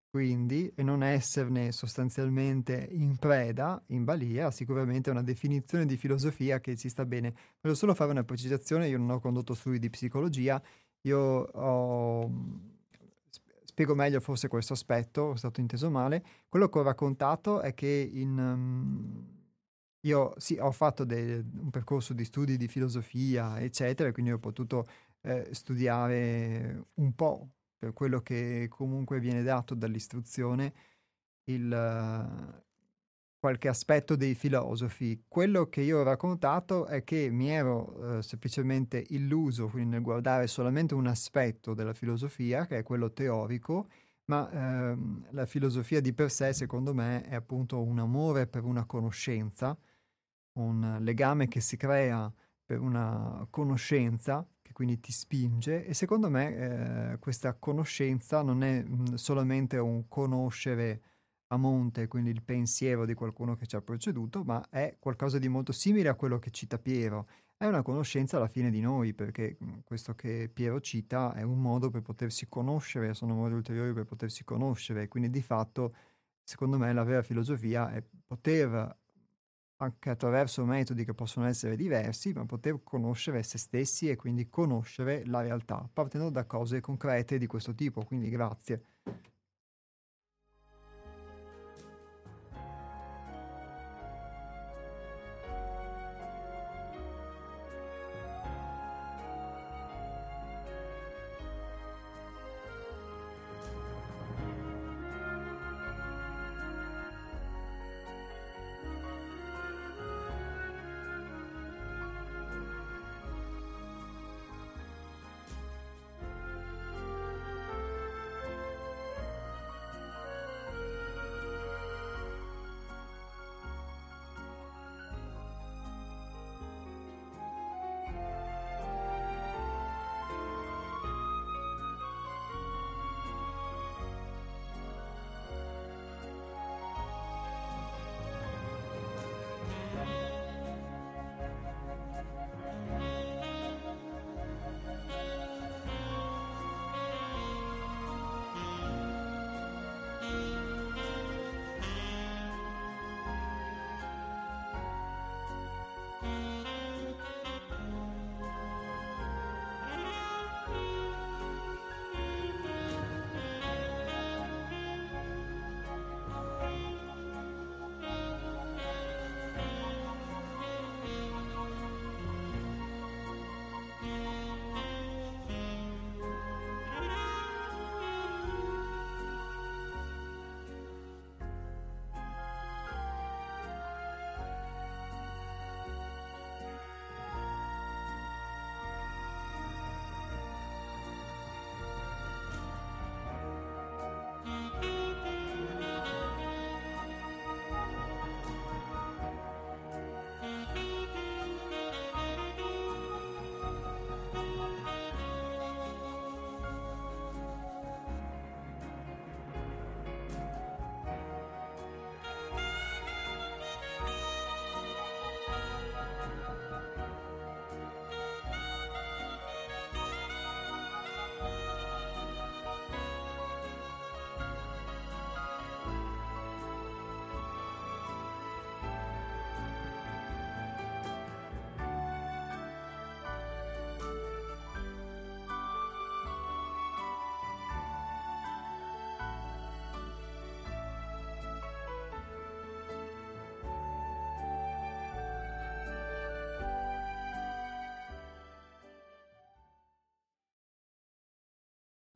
quindi, 0.09 0.71
e 0.73 0.83
non 0.83 1.03
esserne 1.03 1.73
sostanzialmente 1.73 2.87
in 2.91 3.17
preda, 3.17 3.83
in 3.87 4.05
balia, 4.05 4.51
sicuramente 4.51 5.09
è 5.09 5.11
una 5.11 5.21
definizione 5.21 5.85
di 5.85 5.97
filosofia 5.97 6.61
che 6.61 6.77
ci 6.77 6.87
sta 6.87 7.03
bene. 7.03 7.35
Voglio 7.59 7.75
solo 7.75 7.93
fare 7.93 8.11
una 8.11 8.23
precisazione, 8.23 8.87
io 8.87 8.99
non 8.99 9.09
ho 9.09 9.19
condotto 9.19 9.53
studi 9.53 9.79
di 9.79 9.89
psicologia, 9.89 10.63
io 11.01 11.19
ho 11.19 12.31
spiego 13.65 13.95
meglio 13.95 14.21
forse 14.21 14.47
questo 14.47 14.71
aspetto, 14.71 15.21
ho 15.23 15.35
stato 15.35 15.59
inteso 15.59 15.89
male. 15.89 16.23
Quello 16.47 16.69
che 16.69 16.79
ho 16.79 16.83
raccontato 16.83 17.59
è 17.59 17.73
che 17.73 18.09
in, 18.13 18.37
um, 18.37 19.39
io 20.01 20.33
sì, 20.37 20.57
ho 20.59 20.71
fatto 20.71 21.03
de- 21.05 21.43
un 21.59 21.69
percorso 21.69 22.13
di 22.13 22.25
studi 22.25 22.57
di 22.57 22.67
filosofia, 22.67 23.59
eccetera, 23.59 24.11
quindi 24.11 24.31
ho 24.31 24.39
potuto 24.39 24.87
eh, 25.21 25.49
studiare 25.51 26.85
un 26.95 27.13
po' 27.13 27.49
per 27.77 27.93
quello 27.93 28.21
che 28.21 28.67
comunque 28.69 29.19
viene 29.19 29.43
dato 29.43 29.75
dall'istruzione 29.75 30.73
il, 31.45 31.69
qualche 33.41 33.67
aspetto 33.67 34.15
dei 34.15 34.35
filosofi. 34.35 35.25
Quello 35.27 35.67
che 35.67 35.81
io 35.81 35.99
ho 35.99 36.03
raccontato 36.03 36.85
è 36.85 37.03
che 37.03 37.29
mi 37.31 37.49
ero 37.49 38.17
eh, 38.19 38.21
semplicemente 38.21 39.03
illuso 39.09 39.67
quindi 39.67 39.91
nel 39.91 40.01
guardare 40.03 40.45
solamente 40.47 40.93
un 40.93 41.07
aspetto 41.07 41.73
della 41.73 41.93
filosofia, 41.93 42.67
che 42.67 42.77
è 42.77 42.83
quello 42.83 43.11
teorico, 43.11 43.87
ma 44.25 44.49
ehm, 44.51 45.27
la 45.31 45.45
filosofia 45.47 45.99
di 46.01 46.13
per 46.13 46.29
sé, 46.29 46.53
secondo 46.53 46.93
me, 46.93 47.23
è 47.23 47.33
appunto 47.35 47.81
un 47.81 47.97
amore 47.99 48.45
per 48.45 48.63
una 48.63 48.85
conoscenza, 48.85 49.75
un 50.53 50.97
legame 51.01 51.47
che 51.47 51.59
si 51.61 51.77
crea 51.77 52.31
per 52.65 52.79
una 52.79 53.45
conoscenza 53.49 54.45
che 54.61 54.73
quindi 54.73 54.99
ti 54.99 55.11
spinge 55.11 55.85
e 55.85 55.93
secondo 55.93 56.29
me 56.29 57.13
eh, 57.13 57.19
questa 57.19 57.53
conoscenza 57.55 58.41
non 58.41 58.63
è 58.63 58.81
mh, 58.83 59.15
solamente 59.15 59.77
un 59.77 60.07
conoscere 60.07 61.01
a 61.47 61.57
monte, 61.57 62.07
quindi 62.07 62.29
il 62.29 62.43
pensiero 62.43 63.05
di 63.05 63.13
qualcuno 63.13 63.55
che 63.55 63.67
ci 63.67 63.75
ha 63.75 63.81
preceduto, 63.81 64.43
ma 64.43 64.65
è 64.69 64.95
qualcosa 64.99 65.37
di 65.37 65.49
molto 65.49 65.73
simile 65.73 66.07
a 66.07 66.15
quello 66.15 66.39
che 66.39 66.49
cita 66.49 66.79
Piero. 66.79 67.27
È 67.57 67.65
una 67.65 67.81
conoscenza 67.81 68.37
alla 68.37 68.47
fine 68.47 68.71
di 68.71 68.79
noi, 68.79 69.13
perché 69.13 69.57
mhmm, 69.59 69.81
questo 69.83 70.15
che 70.15 70.49
Piero 70.51 70.79
cita 70.79 71.33
è 71.33 71.41
un 71.43 71.59
modo 71.61 71.89
per 71.89 72.01
potersi 72.01 72.47
conoscere, 72.47 73.13
sono 73.13 73.35
modi 73.35 73.53
ulteriori 73.53 73.93
per 73.93 74.05
potersi 74.05 74.43
conoscere, 74.45 75.07
quindi 75.09 75.29
di 75.29 75.41
fatto, 75.41 75.93
secondo 76.43 76.77
me, 76.77 76.93
la 76.93 77.03
vera 77.03 77.21
filosofia 77.21 77.91
è 77.91 78.01
poter, 78.25 78.97
anche 79.83 80.11
attraverso 80.11 80.63
metodi 80.63 81.03
che 81.03 81.13
possono 81.13 81.47
essere 81.47 81.75
diversi, 81.75 82.31
ma 82.33 82.45
poter 82.45 82.81
conoscere 82.83 83.41
se 83.43 83.57
stessi 83.57 84.09
e 84.09 84.15
quindi 84.15 84.47
conoscere 84.47 85.25
la 85.25 85.41
realtà, 85.41 85.89
partendo 85.91 86.29
da 86.29 86.45
cose 86.45 86.79
concrete 86.81 87.37
di 87.37 87.47
questo 87.47 87.73
tipo. 87.73 88.03
Quindi 88.03 88.29
grazie. 88.29 88.85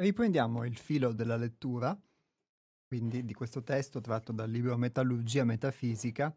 Riprendiamo 0.06 0.66
il 0.66 0.78
filo 0.78 1.14
della 1.14 1.36
lettura 1.36 1.99
quindi 2.88 3.26
di 3.26 3.34
questo 3.34 3.64
testo 3.64 4.01
tratto 4.01 4.32
dal 4.32 4.51
libro 4.51 4.78
Metallurgia 4.78 5.43
Metafisica, 5.43 6.32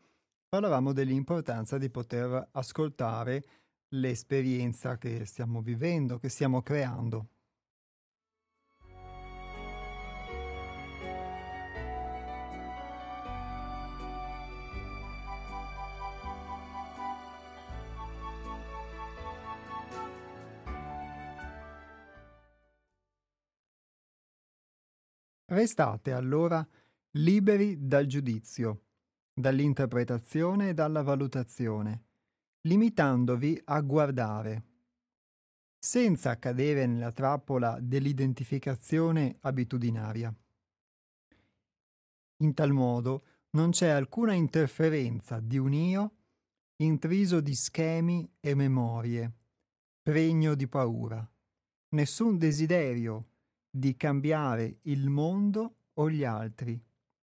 parlavamo 0.49 0.95
dell'importanza 0.95 1.77
di 1.77 1.91
poter 1.91 2.49
ascoltare 2.53 3.45
l'esperienza 3.89 4.97
che 4.97 5.27
stiamo 5.27 5.61
vivendo, 5.61 6.19
che 6.19 6.31
stiamo 6.31 6.63
creando. 6.63 7.27
Restate 25.59 26.13
allora 26.13 26.65
liberi 27.17 27.89
dal 27.89 28.07
giudizio, 28.07 28.85
dall'interpretazione 29.35 30.69
e 30.69 30.73
dalla 30.73 31.03
valutazione, 31.03 32.05
limitandovi 32.61 33.61
a 33.65 33.81
guardare, 33.81 34.63
senza 35.77 36.39
cadere 36.39 36.87
nella 36.87 37.11
trappola 37.11 37.77
dell'identificazione 37.81 39.39
abitudinaria. 39.41 40.33
In 42.37 42.55
tal 42.55 42.71
modo 42.71 43.25
non 43.51 43.71
c'è 43.71 43.89
alcuna 43.89 44.35
interferenza 44.35 45.41
di 45.41 45.59
un 45.59 45.73
io 45.73 46.13
intriso 46.77 47.41
di 47.41 47.57
schemi 47.57 48.31
e 48.39 48.55
memorie, 48.55 49.33
pregno 50.03 50.55
di 50.55 50.69
paura, 50.69 51.29
nessun 51.89 52.39
desiderio 52.39 53.38
di 53.79 53.97
cambiare 53.97 54.81
il 54.83 55.09
mondo 55.09 55.77
o 55.95 56.11
gli 56.11 56.25
altri, 56.25 56.81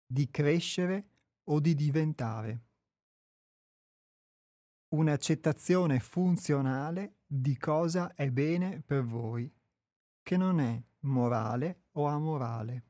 di 0.07 0.31
crescere 0.31 1.09
o 1.45 1.59
di 1.59 1.75
diventare. 1.75 2.63
Un'accettazione 4.91 5.99
funzionale 5.99 7.17
di 7.27 7.59
cosa 7.59 8.15
è 8.15 8.31
bene 8.31 8.81
per 8.81 9.05
voi, 9.05 9.53
che 10.23 10.37
non 10.37 10.61
è 10.61 10.81
morale 11.01 11.87
o 11.93 12.07
amorale. 12.07 12.88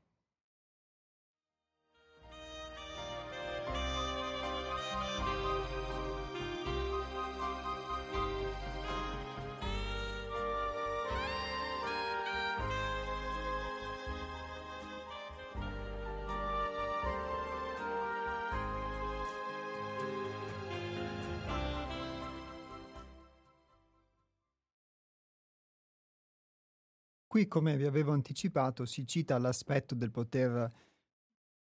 Qui, 27.39 27.47
come 27.47 27.77
vi 27.77 27.85
avevo 27.85 28.11
anticipato, 28.11 28.85
si 28.85 29.07
cita 29.07 29.39
l'aspetto 29.39 29.95
del 29.95 30.11
poter 30.11 30.73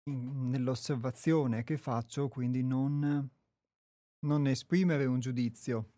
in, 0.06 0.50
nell'osservazione 0.50 1.64
che 1.64 1.78
faccio, 1.78 2.28
quindi 2.28 2.64
non, 2.64 3.30
non 4.22 4.48
esprimere 4.48 5.06
un 5.06 5.20
giudizio. 5.20 5.92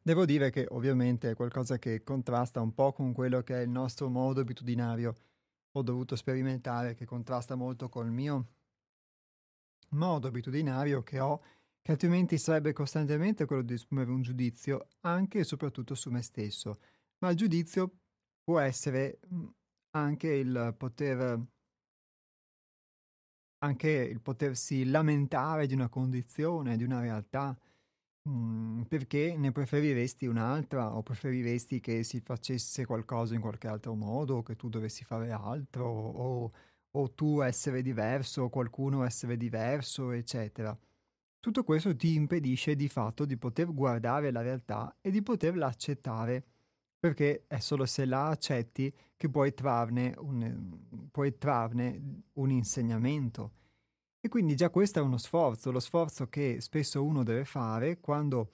Devo 0.00 0.24
dire 0.24 0.50
che 0.50 0.68
ovviamente 0.70 1.30
è 1.30 1.34
qualcosa 1.34 1.80
che 1.80 2.04
contrasta 2.04 2.60
un 2.60 2.72
po' 2.72 2.92
con 2.92 3.12
quello 3.12 3.42
che 3.42 3.56
è 3.56 3.62
il 3.62 3.70
nostro 3.70 4.08
modo 4.08 4.40
abitudinario. 4.40 5.16
Ho 5.72 5.82
dovuto 5.82 6.14
sperimentare 6.14 6.94
che 6.94 7.06
contrasta 7.06 7.56
molto 7.56 7.88
col 7.88 8.12
mio 8.12 8.46
modo 9.88 10.28
abitudinario 10.28 11.02
che 11.02 11.18
ho, 11.18 11.42
che 11.82 11.90
altrimenti 11.90 12.38
sarebbe 12.38 12.72
costantemente 12.72 13.46
quello 13.46 13.62
di 13.62 13.74
esprimere 13.74 14.12
un 14.12 14.22
giudizio 14.22 14.86
anche 15.00 15.40
e 15.40 15.44
soprattutto 15.44 15.96
su 15.96 16.08
me 16.10 16.22
stesso. 16.22 16.78
Ma 17.18 17.30
il 17.30 17.36
giudizio 17.36 17.99
può 18.42 18.58
essere 18.60 19.18
mhmm, 19.28 19.50
anche 19.92 20.28
il 20.32 20.74
poter 20.76 21.40
anche 23.62 23.90
il 23.90 24.20
potersi 24.22 24.84
lamentare 24.88 25.66
di 25.66 25.74
una 25.74 25.88
condizione, 25.88 26.76
di 26.76 26.84
una 26.84 27.00
realtà, 27.00 27.56
mhmm, 28.22 28.84
perché 28.84 29.36
ne 29.36 29.52
preferiresti 29.52 30.26
un'altra? 30.26 30.96
O 30.96 31.02
preferiresti 31.02 31.80
che 31.80 32.02
si 32.04 32.20
facesse 32.20 32.86
qualcosa 32.86 33.34
in 33.34 33.40
qualche 33.42 33.68
altro 33.68 33.94
modo, 33.94 34.42
che 34.42 34.56
tu 34.56 34.68
dovessi 34.68 35.04
fare 35.04 35.30
altro? 35.32 35.86
O 35.88 36.52
o 36.94 37.14
tu 37.14 37.40
essere 37.42 37.82
diverso 37.82 38.42
o 38.44 38.48
qualcuno 38.50 39.04
essere 39.04 39.36
diverso, 39.36 40.10
eccetera. 40.12 40.76
Tutto 41.40 41.64
questo 41.64 41.94
ti 41.96 42.14
impedisce 42.14 42.76
di 42.76 42.88
fatto 42.88 43.24
di 43.26 43.36
poter 43.38 43.72
guardare 43.72 44.30
la 44.32 44.42
realtà 44.42 44.96
e 45.00 45.10
di 45.10 45.22
poterla 45.22 45.66
accettare 45.66 46.44
perché 47.00 47.44
è 47.46 47.58
solo 47.58 47.86
se 47.86 48.04
la 48.04 48.28
accetti 48.28 48.94
che 49.16 49.28
puoi 49.30 49.54
trarne 49.54 50.14
un, 50.18 51.08
puoi 51.10 51.36
trarne 51.38 52.22
un 52.34 52.50
insegnamento. 52.50 53.52
E 54.20 54.28
quindi 54.28 54.54
già 54.54 54.68
questo 54.68 54.98
è 54.98 55.02
uno 55.02 55.16
sforzo, 55.16 55.70
lo 55.70 55.80
sforzo 55.80 56.28
che 56.28 56.60
spesso 56.60 57.02
uno 57.02 57.24
deve 57.24 57.46
fare 57.46 58.00
quando 58.00 58.52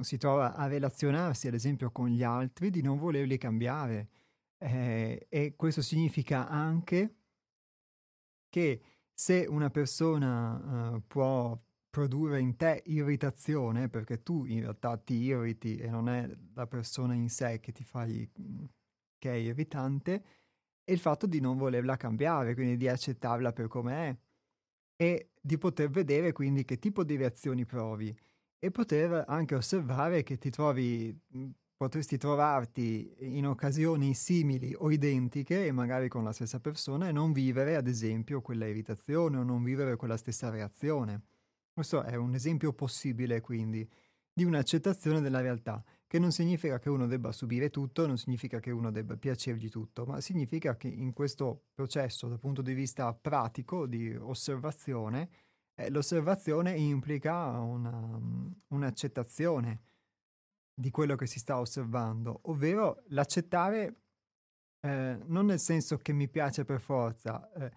si 0.00 0.18
trova 0.18 0.56
a 0.56 0.66
relazionarsi, 0.66 1.46
ad 1.46 1.54
esempio, 1.54 1.92
con 1.92 2.08
gli 2.08 2.24
altri, 2.24 2.70
di 2.70 2.82
non 2.82 2.98
volerli 2.98 3.38
cambiare. 3.38 4.08
Eh, 4.58 5.26
e 5.28 5.54
questo 5.54 5.80
significa 5.80 6.48
anche 6.48 7.14
che 8.48 8.80
se 9.12 9.46
una 9.48 9.70
persona 9.70 10.94
uh, 10.94 11.02
può 11.06 11.56
produrre 11.96 12.40
in 12.40 12.56
te 12.56 12.82
irritazione, 12.88 13.88
perché 13.88 14.22
tu 14.22 14.44
in 14.44 14.60
realtà 14.60 14.98
ti 14.98 15.14
irriti 15.14 15.78
e 15.78 15.88
non 15.88 16.10
è 16.10 16.28
la 16.52 16.66
persona 16.66 17.14
in 17.14 17.30
sé 17.30 17.58
che 17.58 17.72
ti 17.72 17.84
fai 17.84 18.30
che 19.18 19.30
è 19.30 19.34
irritante, 19.34 20.24
e 20.84 20.92
il 20.92 20.98
fatto 20.98 21.26
di 21.26 21.40
non 21.40 21.56
volerla 21.56 21.96
cambiare, 21.96 22.52
quindi 22.52 22.76
di 22.76 22.86
accettarla 22.86 23.54
per 23.54 23.68
come 23.68 23.92
è 23.94 24.16
e 25.02 25.30
di 25.40 25.56
poter 25.56 25.88
vedere 25.88 26.32
quindi 26.32 26.66
che 26.66 26.78
tipo 26.78 27.02
di 27.02 27.16
reazioni 27.16 27.64
provi 27.64 28.14
e 28.58 28.70
poter 28.70 29.24
anche 29.26 29.54
osservare 29.54 30.22
che 30.22 30.36
ti 30.36 30.50
trovi 30.50 31.18
potresti 31.78 32.18
trovarti 32.18 33.10
in 33.20 33.46
occasioni 33.46 34.12
simili 34.12 34.74
o 34.76 34.90
identiche 34.90 35.64
e 35.64 35.72
magari 35.72 36.08
con 36.08 36.24
la 36.24 36.32
stessa 36.32 36.60
persona 36.60 37.08
e 37.08 37.12
non 37.12 37.32
vivere 37.32 37.74
ad 37.74 37.86
esempio 37.86 38.42
quella 38.42 38.66
irritazione 38.66 39.38
o 39.38 39.42
non 39.42 39.62
vivere 39.62 39.96
quella 39.96 40.18
stessa 40.18 40.50
reazione. 40.50 41.35
Questo 41.76 42.04
è 42.04 42.14
un 42.14 42.32
esempio 42.32 42.72
possibile, 42.72 43.42
quindi, 43.42 43.86
di 44.32 44.44
un'accettazione 44.44 45.20
della 45.20 45.42
realtà, 45.42 45.84
che 46.06 46.18
non 46.18 46.32
significa 46.32 46.78
che 46.78 46.88
uno 46.88 47.06
debba 47.06 47.32
subire 47.32 47.68
tutto, 47.68 48.06
non 48.06 48.16
significa 48.16 48.60
che 48.60 48.70
uno 48.70 48.90
debba 48.90 49.18
piacergli 49.18 49.68
tutto, 49.68 50.06
ma 50.06 50.22
significa 50.22 50.78
che 50.78 50.88
in 50.88 51.12
questo 51.12 51.64
processo, 51.74 52.28
dal 52.28 52.38
punto 52.38 52.62
di 52.62 52.72
vista 52.72 53.12
pratico, 53.12 53.86
di 53.86 54.16
osservazione, 54.16 55.28
eh, 55.74 55.90
l'osservazione 55.90 56.74
implica 56.78 57.58
una, 57.58 58.18
un'accettazione 58.68 59.82
di 60.72 60.90
quello 60.90 61.14
che 61.14 61.26
si 61.26 61.38
sta 61.38 61.58
osservando, 61.60 62.40
ovvero 62.44 63.02
l'accettare 63.08 63.96
eh, 64.80 65.18
non 65.26 65.44
nel 65.44 65.60
senso 65.60 65.98
che 65.98 66.14
mi 66.14 66.26
piace 66.26 66.64
per 66.64 66.80
forza, 66.80 67.52
eh, 67.52 67.70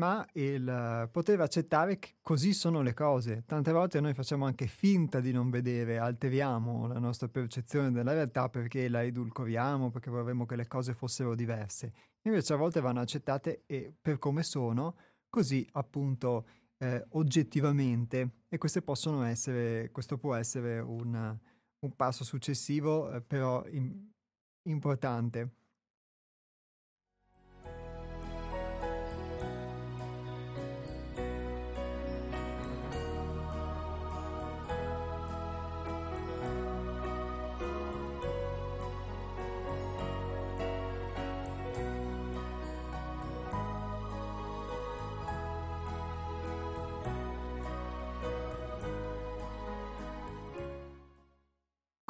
ma 0.00 0.26
il 0.32 1.08
poter 1.12 1.38
accettare 1.42 1.98
che 1.98 2.14
così 2.22 2.54
sono 2.54 2.80
le 2.80 2.94
cose. 2.94 3.44
Tante 3.44 3.70
volte 3.70 4.00
noi 4.00 4.14
facciamo 4.14 4.46
anche 4.46 4.66
finta 4.66 5.20
di 5.20 5.30
non 5.30 5.50
vedere, 5.50 5.98
alteriamo 5.98 6.86
la 6.86 6.98
nostra 6.98 7.28
percezione 7.28 7.92
della 7.92 8.14
realtà 8.14 8.48
perché 8.48 8.88
la 8.88 9.02
edulcoriamo, 9.02 9.90
perché 9.90 10.08
vorremmo 10.08 10.46
che 10.46 10.56
le 10.56 10.66
cose 10.66 10.94
fossero 10.94 11.34
diverse. 11.34 11.92
Invece 12.22 12.54
a 12.54 12.56
volte 12.56 12.80
vanno 12.80 13.00
accettate 13.00 13.64
per 14.00 14.18
come 14.18 14.42
sono, 14.42 14.96
così 15.28 15.68
appunto 15.72 16.46
eh, 16.78 17.04
oggettivamente. 17.10 18.44
E 18.48 18.56
essere, 19.22 19.90
questo 19.90 20.16
può 20.16 20.34
essere 20.34 20.80
un, 20.80 21.38
un 21.78 21.94
passo 21.94 22.24
successivo, 22.24 23.12
eh, 23.12 23.20
però 23.20 23.66
in, 23.68 24.08
importante. 24.62 25.56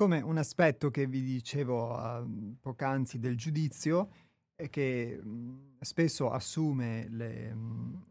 Come 0.01 0.23
un 0.23 0.39
aspetto 0.39 0.91
che 0.91 1.07
vi 1.07 1.23
dicevo 1.23 1.95
uh, 1.95 2.57
poc'anzi 2.59 3.19
del 3.19 3.37
giudizio 3.37 4.09
che 4.71 5.21
mh, 5.23 5.77
spesso 5.79 6.31
assume 6.31 7.07
le, 7.11 7.55
mh, 7.55 8.05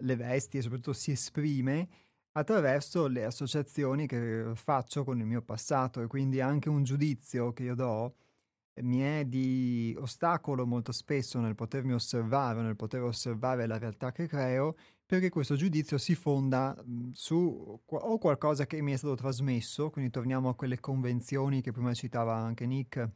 le 0.00 0.16
vesti 0.16 0.58
e 0.58 0.60
soprattutto 0.60 0.92
si 0.92 1.12
esprime 1.12 1.88
attraverso 2.32 3.06
le 3.06 3.24
associazioni 3.24 4.06
che 4.06 4.50
faccio 4.56 5.04
con 5.04 5.18
il 5.18 5.24
mio 5.24 5.40
passato 5.40 6.02
e 6.02 6.06
quindi 6.06 6.42
anche 6.42 6.68
un 6.68 6.84
giudizio 6.84 7.54
che 7.54 7.62
io 7.62 7.74
do 7.74 8.16
mi 8.82 8.98
è 8.98 9.24
di 9.24 9.96
ostacolo 9.98 10.66
molto 10.66 10.92
spesso 10.92 11.40
nel 11.40 11.54
potermi 11.54 11.94
osservare, 11.94 12.60
nel 12.60 12.76
poter 12.76 13.00
osservare 13.00 13.66
la 13.66 13.78
realtà 13.78 14.12
che 14.12 14.26
creo, 14.26 14.76
perché 15.06 15.28
questo 15.28 15.54
giudizio 15.54 15.98
si 15.98 16.14
fonda 16.14 16.74
su 17.12 17.80
o 17.86 18.18
qualcosa 18.18 18.66
che 18.66 18.80
mi 18.80 18.92
è 18.92 18.96
stato 18.96 19.14
trasmesso, 19.14 19.90
quindi 19.90 20.10
torniamo 20.10 20.48
a 20.48 20.54
quelle 20.54 20.80
convenzioni 20.80 21.60
che 21.60 21.72
prima 21.72 21.92
citava 21.92 22.34
anche 22.34 22.66
Nick, 22.66 23.10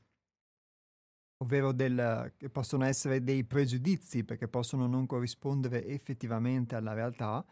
ovvero 1.38 1.72
del, 1.72 2.32
che 2.36 2.50
possono 2.50 2.84
essere 2.84 3.22
dei 3.22 3.44
pregiudizi 3.44 4.24
perché 4.24 4.48
possono 4.48 4.86
non 4.86 5.06
corrispondere 5.06 5.86
effettivamente 5.86 6.74
alla 6.74 6.92
realtà, 6.92 7.44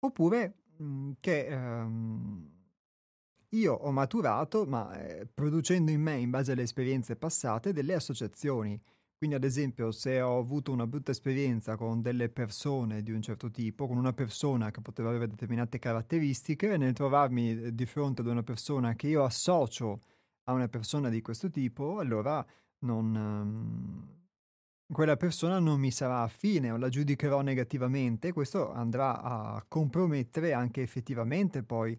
oppure 0.00 0.58
che 1.20 1.46
ehm, 1.46 2.54
io 3.50 3.72
ho 3.72 3.90
maturato, 3.92 4.66
ma 4.66 4.92
eh, 5.00 5.26
producendo 5.26 5.90
in 5.90 6.00
me, 6.00 6.18
in 6.18 6.30
base 6.30 6.52
alle 6.52 6.62
esperienze 6.62 7.16
passate, 7.16 7.72
delle 7.72 7.94
associazioni. 7.94 8.80
Quindi, 9.24 9.42
ad 9.42 9.50
esempio, 9.50 9.90
se 9.90 10.20
ho 10.20 10.36
avuto 10.36 10.70
una 10.70 10.86
brutta 10.86 11.10
esperienza 11.10 11.76
con 11.76 12.02
delle 12.02 12.28
persone 12.28 13.02
di 13.02 13.10
un 13.10 13.22
certo 13.22 13.50
tipo, 13.50 13.86
con 13.86 13.96
una 13.96 14.12
persona 14.12 14.70
che 14.70 14.82
poteva 14.82 15.08
avere 15.08 15.26
determinate 15.28 15.78
caratteristiche, 15.78 16.76
nel 16.76 16.92
trovarmi 16.92 17.58
eh, 17.58 17.74
di 17.74 17.86
fronte 17.86 18.20
ad 18.20 18.26
una 18.26 18.42
persona 18.42 18.94
che 18.94 19.06
io 19.06 19.24
associo 19.24 20.02
a 20.44 20.52
una 20.52 20.68
persona 20.68 21.08
di 21.08 21.22
questo 21.22 21.48
tipo, 21.48 22.00
allora 22.00 22.44
non, 22.80 23.14
um, 23.14 24.06
quella 24.92 25.16
persona 25.16 25.58
non 25.58 25.80
mi 25.80 25.90
sarà 25.90 26.20
affine 26.20 26.70
o 26.70 26.76
la 26.76 26.90
giudicherò 26.90 27.40
negativamente. 27.40 28.30
Questo 28.34 28.70
andrà 28.72 29.22
a 29.22 29.64
compromettere 29.66 30.52
anche 30.52 30.82
effettivamente 30.82 31.62
poi 31.62 31.98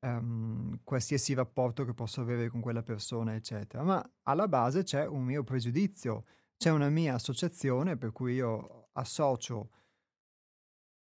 um, 0.00 0.80
qualsiasi 0.82 1.34
rapporto 1.34 1.84
che 1.84 1.94
posso 1.94 2.20
avere 2.20 2.48
con 2.48 2.60
quella 2.60 2.82
persona, 2.82 3.36
eccetera. 3.36 3.84
Ma 3.84 4.04
alla 4.24 4.48
base 4.48 4.82
c'è 4.82 5.06
un 5.06 5.22
mio 5.22 5.44
pregiudizio, 5.44 6.24
c'è 6.56 6.70
una 6.70 6.88
mia 6.88 7.14
associazione 7.14 7.96
per 7.96 8.12
cui 8.12 8.34
io 8.34 8.88
associo 8.92 9.70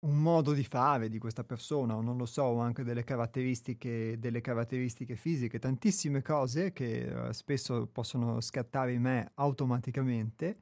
un 0.02 0.20
modo 0.20 0.52
di 0.52 0.64
fare 0.64 1.08
di 1.08 1.18
questa 1.18 1.44
persona, 1.44 1.96
o 1.96 2.00
non 2.00 2.16
lo 2.16 2.26
so, 2.26 2.42
o 2.42 2.58
anche 2.58 2.82
delle 2.82 3.04
caratteristiche, 3.04 4.18
delle 4.18 4.40
caratteristiche 4.40 5.14
fisiche, 5.14 5.58
tantissime 5.58 6.22
cose 6.22 6.72
che 6.72 7.04
uh, 7.04 7.30
spesso 7.32 7.86
possono 7.86 8.40
scattare 8.40 8.92
in 8.92 9.02
me 9.02 9.30
automaticamente 9.34 10.58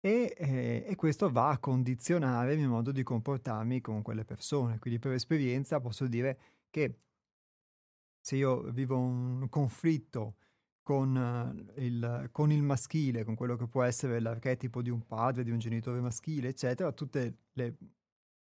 e, 0.00 0.34
eh, 0.36 0.84
e, 0.86 0.94
questo 0.94 1.30
va 1.30 1.48
a 1.50 1.58
condizionare 1.58 2.52
il 2.52 2.58
mio 2.58 2.68
modo 2.68 2.92
di 2.92 3.02
comportarmi 3.02 3.80
con 3.80 4.02
quelle 4.02 4.24
persone. 4.24 4.78
Quindi 4.78 4.98
per 4.98 5.12
esperienza 5.12 5.80
posso 5.80 6.06
dire 6.06 6.38
che 6.70 7.00
se 8.20 8.36
io 8.36 8.62
vivo 8.72 8.98
un 8.98 9.48
conflitto 9.48 10.36
con, 10.86 11.16
uh, 11.16 11.80
il, 11.80 12.28
con 12.30 12.52
il 12.52 12.62
maschile, 12.62 13.24
con 13.24 13.34
quello 13.34 13.56
che 13.56 13.66
può 13.66 13.82
essere 13.82 14.20
l'archetipo 14.20 14.82
di 14.82 14.90
un 14.90 15.04
padre, 15.04 15.42
di 15.42 15.50
un 15.50 15.58
genitore 15.58 16.00
maschile, 16.00 16.50
eccetera, 16.50 16.92
tutte 16.92 17.38
le 17.54 17.76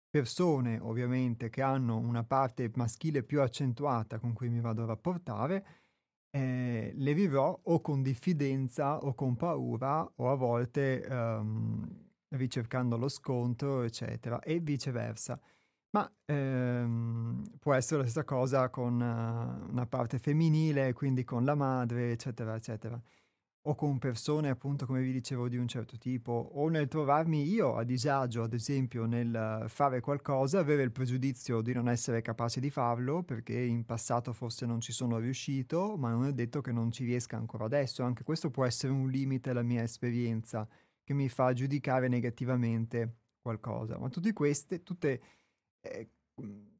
persone 0.09 0.77
ovviamente 0.81 1.49
che 1.49 1.61
hanno 1.61 1.97
una 1.97 2.25
parte 2.25 2.69
maschile 2.75 3.23
più 3.23 3.41
accentuata 3.41 4.19
con 4.19 4.33
cui 4.33 4.49
mi 4.49 4.59
vado 4.59 4.83
a 4.83 4.87
rapportare, 4.87 5.65
eh, 6.29 6.91
le 6.93 7.13
vivrò 7.13 7.57
o 7.63 7.79
con 7.79 8.01
diffidenza 8.01 8.97
o 8.97 9.13
con 9.13 9.37
paura 9.37 10.05
o 10.15 10.29
a 10.29 10.35
volte 10.35 11.07
um, 11.09 11.87
ricercando 12.31 12.97
lo 12.97 13.07
scontro, 13.07 13.83
eccetera, 13.83 14.41
e 14.41 14.59
viceversa. 14.59 15.39
Ma 15.95 16.13
ehm, 16.25 17.41
può 17.57 17.73
essere 17.73 18.01
la 18.01 18.07
stessa 18.07 18.25
cosa 18.25 18.69
con 18.69 18.95
uh, 18.95 19.71
una 19.71 19.85
parte 19.87 20.19
femminile, 20.19 20.91
quindi 20.91 21.23
con 21.23 21.45
la 21.45 21.55
madre, 21.55 22.11
eccetera, 22.11 22.53
eccetera. 22.53 23.01
O 23.67 23.75
con 23.75 23.97
persone, 23.97 24.49
appunto, 24.49 24.85
come 24.85 25.01
vi 25.01 25.13
dicevo, 25.13 25.47
di 25.47 25.55
un 25.55 25.69
certo 25.69 25.97
tipo, 25.97 26.33
o 26.33 26.67
nel 26.67 26.89
trovarmi 26.89 27.47
io 27.47 27.77
a 27.77 27.83
disagio, 27.85 28.43
ad 28.43 28.53
esempio, 28.53 29.05
nel 29.05 29.63
fare 29.69 30.01
qualcosa, 30.01 30.59
avere 30.59 30.83
il 30.83 30.91
pregiudizio 30.91 31.61
di 31.61 31.71
non 31.73 31.87
essere 31.87 32.21
capace 32.21 32.59
di 32.59 32.69
farlo, 32.69 33.23
perché 33.23 33.57
in 33.57 33.85
passato 33.85 34.33
forse 34.33 34.65
non 34.65 34.81
ci 34.81 34.91
sono 34.91 35.17
riuscito, 35.17 35.95
ma 35.97 36.09
non 36.09 36.25
è 36.25 36.33
detto 36.33 36.59
che 36.59 36.73
non 36.73 36.91
ci 36.91 37.05
riesca 37.05 37.37
ancora 37.37 37.63
adesso. 37.63 38.03
Anche 38.03 38.23
questo 38.23 38.51
può 38.51 38.65
essere 38.65 38.91
un 38.91 39.09
limite 39.09 39.51
alla 39.51 39.63
mia 39.63 39.81
esperienza, 39.81 40.67
che 41.05 41.13
mi 41.13 41.29
fa 41.29 41.53
giudicare 41.53 42.09
negativamente 42.09 43.19
qualcosa. 43.45 43.97
Ma 43.97 44.09
tutte 44.09 44.33
queste, 44.33 44.83
tutte 44.83 45.21
eh, 45.85 46.09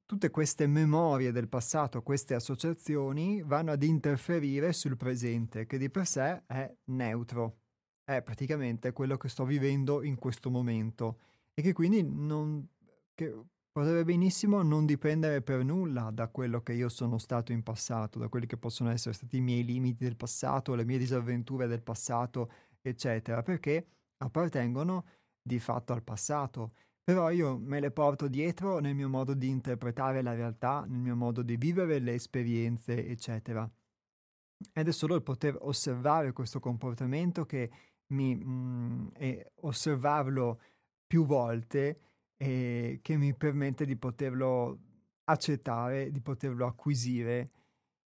tutte 0.06 0.30
queste 0.30 0.68
memorie 0.68 1.32
del 1.32 1.48
passato, 1.48 2.02
queste 2.02 2.36
associazioni 2.36 3.42
vanno 3.42 3.72
ad 3.72 3.84
interferire 3.84 4.74
sul 4.74 4.98
presente, 4.98 5.66
che 5.66 5.78
di 5.78 5.90
per 5.90 6.06
sé 6.06 6.44
è 6.46 6.74
neutro, 6.86 7.60
è 8.04 8.22
praticamente 8.22 8.92
quello 8.92 9.18
che 9.18 9.30
sto 9.30 9.46
vivendo 9.46 10.04
in 10.04 10.16
questo 10.16 10.50
momento. 10.50 11.20
E 11.54 11.62
che 11.62 11.74
quindi 11.74 12.04
non, 12.04 12.68
che 13.14 13.34
potrebbe 13.72 14.04
benissimo 14.04 14.62
non 14.62 14.86
dipendere 14.86 15.42
per 15.42 15.64
nulla 15.64 16.12
da 16.12 16.28
quello 16.28 16.62
che 16.62 16.74
io 16.74 16.90
sono 16.90 17.18
stato 17.18 17.52
in 17.52 17.64
passato, 17.64 18.20
da 18.20 18.28
quelli 18.28 18.46
che 18.46 18.58
possono 18.58 18.92
essere 18.92 19.14
stati 19.14 19.38
i 19.38 19.42
miei 19.42 19.64
limiti 19.64 20.04
del 20.04 20.16
passato, 20.16 20.76
le 20.76 20.86
mie 20.86 20.98
disavventure 20.98 21.68
del 21.68 21.82
passato, 21.82 22.52
eccetera, 22.82 23.42
perché 23.42 23.88
appartengono 24.18 25.06
di 25.42 25.60
fatto 25.60 25.94
al 25.94 26.04
passato 26.04 26.74
però 27.06 27.30
io 27.30 27.60
me 27.60 27.80
le 27.80 27.92
porto 27.92 28.28
dietro 28.28 28.80
nel 28.80 28.96
mio 28.96 29.08
modo 29.08 29.36
di 29.36 29.48
interpretare 29.48 30.24
la 30.24 30.34
realtà, 30.34 30.84
nel 30.88 31.00
mio 31.00 31.16
modo 31.16 31.44
di 31.44 31.56
vivere 31.56 32.00
le 32.00 32.16
esperienze, 32.16 33.08
eccetera. 33.08 33.70
Ed 34.74 34.88
è 34.88 34.92
solo 34.92 35.14
il 35.14 35.22
poter 35.22 35.56
osservare 35.62 36.34
questo 36.34 36.60
comportamento 36.60 37.46
che 37.46 37.70
mi, 38.08 38.36
mh, 38.36 39.12
e 39.18 39.52
osservarlo 39.62 40.60
più 41.06 41.26
volte 41.26 42.00
e 42.38 43.00
che 43.04 43.18
mi 43.18 43.36
permette 43.36 43.86
di 43.86 43.96
poterlo 43.96 44.80
accettare, 45.26 46.10
di 46.10 46.22
poterlo 46.22 46.66
acquisire 46.66 47.52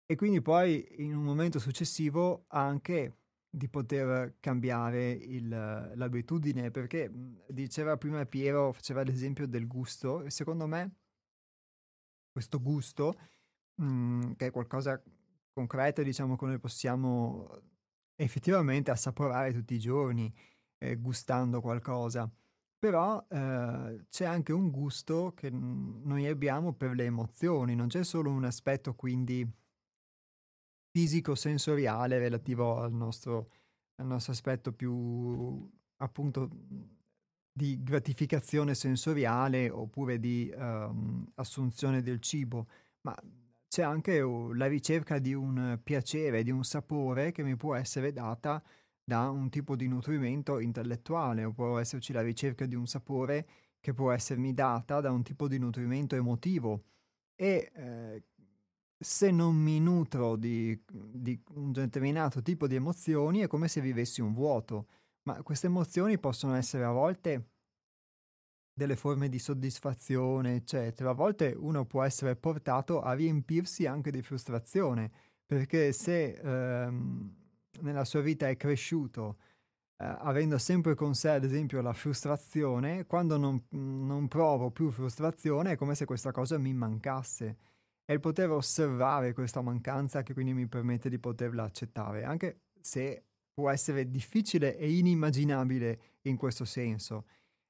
e 0.05 0.17
quindi 0.17 0.43
poi 0.43 0.85
in 1.05 1.15
un 1.15 1.23
momento 1.23 1.61
successivo 1.61 2.47
anche 2.49 3.19
di 3.51 3.69
poter 3.69 4.37
cambiare 4.39 5.11
il, 5.11 5.49
l'abitudine, 5.49 6.71
perché 6.71 7.09
mhmm, 7.09 7.43
diceva 7.49 7.97
prima 7.97 8.25
Piero, 8.25 8.73
faceva 8.73 9.03
l'esempio 9.03 9.47
del 9.47 9.67
gusto, 9.67 10.23
e 10.23 10.31
secondo 10.31 10.67
me 10.67 10.95
questo 12.31 12.61
gusto, 12.63 13.19
mh, 13.77 13.85
mhmm, 13.85 14.37
che 14.37 14.47
è 14.47 14.51
qualcosa 14.51 15.03
concreto, 15.53 16.03
diciamo, 16.03 16.37
come 16.37 16.59
possiamo 16.59 17.63
effettivamente 18.17 18.91
assaporare 18.91 19.53
tutti 19.53 19.75
i 19.75 19.79
giorni, 19.79 20.33
eh, 20.79 20.97
gustando 20.97 21.61
qualcosa. 21.61 22.31
Però 22.79 23.27
eh, 23.29 24.07
c'è 24.09 24.25
anche 24.25 24.53
un 24.53 24.71
gusto 24.71 25.33
che 25.35 25.51
noi 25.51 26.27
abbiamo 26.27 26.73
per 26.73 26.95
le 26.95 27.05
emozioni, 27.05 27.75
non 27.75 27.89
c'è 27.89 28.05
solo 28.05 28.31
un 28.31 28.45
aspetto 28.45 28.95
quindi 28.95 29.47
fisico-sensoriale 30.91 32.19
relativo 32.19 32.81
al 32.81 32.93
nostro, 32.93 33.51
al 33.97 34.07
nostro 34.07 34.33
aspetto 34.33 34.73
più 34.73 35.69
appunto 35.97 36.49
di 37.53 37.83
gratificazione 37.83 38.75
sensoriale 38.75 39.69
oppure 39.69 40.19
di 40.19 40.53
um, 40.55 41.27
assunzione 41.35 42.03
del 42.03 42.21
cibo, 42.21 42.67
ma 43.03 43.15
c'è 43.69 43.83
anche 43.83 44.21
uh, 44.21 44.53
la 44.53 44.67
ricerca 44.67 45.19
di 45.19 45.35
un 45.35 45.79
piacere, 45.83 46.43
di 46.43 46.51
un 46.51 46.65
sapore 46.65 47.33
che 47.33 47.43
mi 47.43 47.57
può 47.57 47.75
essere 47.75 48.13
data 48.13 48.63
da 49.05 49.29
un 49.29 49.49
tipo 49.51 49.77
di 49.77 49.89
nutrimento 49.89 50.59
intellettuale, 50.59 51.45
o 51.45 51.53
può 51.53 51.79
esserci 51.79 52.13
la 52.13 52.23
ricerca 52.23 52.67
di 52.67 52.75
un 52.77 52.87
sapore 52.87 53.47
che 53.81 53.93
può 53.93 54.13
essermi 54.13 54.55
data 54.55 55.01
da 55.01 55.11
un 55.11 55.23
tipo 55.23 55.49
di 55.49 55.59
nutrimento 55.59 56.15
emotivo. 56.15 56.85
E 57.35 57.71
eh, 57.75 58.23
se 59.03 59.31
non 59.31 59.57
mi 59.57 59.81
nutro 59.81 60.37
di, 60.37 60.79
di, 60.87 61.41
un 61.55 61.73
determinato 61.73 62.43
tipo 62.43 62.67
di 62.67 62.75
emozioni 62.75 63.39
è 63.39 63.47
come 63.47 63.67
se 63.67 63.81
vivessi 63.81 64.21
un 64.21 64.35
vuoto, 64.35 64.89
ma 65.23 65.43
queste 65.43 65.69
emozioni 65.69 66.19
possono 66.19 66.55
essere 66.55 66.85
a 66.85 66.91
volte 66.91 67.49
delle 68.75 68.97
forme 68.97 69.31
di 69.31 69.39
soddisfazione, 69.39 70.57
eccetera. 70.57 71.11
A 71.11 71.15
volte 71.15 71.55
uno 71.59 71.87
può 71.87 72.03
essere 72.03 72.37
portato 72.37 73.01
a 73.01 73.15
riempirsi 73.15 73.87
anche 73.87 74.11
di 74.11 74.21
frustrazione, 74.21 75.11
perché 75.47 75.93
se 75.93 76.33
ehm, 76.33 77.35
nella 77.81 78.05
sua 78.05 78.21
vita 78.21 78.49
è 78.49 78.57
cresciuto 78.57 79.39
eh, 79.97 80.05
avendo 80.05 80.59
sempre 80.59 80.95
con 80.95 81.15
sé, 81.15 81.31
ad 81.31 81.45
esempio, 81.45 81.81
la 81.81 81.93
frustrazione, 81.95 83.07
quando 83.07 83.39
non, 83.39 83.63
non 83.71 84.29
provo 84.29 84.71
più 84.71 84.91
frustrazione 84.91 85.73
è 85.73 85.77
come 85.77 85.95
se 85.95 86.05
questa 86.05 86.33
cosa 86.33 86.59
mi 86.59 86.73
mancasse 86.75 87.57
è 88.11 88.15
il 88.15 88.19
poter 88.19 88.51
osservare 88.51 89.33
questa 89.33 89.61
mancanza 89.61 90.25
che 90.25 90.33
quindi 90.33 90.53
mi 90.53 90.67
permette 90.67 91.09
di 91.09 91.21
poterla 91.21 91.63
accettare, 91.63 92.25
anche 92.25 92.63
se 92.81 93.27
può 93.55 93.71
essere 93.71 94.11
difficile 94.11 94.77
e 94.77 94.91
inimmaginabile 94.91 96.01
in 96.23 96.37
questo 96.37 96.65
senso 96.65 97.27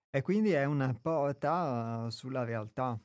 e 0.09 0.22
quindi 0.22 0.53
è 0.53 0.64
una 0.64 0.95
porta 0.95 2.05
uh, 2.07 2.09
sulla 2.09 2.43
realtà. 2.43 2.99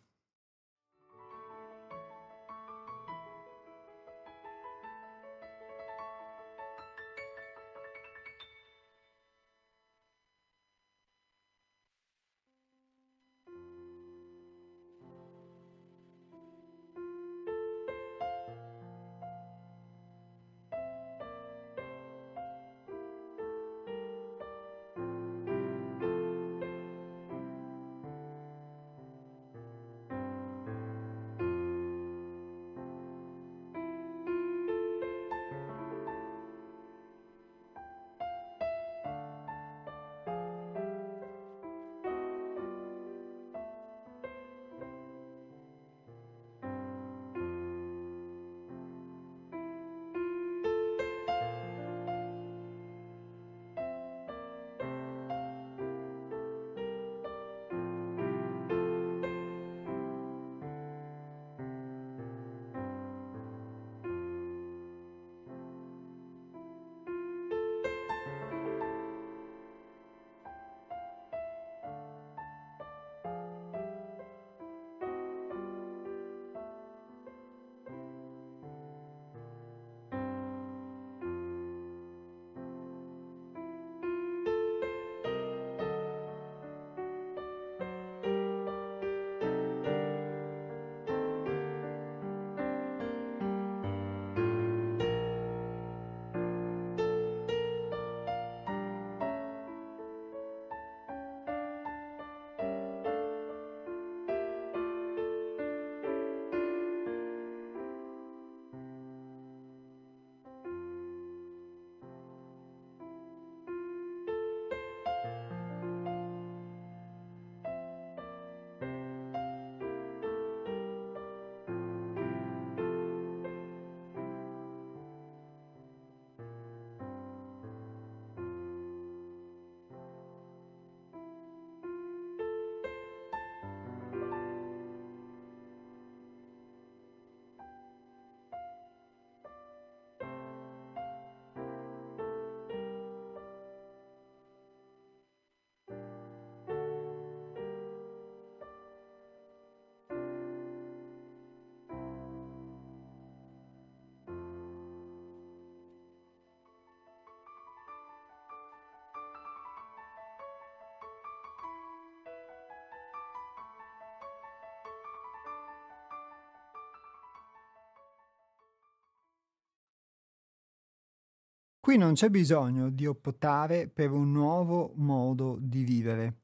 Qui 171.86 171.98
non 171.98 172.14
c'è 172.14 172.32
bisogno 172.32 172.90
di 172.90 173.06
optare 173.06 173.88
per 173.88 174.10
un 174.10 174.32
nuovo 174.32 174.94
modo 174.96 175.60
di 175.62 175.84
vivere, 175.84 176.40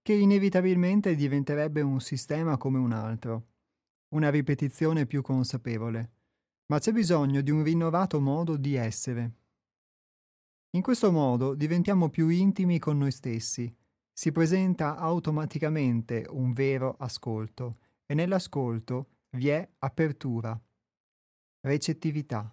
che 0.00 0.14
inevitabilmente 0.14 1.14
diventerebbe 1.14 1.82
un 1.82 2.00
sistema 2.00 2.56
come 2.56 2.78
un 2.78 2.92
altro, 2.92 3.48
una 4.14 4.30
ripetizione 4.30 5.04
più 5.04 5.20
consapevole, 5.20 6.12
ma 6.68 6.78
c'è 6.78 6.90
bisogno 6.90 7.42
di 7.42 7.50
un 7.50 7.62
rinnovato 7.62 8.18
modo 8.18 8.56
di 8.56 8.74
essere. 8.74 9.32
In 10.70 10.80
questo 10.80 11.12
modo 11.12 11.54
diventiamo 11.54 12.08
più 12.08 12.30
intimi 12.30 12.78
con 12.78 12.96
noi 12.96 13.10
stessi, 13.10 13.70
si 14.10 14.32
presenta 14.32 14.96
automaticamente 14.96 16.24
un 16.30 16.54
vero 16.54 16.96
ascolto 16.98 17.76
e 18.06 18.14
nell'ascolto 18.14 19.08
vi 19.32 19.48
è 19.48 19.68
apertura, 19.80 20.58
recettività. 21.60 22.50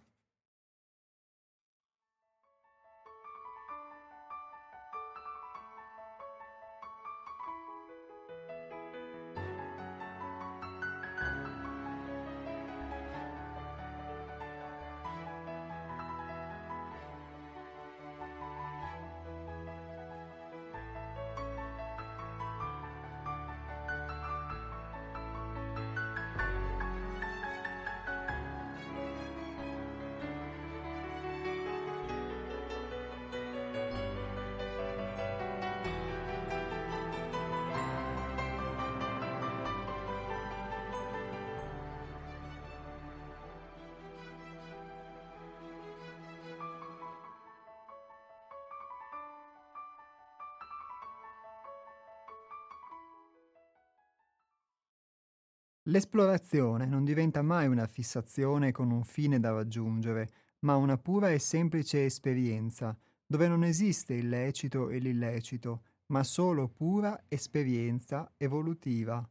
L'esplorazione 55.89 56.85
non 56.85 57.03
diventa 57.03 57.41
mai 57.41 57.65
una 57.67 57.87
fissazione 57.87 58.71
con 58.71 58.91
un 58.91 59.03
fine 59.03 59.39
da 59.39 59.49
raggiungere, 59.51 60.29
ma 60.59 60.75
una 60.75 60.99
pura 60.99 61.31
e 61.31 61.39
semplice 61.39 62.05
esperienza, 62.05 62.95
dove 63.25 63.47
non 63.47 63.63
esiste 63.63 64.13
il 64.13 64.29
lecito 64.29 64.89
e 64.89 64.99
l'illecito, 64.99 65.81
ma 66.07 66.23
solo 66.23 66.67
pura 66.67 67.23
esperienza 67.27 68.31
evolutiva. 68.37 69.27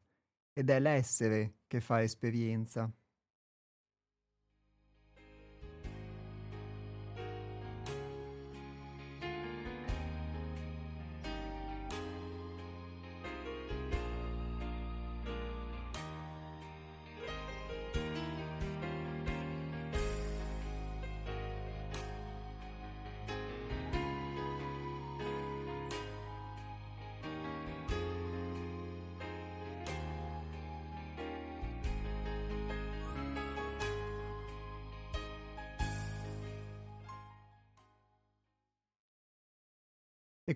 Ed 0.52 0.68
è 0.68 0.80
l'essere 0.80 1.58
che 1.68 1.80
fa 1.80 2.02
esperienza. 2.02 2.92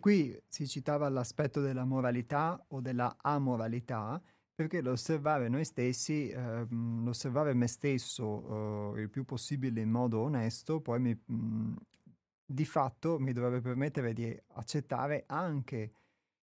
Qui 0.02 0.36
si 0.48 0.66
citava 0.66 1.08
l'aspetto 1.08 1.60
della 1.60 1.84
moralità 1.84 2.60
o 2.70 2.80
della 2.80 3.16
amoralità, 3.20 4.20
perché 4.52 4.82
l'osservare 4.82 5.48
noi 5.48 5.64
stessi, 5.64 6.28
eh, 6.28 6.66
l'osservare 6.68 7.54
me 7.54 7.68
stesso 7.68 8.96
eh, 8.96 9.02
il 9.02 9.10
più 9.10 9.24
possibile 9.24 9.80
in 9.80 9.90
modo 9.90 10.18
onesto, 10.22 10.80
poi 10.80 10.98
mi, 10.98 11.14
mh, 11.24 11.74
di 12.44 12.64
fatto 12.64 13.20
mi 13.20 13.32
dovrebbe 13.32 13.60
permettere 13.60 14.12
di 14.12 14.36
accettare 14.54 15.22
anche 15.28 15.92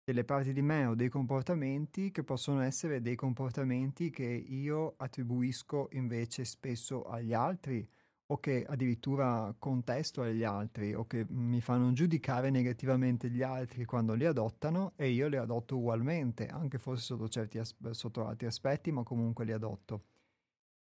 delle 0.03 0.25
parti 0.25 0.51
di 0.51 0.63
me 0.63 0.87
o 0.87 0.95
dei 0.95 1.09
comportamenti 1.09 2.09
che 2.11 2.23
possono 2.23 2.61
essere 2.61 3.01
dei 3.01 3.15
comportamenti 3.15 4.09
che 4.09 4.25
io 4.25 4.95
attribuisco 4.97 5.89
invece 5.91 6.43
spesso 6.43 7.03
agli 7.03 7.33
altri 7.33 7.87
o 8.33 8.39
che 8.39 8.65
addirittura 8.67 9.53
contesto 9.59 10.23
agli 10.23 10.43
altri 10.43 10.95
o 10.95 11.05
che 11.05 11.23
mi 11.29 11.61
fanno 11.61 11.93
giudicare 11.93 12.49
negativamente 12.49 13.29
gli 13.29 13.43
altri 13.43 13.85
quando 13.85 14.15
li 14.15 14.25
adottano 14.25 14.93
e 14.95 15.09
io 15.09 15.27
li 15.27 15.37
adotto 15.37 15.77
ugualmente, 15.77 16.47
anche 16.47 16.79
forse 16.79 17.03
sotto, 17.03 17.29
certi 17.29 17.59
as- 17.59 17.75
sotto 17.91 18.25
altri 18.25 18.47
aspetti, 18.47 18.91
ma 18.91 19.03
comunque 19.03 19.45
li 19.45 19.51
adotto. 19.51 20.03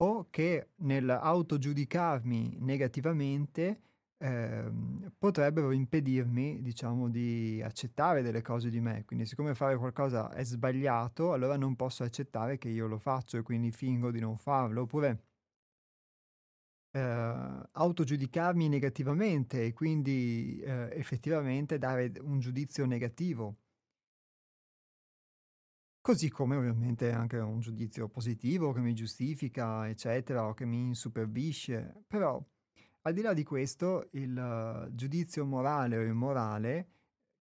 O 0.01 0.27
che 0.29 0.69
nell'autogiudicarmi 0.77 2.57
negativamente 2.59 3.81
eh, 4.19 4.71
potrebbero 5.17 5.71
impedirmi, 5.71 6.61
diciamo, 6.61 7.09
di 7.09 7.61
accettare 7.63 8.21
delle 8.21 8.43
cose 8.43 8.69
di 8.69 8.79
me. 8.79 9.05
Quindi 9.05 9.25
siccome 9.25 9.55
fare 9.55 9.75
qualcosa 9.77 10.31
è 10.31 10.43
sbagliato, 10.43 11.33
allora 11.33 11.57
non 11.57 11.75
posso 11.75 12.03
accettare 12.03 12.59
che 12.59 12.69
io 12.69 12.85
lo 12.87 12.99
faccio 12.99 13.37
e 13.37 13.41
quindi 13.41 13.71
fingo 13.71 14.11
di 14.11 14.19
non 14.19 14.37
farlo. 14.37 14.81
Oppure 14.81 15.28
eh, 16.91 17.69
autogiudicarmi 17.71 18.67
negativamente 18.67 19.65
e 19.65 19.73
quindi 19.73 20.59
eh, 20.59 20.89
effettivamente 20.93 21.77
dare 21.77 22.11
un 22.21 22.39
giudizio 22.39 22.85
negativo. 22.85 23.57
Così 26.01 26.29
come 26.29 26.55
ovviamente 26.55 27.11
anche 27.11 27.37
un 27.37 27.59
giudizio 27.59 28.07
positivo 28.07 28.71
che 28.71 28.79
mi 28.79 28.93
giustifica, 28.93 29.87
eccetera, 29.87 30.47
o 30.47 30.53
che 30.53 30.65
mi 30.65 30.79
insuperbisce. 30.87 32.03
Però, 32.07 32.43
al 33.01 33.13
di 33.13 33.21
là 33.21 33.33
di 33.33 33.43
questo, 33.43 34.07
il 34.13 34.35
uh, 34.35 34.95
giudizio 34.95 35.45
morale 35.45 35.97
o 35.97 36.01
immorale 36.03 36.89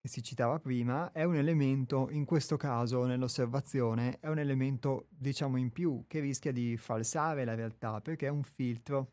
che 0.00 0.08
si 0.08 0.22
citava 0.22 0.58
prima 0.60 1.12
è 1.12 1.24
un 1.24 1.34
elemento, 1.34 2.08
in 2.10 2.24
questo 2.24 2.56
caso 2.56 3.04
nell'osservazione, 3.06 4.18
è 4.20 4.28
un 4.28 4.38
elemento 4.38 5.08
diciamo 5.10 5.56
in 5.56 5.72
più 5.72 6.04
che 6.06 6.20
rischia 6.20 6.52
di 6.52 6.76
falsare 6.76 7.44
la 7.44 7.54
realtà 7.54 8.00
perché 8.00 8.26
è 8.26 8.30
un 8.30 8.42
filtro 8.42 9.12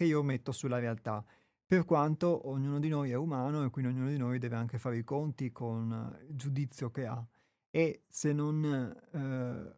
che 0.00 0.06
io 0.06 0.22
metto 0.22 0.50
sulla 0.50 0.78
realtà, 0.78 1.22
per 1.66 1.84
quanto 1.84 2.48
ognuno 2.48 2.78
di 2.78 2.88
noi 2.88 3.10
è 3.10 3.16
umano 3.16 3.64
e 3.64 3.68
quindi 3.68 3.92
ognuno 3.92 4.08
di 4.08 4.16
noi 4.16 4.38
deve 4.38 4.56
anche 4.56 4.78
fare 4.78 4.96
i 4.96 5.04
conti 5.04 5.52
con 5.52 6.18
il 6.26 6.34
giudizio 6.36 6.90
che 6.90 7.04
ha. 7.04 7.22
E 7.68 8.04
se 8.08 8.32
non 8.32 8.64
eh, 9.12 9.76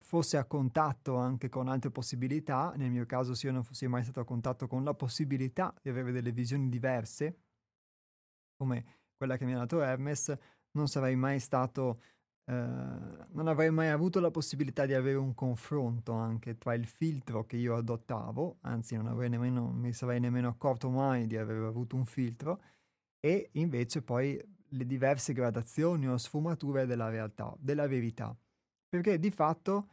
fosse 0.00 0.36
a 0.36 0.44
contatto 0.44 1.16
anche 1.16 1.48
con 1.48 1.66
altre 1.66 1.90
possibilità, 1.90 2.74
nel 2.76 2.90
mio 2.90 3.06
caso 3.06 3.32
se 3.32 3.46
io 3.46 3.54
non 3.54 3.64
fossi 3.64 3.86
mai 3.86 4.02
stato 4.02 4.20
a 4.20 4.26
contatto 4.26 4.66
con 4.66 4.84
la 4.84 4.92
possibilità 4.92 5.74
di 5.80 5.88
avere 5.88 6.12
delle 6.12 6.30
visioni 6.30 6.68
diverse, 6.68 7.38
come 8.54 8.84
quella 9.16 9.38
che 9.38 9.46
mi 9.46 9.54
ha 9.54 9.58
dato 9.60 9.80
Hermes, 9.80 10.36
non 10.72 10.88
sarei 10.88 11.16
mai 11.16 11.40
stato 11.40 12.02
non 12.52 13.46
avrei 13.46 13.70
mai 13.70 13.88
avuto 13.88 14.20
la 14.20 14.30
possibilità 14.30 14.86
di 14.86 14.94
avere 14.94 15.18
un 15.18 15.34
confronto 15.34 16.12
anche 16.12 16.56
tra 16.56 16.72
il 16.72 16.86
filtro 16.86 17.44
che 17.44 17.56
io 17.56 17.76
adottavo, 17.76 18.56
anzi 18.62 18.96
non 18.96 19.14
nemmeno, 19.28 19.70
mi 19.70 19.92
sarei 19.92 20.18
nemmeno 20.18 20.48
accorto 20.48 20.88
mai 20.88 21.26
di 21.26 21.36
aver 21.36 21.62
avuto 21.64 21.96
un 21.96 22.06
filtro, 22.06 22.62
e 23.20 23.50
invece 23.52 24.00
poi 24.02 24.40
le 24.70 24.86
diverse 24.86 25.32
gradazioni 25.32 26.08
o 26.08 26.16
sfumature 26.16 26.86
della 26.86 27.10
realtà, 27.10 27.54
della 27.58 27.86
verità. 27.86 28.34
Perché 28.88 29.18
di 29.18 29.30
fatto, 29.30 29.88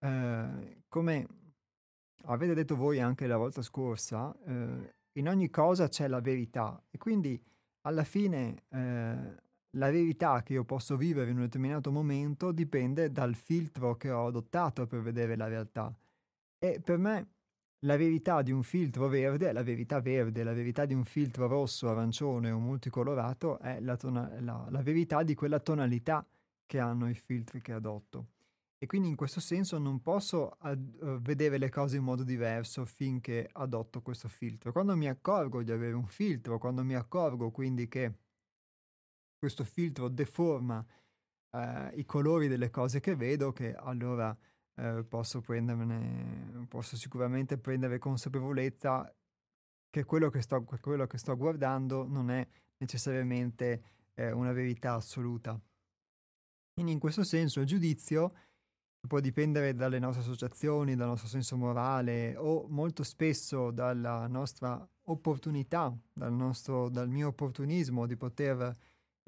eh, 0.00 0.82
come 0.88 1.26
avete 2.24 2.54
detto 2.54 2.76
voi 2.76 3.00
anche 3.00 3.26
la 3.26 3.38
volta 3.38 3.62
scorsa, 3.62 4.36
eh, 4.44 4.94
in 5.18 5.28
ogni 5.28 5.48
cosa 5.48 5.88
c'è 5.88 6.06
la 6.06 6.20
verità 6.20 6.82
e 6.90 6.98
quindi 6.98 7.42
alla 7.86 8.04
fine 8.04 8.64
eh, 8.68 9.46
la 9.72 9.90
verità 9.90 10.42
che 10.42 10.54
io 10.54 10.64
posso 10.64 10.96
vivere 10.96 11.30
in 11.30 11.36
un 11.36 11.42
determinato 11.42 11.90
momento 11.90 12.52
dipende 12.52 13.10
dal 13.10 13.34
filtro 13.34 13.96
che 13.96 14.10
ho 14.10 14.26
adottato 14.26 14.86
per 14.86 15.02
vedere 15.02 15.36
la 15.36 15.48
realtà. 15.48 15.94
E 16.58 16.80
per 16.82 16.98
me 16.98 17.28
la 17.82 17.96
verità 17.96 18.42
di 18.42 18.50
un 18.50 18.62
filtro 18.62 19.08
verde 19.08 19.48
è 19.48 19.52
la 19.52 19.62
verità 19.62 20.00
verde, 20.00 20.42
la 20.42 20.52
verità 20.52 20.84
di 20.84 20.94
un 20.94 21.04
filtro 21.04 21.46
rosso, 21.46 21.88
arancione 21.88 22.50
o 22.50 22.58
multicolorato 22.58 23.58
è 23.58 23.80
la, 23.80 23.96
tona- 23.96 24.40
la, 24.40 24.66
la 24.68 24.82
verità 24.82 25.22
di 25.22 25.34
quella 25.34 25.60
tonalità 25.60 26.26
che 26.66 26.78
hanno 26.78 27.08
i 27.08 27.14
filtri 27.14 27.60
che 27.60 27.72
adotto. 27.72 28.28
E 28.78 28.86
quindi 28.86 29.08
in 29.08 29.16
questo 29.16 29.40
senso 29.40 29.78
non 29.78 30.00
posso 30.00 30.56
ad- 30.60 30.96
uh, 31.00 31.20
vedere 31.20 31.58
le 31.58 31.68
cose 31.68 31.96
in 31.96 32.04
modo 32.04 32.22
diverso 32.22 32.84
finché 32.84 33.48
adotto 33.52 34.00
questo 34.02 34.28
filtro. 34.28 34.72
Quando 34.72 34.96
mi 34.96 35.08
accorgo 35.08 35.62
di 35.62 35.72
avere 35.72 35.94
un 35.94 36.06
filtro, 36.06 36.58
quando 36.58 36.84
mi 36.84 36.94
accorgo 36.94 37.50
quindi 37.50 37.88
che 37.88 38.12
questo 39.38 39.64
filtro 39.64 40.08
deforma 40.08 40.84
eh, 41.50 41.92
i 41.94 42.04
colori 42.04 42.48
delle 42.48 42.70
cose 42.70 43.00
che 43.00 43.14
vedo, 43.14 43.52
che 43.52 43.74
allora 43.74 44.36
eh, 44.74 45.04
posso 45.04 45.42
posso 46.68 46.96
sicuramente 46.96 47.58
prendere 47.58 47.98
consapevolezza 47.98 49.12
che 49.90 50.04
quello 50.04 50.28
che 50.28 50.40
sto, 50.42 50.64
quello 50.80 51.06
che 51.06 51.18
sto 51.18 51.36
guardando 51.36 52.06
non 52.06 52.30
è 52.30 52.46
necessariamente 52.78 53.82
eh, 54.14 54.30
una 54.32 54.52
verità 54.52 54.94
assoluta. 54.94 55.58
Quindi 56.74 56.92
in 56.92 56.98
questo 57.00 57.24
senso 57.24 57.60
il 57.60 57.66
giudizio 57.66 58.32
può 59.06 59.20
dipendere 59.20 59.74
dalle 59.74 59.98
nostre 59.98 60.22
associazioni, 60.22 60.94
dal 60.94 61.08
nostro 61.08 61.28
senso 61.28 61.56
morale 61.56 62.36
o 62.36 62.66
molto 62.68 63.02
spesso 63.02 63.70
dalla 63.70 64.26
nostra 64.26 64.86
opportunità, 65.04 65.96
dal, 66.12 66.32
nostro, 66.32 66.88
dal 66.88 67.08
mio 67.08 67.28
opportunismo 67.28 68.06
di 68.06 68.16
poter 68.16 68.76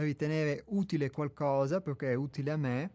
ritenere 0.03 0.65
utile 0.69 1.11
qualcosa 1.11 1.81
perché 1.81 2.11
è 2.13 2.15
utile 2.15 2.51
a 2.51 2.57
me 2.57 2.91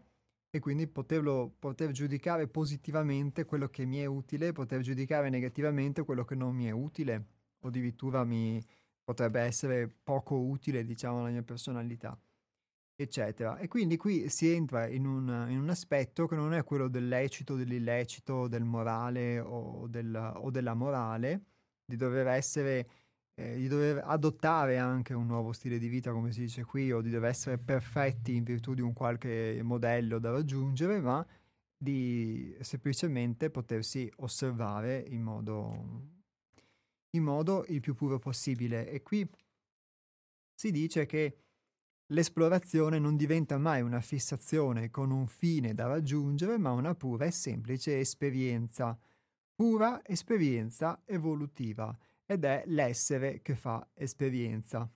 e 0.50 0.58
quindi 0.58 0.86
poterlo, 0.86 1.54
poter 1.58 1.90
giudicare 1.90 2.48
positivamente 2.48 3.44
quello 3.44 3.68
che 3.68 3.84
mi 3.84 3.98
è 3.98 4.06
utile, 4.06 4.52
poter 4.52 4.80
giudicare 4.80 5.28
negativamente 5.28 6.02
quello 6.02 6.24
che 6.24 6.34
non 6.34 6.54
mi 6.54 6.66
è 6.66 6.70
utile 6.70 7.26
o 7.60 7.68
addirittura 7.68 8.24
mi 8.24 8.62
potrebbe 9.04 9.40
essere 9.40 9.88
poco 10.02 10.36
utile, 10.36 10.84
diciamo, 10.84 11.20
alla 11.20 11.30
mia 11.30 11.42
personalità, 11.42 12.18
eccetera. 12.96 13.58
E 13.58 13.68
quindi 13.68 13.96
qui 13.96 14.28
si 14.28 14.50
entra 14.50 14.88
in 14.88 15.06
un, 15.06 15.46
in 15.48 15.60
un 15.60 15.68
aspetto 15.68 16.26
che 16.26 16.34
non 16.34 16.52
è 16.54 16.64
quello 16.64 16.88
del 16.88 17.06
lecito, 17.06 17.54
dell'illecito, 17.54 18.48
del 18.48 18.64
morale 18.64 19.38
o, 19.38 19.86
del, 19.88 20.32
o 20.36 20.50
della 20.50 20.74
morale, 20.74 21.44
di 21.84 21.96
dover 21.96 22.26
essere 22.26 22.88
eh, 23.38 23.56
di 23.56 23.68
dover 23.68 24.02
adottare 24.04 24.78
anche 24.78 25.12
un 25.12 25.26
nuovo 25.26 25.52
stile 25.52 25.78
di 25.78 25.88
vita, 25.88 26.10
come 26.12 26.32
si 26.32 26.40
dice 26.40 26.64
qui, 26.64 26.90
o 26.90 27.02
di 27.02 27.10
dover 27.10 27.30
essere 27.30 27.58
perfetti 27.58 28.34
in 28.34 28.44
virtù 28.44 28.72
di 28.74 28.80
un 28.80 28.94
qualche 28.94 29.60
modello 29.62 30.18
da 30.18 30.30
raggiungere, 30.30 31.00
ma 31.00 31.24
di 31.76 32.56
semplicemente 32.60 33.50
potersi 33.50 34.10
osservare 34.16 35.04
in 35.08 35.20
modo, 35.20 36.12
in 37.10 37.22
modo 37.22 37.66
il 37.68 37.80
più 37.80 37.94
puro 37.94 38.18
possibile. 38.18 38.88
E 38.88 39.02
qui 39.02 39.28
si 40.54 40.70
dice 40.70 41.04
che 41.04 41.36
l'esplorazione 42.06 42.98
non 42.98 43.16
diventa 43.16 43.58
mai 43.58 43.82
una 43.82 44.00
fissazione 44.00 44.90
con 44.90 45.10
un 45.10 45.26
fine 45.26 45.74
da 45.74 45.86
raggiungere, 45.86 46.56
ma 46.56 46.72
una 46.72 46.94
pura 46.94 47.26
e 47.26 47.30
semplice 47.30 47.98
esperienza, 47.98 48.98
pura 49.54 50.02
esperienza 50.06 51.02
evolutiva 51.04 51.94
ed 52.26 52.44
è 52.44 52.62
l'essere 52.66 53.40
che 53.42 53.54
fa 53.54 53.88
esperienza. 53.94 54.90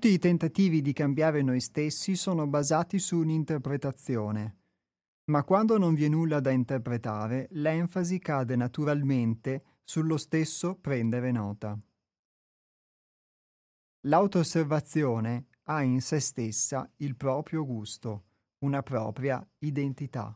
Tutti 0.00 0.14
i 0.14 0.18
tentativi 0.18 0.80
di 0.80 0.94
cambiare 0.94 1.42
noi 1.42 1.60
stessi 1.60 2.16
sono 2.16 2.46
basati 2.46 2.98
su 2.98 3.18
un'interpretazione, 3.18 4.56
ma 5.24 5.44
quando 5.44 5.76
non 5.76 5.92
vi 5.92 6.06
è 6.06 6.08
nulla 6.08 6.40
da 6.40 6.50
interpretare, 6.52 7.48
l'enfasi 7.50 8.18
cade 8.18 8.56
naturalmente 8.56 9.62
sullo 9.84 10.16
stesso 10.16 10.74
prendere 10.76 11.30
nota. 11.32 11.78
L'auto-osservazione 14.06 15.48
ha 15.64 15.82
in 15.82 16.00
se 16.00 16.18
stessa 16.18 16.90
il 16.96 17.14
proprio 17.14 17.66
gusto, 17.66 18.24
una 18.60 18.82
propria 18.82 19.46
identità. 19.58 20.34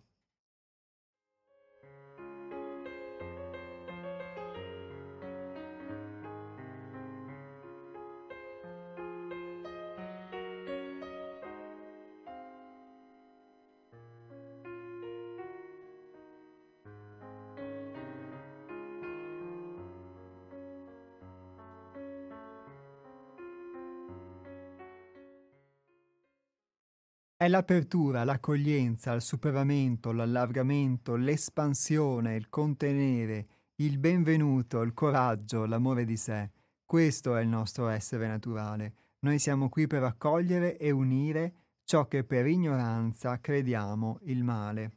È 27.45 27.49
l'apertura, 27.49 28.25
l'accoglienza, 28.25 29.13
il 29.13 29.21
superamento, 29.21 30.13
l'allargamento, 30.13 31.15
l'espansione, 31.15 32.37
il 32.37 32.49
contenere, 32.49 33.47
il 33.83 33.99
benvenuto, 33.99 34.81
il 34.81 34.95
coraggio, 34.95 35.67
l'amore 35.67 36.07
di 36.07 36.17
sé. 36.17 36.53
Questo 36.87 37.37
è 37.37 37.43
il 37.43 37.49
nostro 37.49 37.89
essere 37.89 38.27
naturale. 38.29 38.95
Noi 39.19 39.39
siamo 39.39 39.69
qui 39.69 39.87
per 39.87 40.05
accogliere 40.05 40.79
e 40.79 40.91
unire 40.91 41.53
ciò 41.85 42.09
che 42.09 42.25
per 42.25 42.47
ignoranza 42.47 43.39
crediamo 43.39 44.21
il 44.23 44.43
male. 44.43 44.93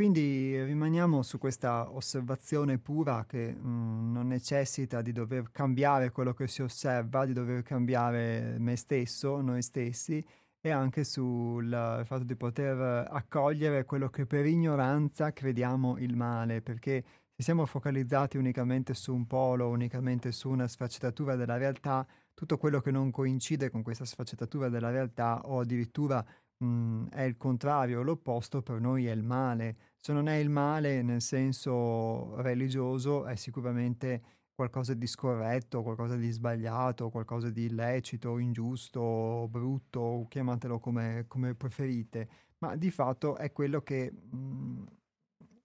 Quindi 0.00 0.58
rimaniamo 0.64 1.20
su 1.20 1.36
questa 1.36 1.92
osservazione 1.94 2.78
pura 2.78 3.26
che 3.28 3.52
mh, 3.52 3.68
mm, 3.68 4.12
non 4.12 4.28
necessita 4.28 5.02
di 5.02 5.12
dover 5.12 5.50
cambiare 5.50 6.10
quello 6.10 6.32
che 6.32 6.48
si 6.48 6.62
osserva, 6.62 7.26
di 7.26 7.34
dover 7.34 7.62
cambiare 7.62 8.56
me 8.58 8.76
stesso, 8.76 9.42
noi 9.42 9.60
stessi, 9.60 10.24
e 10.58 10.70
anche 10.70 11.04
sul 11.04 11.68
fatto 12.06 12.24
di 12.24 12.34
poter 12.34 13.08
accogliere 13.10 13.84
quello 13.84 14.08
che 14.08 14.24
per 14.24 14.46
ignoranza 14.46 15.34
crediamo 15.34 15.98
il 15.98 16.16
male, 16.16 16.62
perché 16.62 17.04
se 17.36 17.42
siamo 17.42 17.66
focalizzati 17.66 18.38
unicamente 18.38 18.94
su 18.94 19.14
un 19.14 19.26
polo, 19.26 19.68
unicamente 19.68 20.32
su 20.32 20.48
una 20.48 20.66
sfaccettatura 20.66 21.36
della 21.36 21.58
realtà, 21.58 22.06
tutto 22.32 22.56
quello 22.56 22.80
che 22.80 22.90
non 22.90 23.10
coincide 23.10 23.68
con 23.68 23.82
questa 23.82 24.06
sfaccettatura 24.06 24.70
della 24.70 24.88
realtà 24.88 25.42
o 25.44 25.60
addirittura 25.60 26.24
mh, 26.60 26.66
mhmm, 26.66 27.08
è 27.10 27.22
il 27.22 27.36
contrario, 27.36 28.02
l'opposto 28.02 28.62
per 28.62 28.80
noi 28.80 29.06
è 29.06 29.12
il 29.12 29.22
male. 29.22 29.76
Se 29.96 30.12
non 30.12 30.28
è 30.28 30.36
il 30.36 30.50
male 30.50 31.02
nel 31.02 31.20
senso 31.20 32.36
religioso, 32.40 33.26
è 33.26 33.36
sicuramente 33.36 34.22
qualcosa 34.54 34.94
di 34.94 35.06
scorretto, 35.06 35.82
qualcosa 35.82 36.16
di 36.16 36.30
sbagliato, 36.30 37.10
qualcosa 37.10 37.50
di 37.50 37.64
illecito, 37.64 38.38
ingiusto, 38.38 39.48
brutto, 39.50 40.26
chiamatelo 40.28 40.78
come, 40.78 41.24
come 41.28 41.54
preferite, 41.54 42.28
ma 42.58 42.76
di 42.76 42.90
fatto 42.90 43.36
è 43.36 43.52
quello 43.52 43.82
che 43.82 44.12
mh, 44.12 44.36
mhmm, 44.36 44.86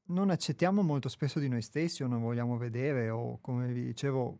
non 0.07 0.29
accettiamo 0.29 0.81
molto 0.81 1.09
spesso 1.09 1.39
di 1.39 1.47
noi 1.49 1.61
stessi 1.61 2.03
o 2.03 2.07
non 2.07 2.21
vogliamo 2.21 2.57
vedere 2.57 3.09
o 3.09 3.39
come 3.41 3.71
vi 3.73 3.83
dicevo 3.83 4.37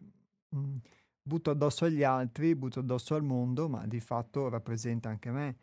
mh, 0.50 0.58
mhmm, 0.58 0.80
butto 1.22 1.50
addosso 1.50 1.86
agli 1.86 2.04
altri, 2.04 2.56
butto 2.56 2.80
addosso 2.80 3.16
al 3.16 3.24
mondo, 3.24 3.68
ma 3.68 3.86
di 3.88 4.00
fatto 4.00 4.48
rappresenta 4.50 5.10
anche 5.10 5.32
me. 5.32 5.58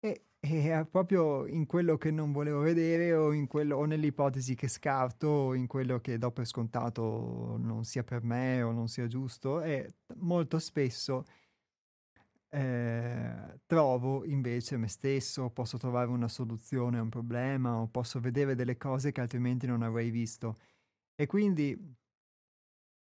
E 0.00 0.22
e 0.40 0.72
è 0.72 0.84
proprio 0.86 1.46
in 1.46 1.66
quello 1.66 1.96
che 1.96 2.10
non 2.10 2.30
volevo 2.32 2.60
vedere 2.60 3.12
o, 3.14 3.32
quello, 3.46 3.76
o 3.76 3.84
nell'ipotesi 3.84 4.54
che 4.54 4.68
scarto 4.68 5.26
o 5.26 5.54
in 5.54 5.66
quello 5.66 6.00
che 6.00 6.16
do 6.16 6.30
per 6.30 6.46
scontato 6.46 7.56
non 7.58 7.84
sia 7.84 8.04
per 8.04 8.22
me 8.22 8.62
o 8.62 8.70
non 8.70 8.88
sia 8.88 9.06
giusto 9.08 9.60
e 9.62 9.94
molto 10.16 10.58
spesso 10.58 11.24
eh, 12.50 13.60
trovo 13.66 14.24
invece 14.24 14.76
me 14.76 14.88
stesso, 14.88 15.50
posso 15.50 15.76
trovare 15.76 16.08
una 16.08 16.28
soluzione 16.28 16.98
a 16.98 17.02
un 17.02 17.08
problema 17.10 17.76
o 17.76 17.88
posso 17.88 18.20
vedere 18.20 18.54
delle 18.54 18.76
cose 18.76 19.12
che 19.12 19.20
altrimenti 19.20 19.66
non 19.66 19.82
avrei 19.82 20.10
visto. 20.10 20.56
E 21.14 21.26
quindi 21.26 21.76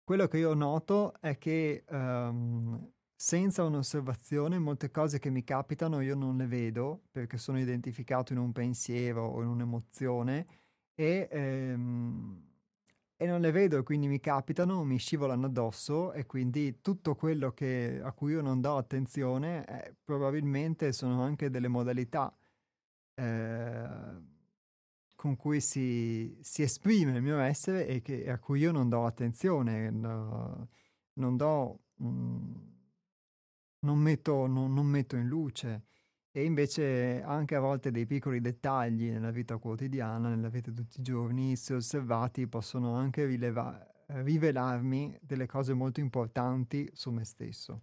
quello 0.04 0.28
che 0.28 0.38
io 0.38 0.54
noto 0.54 1.14
è 1.20 1.38
che 1.38 1.86
um, 1.90 2.92
senza 3.19 3.64
un'osservazione 3.64 4.60
molte 4.60 4.91
cose 4.91 5.18
che 5.18 5.31
mi 5.31 5.44
capitano 5.44 6.02
io 6.02 6.14
non 6.14 6.38
le 6.38 6.45
vedo 6.45 7.06
perché 7.11 7.39
sono 7.39 7.60
identificato 7.60 8.31
in 8.31 8.38
un 8.38 8.52
pensiero 8.52 9.26
o 9.26 9.41
in 9.41 9.48
un'emozione 9.48 10.45
e, 10.94 11.27
ehm, 11.31 12.44
e 13.15 13.26
non 13.26 13.41
le 13.41 13.49
vedo 13.52 13.80
e 13.80 13.84
quindi 13.84 14.07
mi 14.07 14.19
capitano, 14.19 14.84
mi 14.84 14.99
scivolano 14.99 15.48
addosso 15.48 16.14
e 16.14 16.27
quindi 16.27 16.80
tutto 16.81 17.15
quello 17.15 17.53
che, 17.53 17.99
a 18.03 18.11
cui 18.11 18.34
io 18.34 18.41
non 18.44 18.61
do 18.61 18.77
attenzione 18.77 19.65
eh, 19.65 19.95
probabilmente 20.03 20.94
sono 20.94 21.23
anche 21.23 21.49
delle 21.49 21.68
modalità 21.68 22.31
eh, 23.15 23.88
con 25.15 25.35
cui 25.35 25.60
si, 25.60 26.38
si, 26.41 26.61
esprime 26.61 27.14
il 27.14 27.23
mio 27.23 27.39
essere 27.39 27.88
e 27.88 28.02
che, 28.03 28.30
a 28.30 28.38
cui 28.38 28.60
io 28.60 28.72
non 28.72 28.89
do 28.89 29.06
attenzione, 29.06 29.89
no, 29.89 30.69
non 31.14 31.35
do... 31.35 31.80
Mm, 32.03 32.76
non 33.80 33.99
metto, 33.99 34.48
non, 34.48 34.74
non 34.74 34.86
metto 34.86 35.16
in 35.16 35.28
luce. 35.28 35.84
E 36.32 36.44
invece 36.44 37.22
anche 37.24 37.56
a 37.56 37.60
volte 37.60 37.90
dei 37.90 38.06
piccoli 38.06 38.40
dettagli 38.41 39.10
nella 39.10 39.32
vita 39.32 39.58
quotidiana, 39.58 40.30
nella 40.30 40.49
vita 40.49 40.70
di 40.70 40.78
tutti 40.78 40.99
i 40.99 41.04
giorni, 41.04 41.56
se 41.56 41.74
osservati, 41.74 42.48
possono 42.48 42.94
anche 42.94 43.26
rileva- 43.26 43.84
rivelarmi 44.08 45.18
delle 45.22 45.48
cose 45.48 45.74
molto 45.74 45.99
importanti 45.99 46.90
su 46.94 47.12
me 47.12 47.26
stesso. 47.26 47.82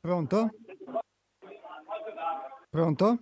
Pronto? 0.00 0.48
Pronto? 2.70 3.18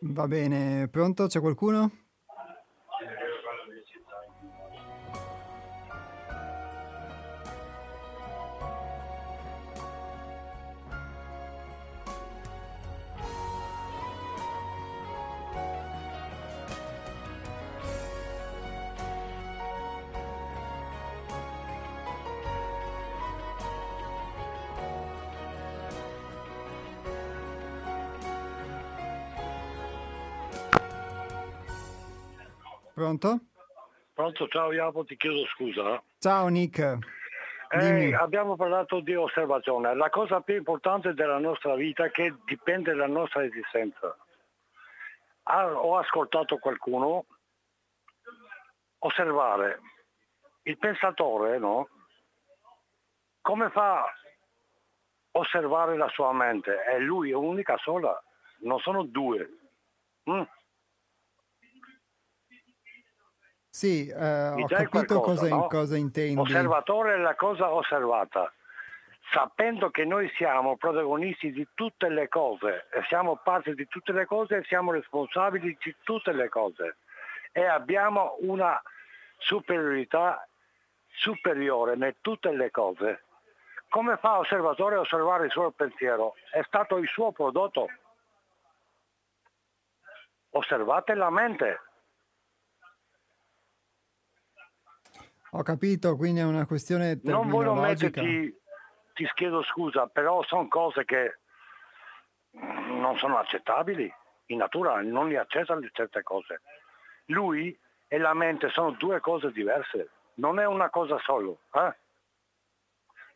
Va 0.00 0.26
bene, 0.28 0.88
pronto? 0.88 1.26
C'è 1.26 1.40
qualcuno? 1.40 1.90
Pronto, 34.38 34.46
ciao 34.56 34.72
Iapo, 34.72 35.04
ti 35.04 35.16
chiedo 35.16 35.44
scusa. 35.46 36.00
Ciao 36.20 36.46
Nick. 36.46 36.98
Eh, 37.70 38.14
abbiamo 38.14 38.54
parlato 38.54 39.00
di 39.00 39.16
osservazione. 39.16 39.96
La 39.96 40.10
cosa 40.10 40.40
più 40.42 40.54
importante 40.54 41.12
della 41.12 41.38
nostra 41.38 41.74
vita 41.74 42.04
è 42.04 42.10
che 42.12 42.36
dipende 42.44 42.92
dalla 42.92 43.12
nostra 43.12 43.42
esistenza. 43.42 44.16
ho 45.42 45.96
ascoltato 45.96 46.58
qualcuno 46.58 47.26
osservare 49.00 49.80
il 50.62 50.78
pensatore, 50.78 51.58
no? 51.58 51.88
Come 53.40 53.70
fa 53.70 54.02
a 54.02 54.14
osservare 55.32 55.96
la 55.96 56.08
sua 56.10 56.32
mente? 56.32 56.84
È 56.84 56.96
lui, 56.98 57.30
è 57.30 57.34
unica 57.34 57.76
sola, 57.78 58.16
non 58.60 58.78
sono 58.78 59.02
due. 59.02 59.48
Mm. 60.30 60.42
Sì, 63.78 64.08
eh, 64.08 64.48
ho 64.48 64.66
capito 64.66 65.20
cosa, 65.20 65.46
no? 65.46 65.68
cosa 65.68 65.96
intendi. 65.96 66.40
Osservatore 66.40 67.14
è 67.14 67.18
la 67.18 67.36
cosa 67.36 67.70
osservata 67.72 68.52
sapendo 69.30 69.90
che 69.90 70.04
noi 70.04 70.28
siamo 70.36 70.76
protagonisti 70.76 71.52
di 71.52 71.64
tutte 71.74 72.08
le 72.08 72.26
cose, 72.26 72.88
siamo 73.06 73.36
parte 73.36 73.74
di 73.74 73.86
tutte 73.86 74.10
le 74.10 74.26
cose 74.26 74.56
e 74.56 74.64
siamo 74.64 74.90
responsabili 74.90 75.78
di 75.80 75.94
tutte 76.02 76.32
le 76.32 76.48
cose 76.48 76.96
e 77.52 77.66
abbiamo 77.66 78.36
una 78.40 78.82
superiorità 79.36 80.44
superiore 81.10 81.94
in 81.94 82.14
tutte 82.20 82.50
le 82.50 82.72
cose. 82.72 83.22
Come 83.90 84.16
fa 84.16 84.38
osservatore 84.38 84.96
a 84.96 85.00
osservare 85.00 85.44
il 85.44 85.52
suo 85.52 85.70
pensiero? 85.70 86.34
È 86.50 86.62
stato 86.66 86.96
il 86.96 87.06
suo 87.06 87.30
prodotto. 87.30 87.88
Osservate 90.50 91.14
la 91.14 91.30
mente. 91.30 91.80
Ho 95.52 95.62
capito, 95.62 96.16
quindi 96.16 96.40
è 96.40 96.44
una 96.44 96.66
questione 96.66 97.18
Non 97.22 97.48
voglio 97.48 97.74
metterti, 97.74 98.54
ti 99.14 99.30
chiedo 99.34 99.62
scusa, 99.62 100.06
però 100.06 100.42
sono 100.44 100.68
cose 100.68 101.04
che 101.04 101.38
non 102.52 103.16
sono 103.18 103.38
accettabili. 103.38 104.12
In 104.46 104.58
natura 104.58 105.00
non 105.02 105.28
li 105.28 105.36
accettano 105.36 105.86
certe 105.92 106.22
cose. 106.22 106.62
Lui 107.26 107.76
e 108.06 108.18
la 108.18 108.34
mente 108.34 108.70
sono 108.70 108.92
due 108.92 109.20
cose 109.20 109.52
diverse, 109.52 110.10
non 110.34 110.58
è 110.58 110.66
una 110.66 110.88
cosa 110.90 111.18
solo. 111.18 111.60
Eh? 111.72 111.96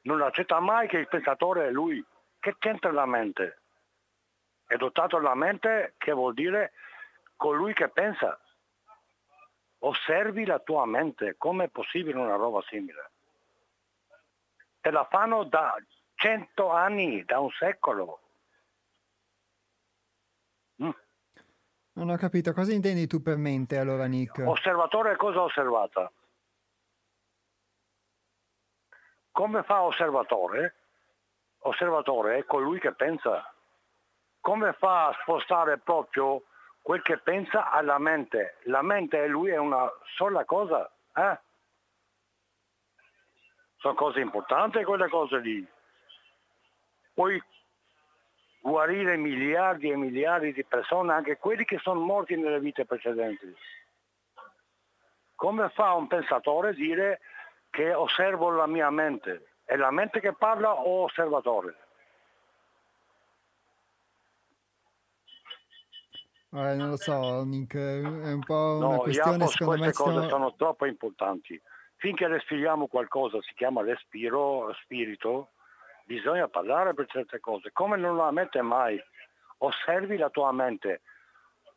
Non 0.02 0.22
accetta 0.22 0.60
mai 0.60 0.88
che 0.88 0.98
il 0.98 1.08
pensatore 1.08 1.66
è 1.66 1.70
lui. 1.70 2.04
Che 2.38 2.56
c'entra 2.58 2.90
la 2.90 3.06
mente? 3.06 3.58
È 4.66 4.76
dotato 4.76 5.18
la 5.18 5.34
mente 5.34 5.94
che 5.98 6.12
vuol 6.12 6.34
dire 6.34 6.72
colui 7.36 7.72
che 7.72 7.88
pensa. 7.88 8.40
Osservi 9.84 10.44
la 10.44 10.60
tua 10.60 10.86
mente, 10.86 11.36
come 11.36 11.64
è 11.64 11.68
possibile 11.68 12.18
una 12.18 12.36
roba 12.36 12.62
simile? 12.68 13.10
Te 14.80 14.90
la 14.90 15.04
fanno 15.10 15.44
da 15.44 15.74
cento 16.14 16.70
anni, 16.70 17.24
da 17.24 17.40
un 17.40 17.50
secolo. 17.50 18.20
Mm. 20.82 20.90
Non 21.94 22.10
ho 22.10 22.16
capito, 22.16 22.52
cosa 22.52 22.72
intendi 22.72 23.08
tu 23.08 23.22
per 23.22 23.36
mente 23.36 23.76
allora 23.76 24.06
Nick? 24.06 24.46
Osservatore 24.46 25.16
cosa 25.16 25.42
osservata? 25.42 26.10
Come 29.32 29.62
fa 29.64 29.82
osservatore? 29.82 30.74
Osservatore 31.60 32.38
è 32.38 32.44
colui 32.44 32.78
che 32.78 32.92
pensa. 32.92 33.52
Come 34.40 34.74
fa 34.74 35.08
a 35.08 35.18
spostare 35.22 35.78
proprio 35.78 36.44
quel 36.82 37.00
che 37.02 37.18
pensa 37.18 37.70
alla 37.70 37.98
mente? 37.98 38.56
La 38.64 38.82
mente 38.82 39.22
e 39.22 39.28
lui 39.28 39.50
è 39.50 39.56
una 39.56 39.88
sola 40.16 40.44
cosa. 40.44 40.90
Eh? 41.14 41.38
Sono 43.76 43.94
cose 43.94 44.20
importanti 44.20 44.82
quelle 44.82 45.08
cose 45.08 45.38
lì. 45.38 45.66
Poi 47.14 47.40
guarire 48.60 49.16
miliardi 49.16 49.90
e 49.90 49.96
miliardi 49.96 50.52
di 50.52 50.64
persone, 50.64 51.12
anche 51.12 51.36
quelli 51.36 51.64
che 51.64 51.78
sono 51.78 52.00
morti 52.00 52.36
nelle 52.36 52.60
vite 52.60 52.84
precedenti. 52.84 53.54
Come 55.36 55.68
fa 55.70 55.92
un 55.92 56.06
pensatore 56.08 56.70
a 56.70 56.72
dire 56.72 57.20
che 57.70 57.92
osservo 57.92 58.50
la 58.50 58.66
mia 58.66 58.90
mente? 58.90 59.54
È 59.64 59.76
la 59.76 59.90
mente 59.90 60.20
che 60.20 60.32
parla 60.32 60.72
o 60.72 61.04
osservatore? 61.04 61.76
Eh, 66.54 66.74
non 66.74 66.90
lo 66.90 66.96
so, 66.96 67.44
Nick, 67.44 67.74
è 67.76 68.32
un 68.32 68.42
po' 68.44 68.76
una 68.76 68.96
no, 68.96 68.98
questione 68.98 69.46
secondo 69.46 69.82
queste 69.82 70.04
me... 70.04 70.12
cose 70.12 70.28
sono 70.28 70.54
troppo 70.54 70.84
importanti. 70.84 71.60
Finché 71.96 72.26
respiriamo 72.26 72.88
qualcosa, 72.88 73.40
si 73.40 73.54
chiama 73.54 73.82
respiro, 73.82 74.70
spirito, 74.82 75.52
bisogna 76.04 76.48
parlare 76.48 76.92
per 76.92 77.06
certe 77.06 77.40
cose, 77.40 77.72
come 77.72 77.96
non 77.96 78.16
la 78.16 78.30
mette 78.30 78.60
mai. 78.60 79.02
Osservi 79.58 80.18
la 80.18 80.28
tua 80.28 80.52
mente, 80.52 81.00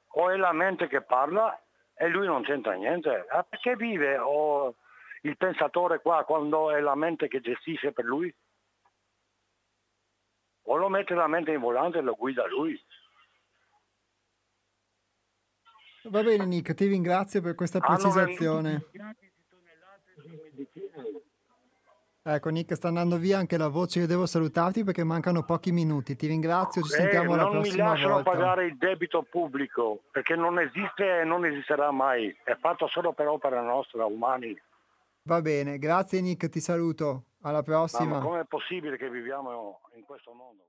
o 0.08 0.30
è 0.30 0.36
la 0.36 0.52
mente 0.52 0.88
che 0.88 1.02
parla 1.02 1.58
e 1.94 2.08
lui 2.08 2.26
non 2.26 2.44
c'entra 2.44 2.74
niente. 2.74 3.28
Ah, 3.30 3.44
perché 3.44 3.78
vive 3.78 4.18
o 4.18 4.76
il 5.22 5.38
pensatore 5.38 6.02
qua 6.02 6.26
quando 6.26 6.72
è 6.72 6.82
la 6.82 6.96
mente 6.96 7.30
che 7.30 7.40
gestisce 7.40 7.94
per 7.94 8.04
lui? 8.04 8.34
O 10.64 10.76
lo 10.76 10.90
mette 10.90 11.14
la 11.14 11.28
mente 11.28 11.52
in 11.52 11.62
volante 11.62 12.00
e 12.00 12.02
lo 12.02 12.16
guida 12.16 12.46
lui. 12.48 12.78
Va 16.10 16.22
bene 16.24 16.46
Nick, 16.46 16.74
ti 16.74 16.86
ringrazio 16.86 17.42
per 17.42 17.56
questa 17.56 17.80
precisazione. 17.80 18.86
Ecco 22.28 22.50
Nick, 22.50 22.76
sta 22.76 22.88
andando 22.88 23.18
via 23.18 23.38
anche 23.38 23.56
la 23.56 23.68
voce, 23.68 24.00
io 24.00 24.08
devo 24.08 24.26
salutarti 24.26 24.84
perché 24.84 25.04
mancano 25.04 25.44
pochi 25.44 25.72
minuti, 25.72 26.16
ti 26.16 26.26
ringrazio, 26.26 26.82
ci 26.82 26.92
eh, 26.92 26.98
sentiamo 26.98 27.34
eh, 27.34 27.38
la 27.38 27.50
prossima 27.50 27.60
volta. 27.62 27.84
Non 27.84 27.94
mi 27.94 28.02
lasciano 28.02 28.24
pagare 28.24 28.66
il 28.66 28.78
debito 28.78 29.22
pubblico 29.30 30.02
perché 30.12 30.36
non 30.36 30.58
esiste 30.58 31.20
e 31.20 31.24
non 31.24 31.46
esisterà 31.46 31.92
mai, 31.92 32.36
è 32.44 32.56
fatto 32.56 32.88
solo 32.88 33.14
per 33.14 33.28
opera 33.28 33.62
nostra, 33.62 34.06
umani. 34.06 34.60
Va 35.22 35.40
bene, 35.42 35.78
grazie 35.78 36.20
Nick, 36.22 36.50
ti 36.50 36.60
saluto, 36.60 37.26
alla 37.42 37.62
prossima. 37.62 38.18
Ma 38.18 38.24
come 38.24 38.40
è 38.40 38.46
possibile 38.46 38.98
che 38.98 39.08
viviamo 39.08 39.82
in 39.96 40.04
questo 40.04 40.34
mondo? 40.34 40.64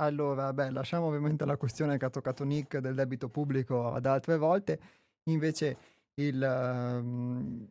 Allora, 0.00 0.52
beh, 0.52 0.70
lasciamo 0.70 1.06
ovviamente 1.06 1.44
la 1.44 1.56
questione 1.56 1.98
che 1.98 2.04
ha 2.04 2.10
toccato 2.10 2.44
Nick 2.44 2.78
del 2.78 2.94
debito 2.94 3.28
pubblico 3.28 3.92
ad 3.92 4.06
altre 4.06 4.36
volte. 4.36 4.78
Invece, 5.24 5.76
il, 6.14 6.40
um, 6.40 7.68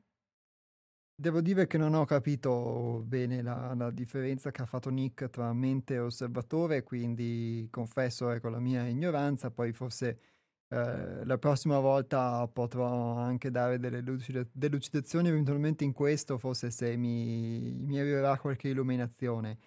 devo 1.15 1.39
dire 1.41 1.67
che 1.67 1.77
non 1.77 1.93
ho 1.93 2.05
capito 2.05 3.01
bene 3.05 3.41
la, 3.41 3.73
la, 3.75 3.91
differenza 3.91 4.51
che 4.51 4.61
ha 4.61 4.65
fatto 4.65 4.89
Nick 4.89 5.29
tra 5.29 5.51
mente 5.53 5.95
e 5.95 5.99
osservatore, 5.99 6.83
quindi 6.83 7.67
confesso 7.71 8.29
ecco, 8.29 8.49
la 8.49 8.59
mia 8.59 8.85
ignoranza. 8.87 9.49
Poi 9.49 9.71
forse 9.71 10.19
eh, 10.67 11.25
la 11.25 11.37
prossima 11.37 11.79
volta 11.79 12.45
potrò 12.49 13.15
anche 13.17 13.49
dare 13.51 13.79
delle 13.79 14.01
lucid- 14.01 14.49
delucidazioni 14.51 15.29
eventualmente 15.29 15.83
in 15.85 15.93
questo, 15.93 16.37
forse 16.37 16.71
se 16.71 16.97
mi, 16.97 17.73
mi 17.73 17.99
arriverà 17.99 18.37
qualche 18.37 18.67
illuminazione. 18.69 19.57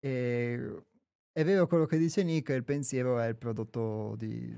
E 0.00 0.82
è 1.38 1.44
vero 1.44 1.68
quello 1.68 1.86
che 1.86 1.98
dice 1.98 2.24
Nick, 2.24 2.48
il 2.48 2.64
pensiero 2.64 3.20
è 3.20 3.28
il 3.28 3.36
prodotto 3.36 4.16
di, 4.16 4.52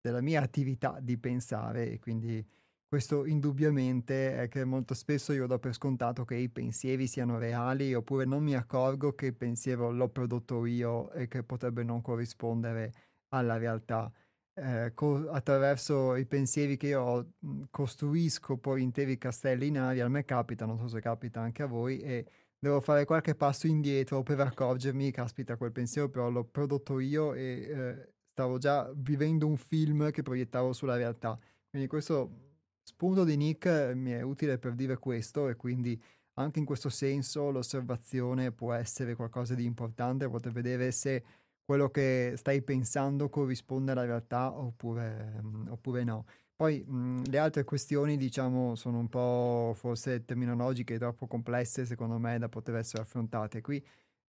della 0.00 0.20
mia 0.20 0.40
attività 0.40 1.00
di 1.00 1.18
pensare 1.18 1.90
e 1.90 1.98
quindi 1.98 2.46
questo 2.86 3.24
indubbiamente 3.24 4.36
è 4.36 4.46
che 4.46 4.64
molto 4.64 4.94
spesso 4.94 5.32
io 5.32 5.48
do 5.48 5.58
per 5.58 5.74
scontato 5.74 6.24
che 6.24 6.36
i 6.36 6.48
pensieri 6.48 7.08
siano 7.08 7.38
reali 7.38 7.92
oppure 7.92 8.24
non 8.24 8.44
mi 8.44 8.54
accorgo 8.54 9.16
che 9.16 9.26
il 9.26 9.34
pensiero 9.34 9.90
l'ho 9.90 10.08
prodotto 10.08 10.64
io 10.64 11.10
e 11.10 11.26
che 11.26 11.42
potrebbe 11.42 11.82
non 11.82 12.02
corrispondere 12.02 12.92
alla 13.30 13.56
realtà. 13.56 14.12
Eh, 14.54 14.92
co- 14.94 15.28
attraverso 15.28 16.14
i 16.14 16.24
pensieri 16.26 16.76
che 16.76 16.86
io 16.86 17.32
costruisco 17.70 18.58
poi 18.58 18.82
interi 18.82 19.18
castelli 19.18 19.66
in 19.66 19.78
aria, 19.78 20.04
a 20.04 20.08
me 20.08 20.24
capita, 20.24 20.66
non 20.66 20.78
so 20.78 20.86
se 20.86 21.00
capita 21.00 21.40
anche 21.40 21.64
a 21.64 21.66
voi, 21.66 21.98
e 21.98 22.26
devo 22.58 22.80
fare 22.80 23.04
qualche 23.04 23.34
passo 23.34 23.66
indietro 23.66 24.22
per 24.22 24.40
accorgermi, 24.40 25.10
caspita, 25.10 25.56
quel 25.56 25.72
pensiero 25.72 26.08
però 26.08 26.28
l'ho 26.30 26.44
prodotto 26.44 26.98
io 26.98 27.34
e 27.34 27.42
eh, 27.42 28.12
stavo 28.32 28.58
già 28.58 28.90
vivendo 28.94 29.46
un 29.46 29.56
film 29.56 30.10
che 30.10 30.22
proiettavo 30.22 30.72
sulla 30.72 30.96
realtà. 30.96 31.38
Quindi 31.68 31.88
questo 31.88 32.46
spunto 32.82 33.24
di 33.24 33.36
Nick 33.36 33.92
mi 33.94 34.12
è 34.12 34.22
utile 34.22 34.58
per 34.58 34.74
dire 34.74 34.96
questo 34.98 35.48
e 35.48 35.56
quindi 35.56 36.00
anche 36.34 36.58
in 36.58 36.64
questo 36.64 36.88
senso 36.88 37.50
l'osservazione 37.50 38.52
può 38.52 38.72
essere 38.72 39.14
qualcosa 39.14 39.54
di 39.54 39.64
importante, 39.64 40.28
poter 40.28 40.52
vedere 40.52 40.92
se 40.92 41.24
quello 41.64 41.90
che 41.90 42.34
stai 42.36 42.62
pensando 42.62 43.28
corrisponde 43.28 43.92
alla 43.92 44.04
realtà 44.04 44.56
oppure, 44.56 45.42
oppure 45.68 46.04
no. 46.04 46.24
Poi 46.58 46.82
mh, 46.84 47.30
le 47.30 47.38
altre 47.38 47.62
questioni, 47.62 48.16
diciamo, 48.16 48.74
sono 48.74 48.98
un 48.98 49.08
po' 49.08 49.74
forse 49.76 50.24
terminologiche 50.24 50.98
troppo 50.98 51.28
complesse, 51.28 51.86
secondo 51.86 52.18
me, 52.18 52.36
da 52.36 52.48
poter 52.48 52.74
essere 52.74 53.02
affrontate. 53.02 53.60
Qui 53.60 53.80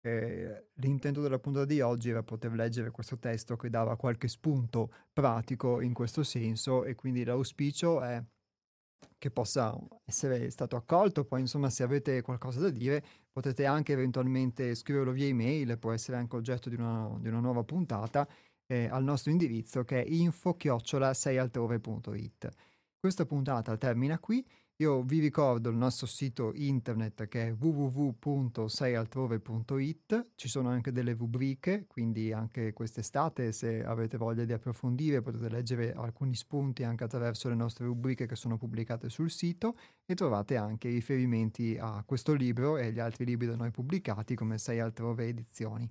eh, 0.02 0.68
l'intento 0.74 1.22
della 1.22 1.40
puntata 1.40 1.64
di 1.64 1.80
oggi 1.80 2.10
era 2.10 2.22
poter 2.22 2.52
leggere 2.52 2.92
questo 2.92 3.18
testo 3.18 3.56
che 3.56 3.68
dava 3.68 3.96
qualche 3.96 4.28
spunto 4.28 4.92
pratico 5.12 5.80
in 5.80 5.92
questo 5.92 6.22
senso 6.22 6.84
e 6.84 6.94
quindi 6.94 7.24
l'auspicio 7.24 8.00
è 8.00 8.22
che 9.18 9.30
possa 9.32 9.76
essere 10.04 10.50
stato 10.50 10.76
accolto. 10.76 11.24
Poi, 11.24 11.40
insomma, 11.40 11.68
se 11.68 11.82
avete 11.82 12.22
qualcosa 12.22 12.60
da 12.60 12.70
dire, 12.70 13.02
potete 13.32 13.66
anche 13.66 13.92
eventualmente 13.92 14.76
scriverlo 14.76 15.10
via 15.10 15.26
email, 15.26 15.78
può 15.78 15.90
essere 15.90 16.16
anche 16.16 16.36
oggetto 16.36 16.68
di 16.68 16.76
una, 16.76 17.12
di 17.18 17.26
una 17.26 17.40
nuova 17.40 17.64
puntata 17.64 18.28
eh, 18.70 18.88
al 18.88 19.02
nostro 19.02 19.32
indirizzo 19.32 19.84
che 19.84 20.02
è 20.02 20.06
info-seialtrove.it. 20.08 22.48
Questa 22.98 23.26
puntata 23.26 23.76
termina 23.76 24.18
qui. 24.20 24.46
Io 24.76 25.02
vi 25.02 25.18
ricordo 25.18 25.68
il 25.68 25.76
nostro 25.76 26.06
sito 26.06 26.52
internet 26.54 27.28
che 27.28 27.48
è 27.48 27.52
www.seialtrove.it, 27.52 30.30
ci 30.36 30.48
sono 30.48 30.70
anche 30.70 30.90
delle 30.90 31.12
rubriche, 31.12 31.84
quindi 31.86 32.32
anche 32.32 32.72
quest'estate 32.72 33.52
se 33.52 33.84
avete 33.84 34.16
voglia 34.16 34.46
di 34.46 34.54
approfondire 34.54 35.20
potete 35.20 35.50
leggere 35.50 35.92
alcuni 35.92 36.34
spunti 36.34 36.82
anche 36.82 37.04
attraverso 37.04 37.50
le 37.50 37.56
nostre 37.56 37.84
rubriche 37.84 38.24
che 38.24 38.36
sono 38.36 38.56
pubblicate 38.56 39.10
sul 39.10 39.30
sito 39.30 39.76
e 40.06 40.14
trovate 40.14 40.56
anche 40.56 40.88
riferimenti 40.88 41.76
a 41.78 42.02
questo 42.06 42.32
libro 42.32 42.78
e 42.78 42.90
gli 42.90 43.00
altri 43.00 43.26
libri 43.26 43.48
da 43.48 43.56
noi 43.56 43.70
pubblicati 43.70 44.34
come 44.34 44.56
Sei 44.56 44.80
Altrove 44.80 45.26
Edizioni. 45.26 45.86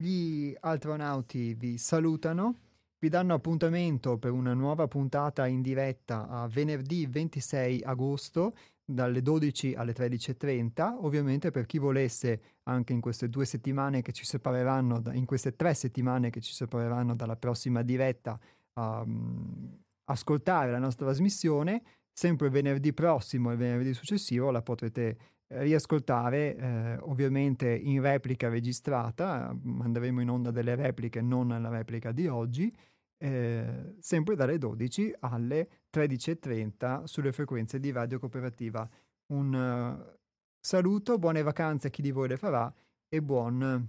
Gli 0.00 0.54
astronauti 0.60 1.54
vi 1.54 1.76
salutano 1.76 2.54
vi 3.00 3.08
danno 3.08 3.34
appuntamento 3.34 4.16
per 4.16 4.30
una 4.32 4.54
nuova 4.54 4.86
puntata 4.86 5.46
in 5.48 5.60
diretta 5.60 6.28
a 6.28 6.46
venerdì 6.48 7.06
26 7.06 7.82
agosto 7.82 8.56
dalle 8.84 9.22
12 9.22 9.74
alle 9.74 9.92
13.30. 9.92 10.98
Ovviamente 11.00 11.50
per 11.50 11.66
chi 11.66 11.78
volesse 11.78 12.58
anche 12.64 12.92
in 12.92 13.00
queste 13.00 13.28
due 13.28 13.44
settimane 13.44 14.02
che 14.02 14.12
ci 14.12 14.24
separeranno, 14.24 15.02
in 15.12 15.24
queste 15.26 15.54
tre 15.54 15.74
settimane 15.74 16.30
che 16.30 16.40
ci 16.40 16.52
separeranno 16.52 17.14
dalla 17.14 17.36
prossima 17.36 17.82
diretta, 17.82 18.38
um, 18.74 19.80
ascoltare 20.04 20.70
la 20.70 20.78
nostra 20.78 21.06
trasmissione, 21.06 21.82
sempre 22.12 22.50
venerdì 22.50 22.92
prossimo 22.92 23.52
e 23.52 23.56
venerdì 23.56 23.94
successivo 23.94 24.50
la 24.50 24.62
potrete 24.62 25.18
riascoltare 25.48 26.56
eh, 26.56 26.96
ovviamente 27.02 27.74
in 27.74 28.00
replica 28.02 28.48
registrata, 28.48 29.56
manderemo 29.60 30.20
in 30.20 30.30
onda 30.30 30.50
delle 30.50 30.74
repliche, 30.74 31.20
non 31.20 31.48
la 31.48 31.68
replica 31.68 32.12
di 32.12 32.26
oggi, 32.26 32.74
eh, 33.20 33.94
sempre 33.98 34.36
dalle 34.36 34.58
12 34.58 35.14
alle 35.20 35.68
13.30 35.92 37.04
sulle 37.04 37.32
frequenze 37.32 37.80
di 37.80 37.90
Radio 37.90 38.18
Cooperativa. 38.18 38.88
Un 39.32 39.52
uh, 39.52 40.18
saluto, 40.60 41.18
buone 41.18 41.42
vacanze 41.42 41.88
a 41.88 41.90
chi 41.90 42.02
di 42.02 42.10
voi 42.10 42.28
le 42.28 42.36
farà 42.36 42.72
e 43.08 43.22
buon, 43.22 43.88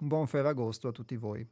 buon 0.00 0.26
Ferragosto 0.26 0.88
a 0.88 0.92
tutti 0.92 1.16
voi. 1.16 1.48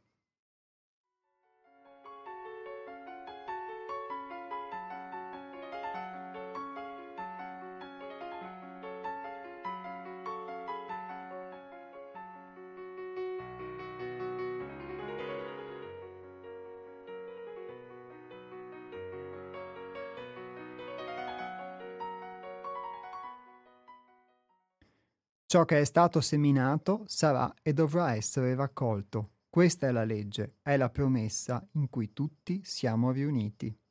Ciò 25.53 25.67
che 25.67 25.81
è 25.81 25.85
stato 25.85 26.23
seminato 26.23 27.05
sarà 27.05 27.53
e 27.61 27.75
dovrà 27.75 28.15
essere 28.15 28.55
raccolto. 28.55 29.33
Questa 29.51 29.87
è 29.87 29.91
la 29.91 30.03
legge, 30.03 30.55
è 30.63 30.79
la 30.79 30.89
promessa 30.89 31.63
in 31.73 31.91
cui 31.91 32.15
tutti 32.15 32.63
siamo 32.65 33.13
riuniti. 33.13 33.82